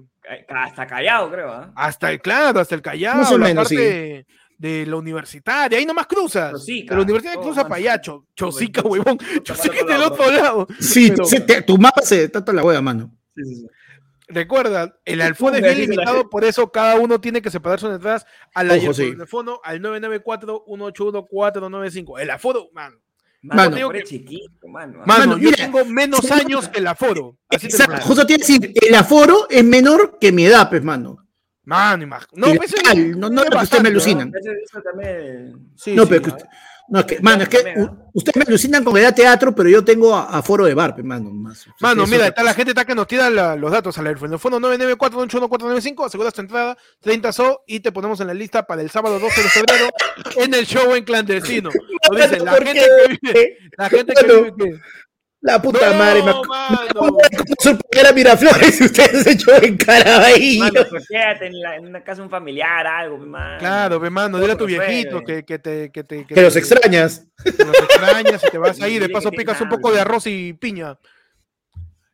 [0.50, 1.52] Hasta callado, creo.
[1.52, 1.72] ¿ah?
[1.76, 4.26] hasta el, claro, hasta el Callao, Más o la menos, parte
[4.58, 6.52] de la universitaria, ahí nomás cruzas.
[6.52, 6.94] Chosica.
[6.94, 7.70] De la universidad Oh, cruza man.
[7.70, 9.18] para allá, Cho- Chosica, huevón.
[9.44, 10.68] Chosica del otro otro lado.
[10.80, 13.12] Sí, Pero- se te- tu mapa se trata la hueá, mano.
[13.36, 13.68] Sí, sí, sí.
[14.30, 17.94] Recuerda, el alfón es bien la limitado, por eso cada uno tiene que separar sus
[17.94, 19.12] entradas al Ojo, sí.
[19.12, 22.20] teléfono al 994-181-495.
[22.20, 22.94] El aforo, man.
[23.44, 25.00] Mano, chiquito, mano.
[25.00, 27.38] Mano, Mano, yo mira, tengo menos años que el aforo.
[27.50, 30.82] Así Exacto, justo te iba a decir, el aforo es menor que mi edad, pues,
[30.84, 31.18] mano.
[31.66, 32.74] Mano, imag- No, pues,
[33.18, 34.32] no- no que ustedes me alucinan.
[35.88, 36.38] No, pero
[36.90, 37.00] ¿no?
[37.00, 37.58] es que, mano, es que
[38.14, 41.32] ustedes me alucinan con edad teatro, pero yo tengo a- aforo de bar, mano.
[41.32, 41.66] Más.
[41.80, 44.38] Mano, mira, está la gente está que nos tira la- los datos al teléfono.
[44.38, 49.20] 994-181-495, aseguras tu entrada, 30 SO y te ponemos en la lista para el sábado
[49.20, 49.90] 12 de febrero
[50.38, 51.70] en el show en clandestino.
[52.12, 54.82] Lo la ¿Por gente que vive, la gente que Mano, vive que-
[55.46, 56.42] La puta No, madre, me mano.
[57.60, 60.88] sorprender a Miraflores y ustedes se echó en Caraballo.
[60.90, 63.60] Pues quédate en, la- en una casa de un familiar, algo, mi mano.
[63.60, 66.60] Claro, ve, mano, dile a tu viejito que, que te, que te, Que los te-
[66.60, 67.28] extrañas.
[67.44, 69.00] que los extrañas y te vas ahí.
[69.00, 70.98] De paso picas un poco de arroz y piña.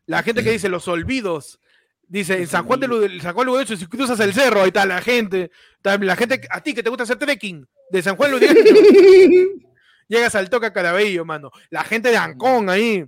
[0.07, 1.59] La gente que dice los olvidos.
[2.07, 4.83] Dice, en San Juan de San Juan de Ludecho, si cruzas el cerro, ahí está
[4.87, 5.51] la gente.
[5.77, 8.63] Está La gente, a ti que te gusta hacer trekking, de San Juan de Ludecho,
[10.07, 11.51] llegas al toca Caraballo, mano.
[11.69, 13.05] La gente de Ancón ahí,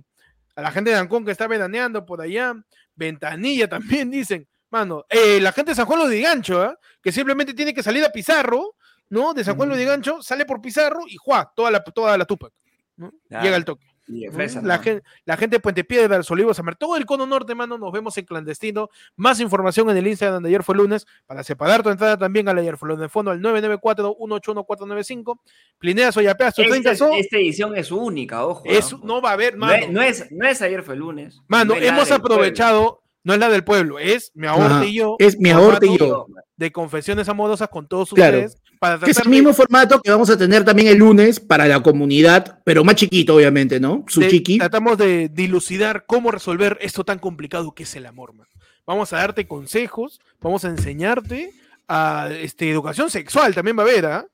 [0.54, 2.54] a la gente de Ancón que está veraneando por allá,
[2.94, 6.78] Ventanilla también dicen, mano, eh, la gente de San Juan de Gancho, ¿ah?
[7.02, 8.76] que simplemente tiene que salir a Pizarro,
[9.08, 9.34] ¿no?
[9.34, 11.52] De San Juan de Gancho, sale por Pizarro y ¡juá!
[11.54, 12.52] Toda la, toda la Tupac,
[12.96, 13.12] ¿no?
[13.28, 13.44] Claro.
[13.44, 13.91] Llega al toque.
[14.06, 14.82] La, ¿no?
[14.82, 18.16] gente, la gente de Puente Piedra, Los Olivos, todo el cono norte, mano, nos vemos
[18.18, 18.88] en clandestino.
[19.16, 22.58] Más información en el Instagram de ayer fue lunes, para separar tu entrada también al
[22.58, 25.38] ayer fue lunes de fondo al 994-181-495.
[25.78, 28.62] Plineas o yapeas, tu 30 Esta, edición es única, ojo.
[28.64, 29.00] es- ¿no?
[29.04, 29.82] no va a haber, No mano.
[29.84, 31.40] es, no, es, no es ayer fue lunes.
[31.48, 35.50] Mano, hemos aprovechado, no es la del pueblo, es mi ahorte y yo, Es mi
[35.50, 36.26] ahorte y yo.
[36.56, 38.38] de confesiones amorosas con todos Claro.
[38.38, 41.66] ustedes, para Que es el mismo formato que vamos a tener también el lunes para
[41.68, 44.04] la comunidad, pero más chiquito, obviamente, ¿no?
[44.08, 44.58] Su de- chiqui.
[44.58, 48.48] tratamos de dilucidar cómo resolver esto tan complicado que es el amor, man.
[48.84, 51.52] Vamos a darte consejos, vamos a enseñarte
[51.86, 54.26] a este, educación sexual, también va a haber, ¿ah?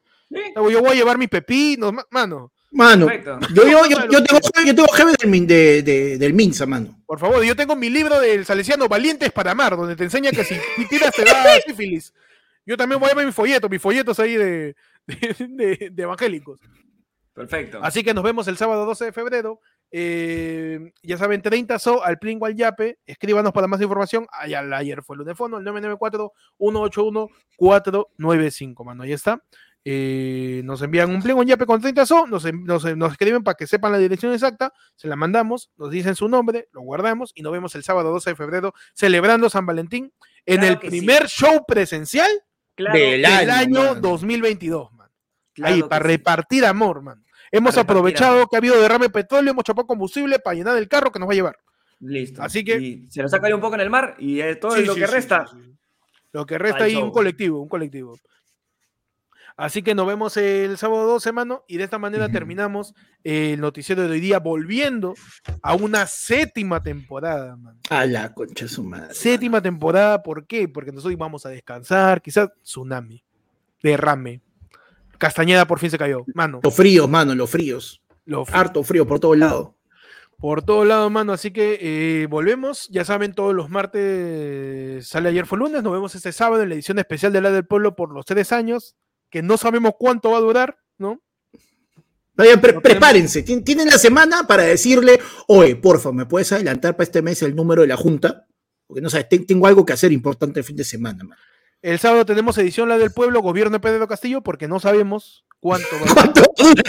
[0.56, 2.50] Yo voy a llevar mis pepinos, ma- mano.
[2.70, 3.38] Mano, Perfecto.
[3.54, 6.98] yo, yo, yo, yo tengo, yo tengo jefe del, Min- de, de- del Minsa, mano.
[7.06, 10.42] Por favor, yo tengo mi libro del Salesiano Valientes para Amar, donde te enseña que
[10.44, 11.34] si si tiras te da
[11.66, 12.14] sífilis.
[12.68, 14.76] Yo también voy a llevar mi folleto, mis folletos ahí de,
[15.06, 16.60] de- de- de evangélicos.
[17.32, 17.78] Perfecto.
[17.82, 19.60] Así que nos vemos el sábado 12 de febrero.
[19.90, 22.98] Eh, ya saben, 30 so al Plingo al Yape.
[23.06, 24.26] Escríbanos para más información.
[24.32, 25.64] Allá, ayer fue el lunefono, el
[27.58, 29.02] 994-181-495, mano.
[29.04, 29.42] Ahí está.
[29.84, 32.26] Eh, nos envían un Plingo al Yape con 30 so.
[32.26, 34.72] Nos, nos- nos escriben para que sepan la dirección exacta.
[34.96, 38.30] Se la mandamos, nos dicen su nombre, lo guardamos y nos vemos el sábado 12
[38.30, 40.12] de febrero celebrando San Valentín
[40.44, 40.98] en Claro el sí.
[40.98, 42.28] primer show presencial
[42.78, 43.94] Claro, del del año, año mano.
[44.00, 45.08] 2022, man.
[45.52, 46.08] claro Ahí, para sí.
[46.08, 47.24] repartir amor, man.
[47.50, 48.48] Hemos repartir aprovechado amor.
[48.48, 51.28] que ha habido derrame de petróleo, hemos chapado combustible para llenar el carro que nos
[51.28, 51.56] va a llevar.
[52.00, 52.40] Listo.
[52.42, 54.76] Así que- Y se nos ha caído un poco en el mar y eh, todo
[54.76, 55.46] Sí, lo sí, que sí, resta.
[55.50, 55.74] sí, sí.
[56.32, 57.04] Lo que resta ahí, show.
[57.04, 58.16] un colectivo, un colectivo.
[59.58, 62.94] Así que nos vemos el sábado 12, mano, y de esta manera terminamos
[63.24, 65.14] el noticiero de hoy día, volviendo
[65.62, 67.76] a una séptima temporada, man.
[67.90, 69.12] A la concha su madre.
[69.12, 70.68] Séptima temporada, ¿por qué?
[70.68, 73.24] Porque nosotros vamos a descansar, quizás tsunami,
[73.82, 74.42] derrame.
[75.18, 76.60] Castañeda por fin se cayó, mano.
[76.62, 78.00] Los fríos, mano, los fríos.
[78.52, 79.70] Harto frío por todos lados.
[80.36, 81.32] por todos lados, mano.
[81.32, 82.88] Así que eh, volvemos.
[82.90, 85.82] Ya saben, todos los martes sale ayer fue lunes.
[85.82, 88.52] Nos vemos este sábado en la edición especial de la del pueblo por los tres
[88.52, 88.94] años,
[89.30, 91.20] que no sabemos cuánto va a durar, ¿no?
[92.36, 93.44] Pre- prepárense.
[93.44, 97.54] Tien- Tienen la semana para decirle, oye, porfa, ¿me puedes adelantar para este mes el
[97.56, 98.46] número de la Junta?
[98.86, 101.36] Porque no sabes, te- tengo algo que hacer importante el fin de semana, man.
[101.82, 105.88] El sábado tenemos edición la del pueblo, gobierno de Pedro Castillo, porque no sabemos cuánto
[105.92, 106.14] va a durar.
[106.14, 106.42] ¿Cuánto?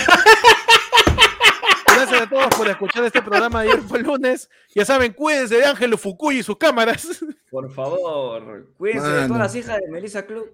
[1.88, 4.49] Gracias a todos por escuchar este programa de ayer fue lunes.
[4.74, 7.07] Ya saben, cuídense de Ángelo Fukui y sus cámaras.
[7.52, 10.49] Por favor, cuídense de todas las hijas de Melissa Club.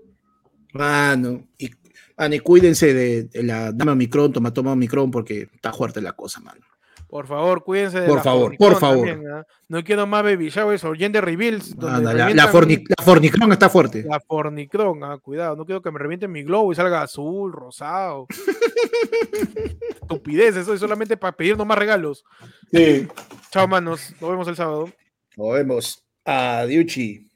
[0.78, 1.70] Mano, y,
[2.18, 6.14] mano, y cuídense de, de la dama Omicron, toma, toma Omicron, porque está fuerte la
[6.14, 6.62] cosa, mano.
[7.08, 9.08] Por favor, cuídense de Por la favor, por favor.
[9.08, 9.32] también.
[9.70, 11.74] No quiero más baby showers o gender reveals.
[11.78, 14.04] donde la, la, forni- la fornicron está fuerte.
[14.04, 18.28] La fornicrón, ah, cuidado, no quiero que me revienten mi globo y salga azul, rosado.
[20.02, 22.26] Estupidez, eso es solamente para pedirnos más regalos.
[22.72, 23.08] Sí.
[23.52, 24.14] Chao, manos.
[24.20, 24.90] Nos vemos el sábado.
[25.38, 26.04] Nos vemos.
[26.26, 27.30] Adiuchi.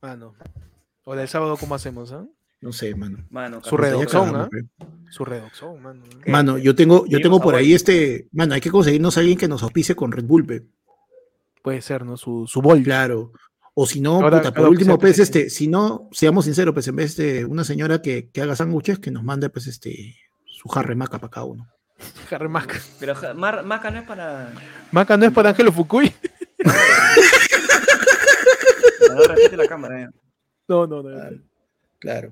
[0.00, 0.34] Mano.
[1.04, 2.12] O del sábado, ¿cómo hacemos?
[2.12, 2.24] ah?
[2.60, 3.18] No sé, mano.
[3.30, 4.64] Mano, Su redoxón, pe.
[5.10, 6.02] Su redoxón, mano.
[6.26, 8.28] Mano, yo tengo, yo tengo por ahí este.
[8.32, 10.62] Mano, hay que conseguirnos a alguien que nos auspice con Red Bull, pe.
[11.62, 12.16] Puede ser, ¿no?
[12.16, 12.82] Su, su bol.
[12.84, 13.32] Claro.
[13.74, 16.94] O si no, Ahora, puta, por último, pues, este, si no, seamos sinceros, pues, en
[16.96, 20.14] vez de una señora que, que haga sándwiches, que nos mande, pues, este,
[20.46, 21.66] su jarre maca para cada uno.
[22.30, 22.78] Harry Maca.
[23.00, 24.52] Pero ja- Mar- Maca no es para.
[24.92, 26.12] Maca no es para Ángelo Fukui.
[29.14, 30.02] no repite la cámara.
[30.02, 30.08] eh.
[30.72, 31.10] No, no, no.
[31.10, 32.20] Claro.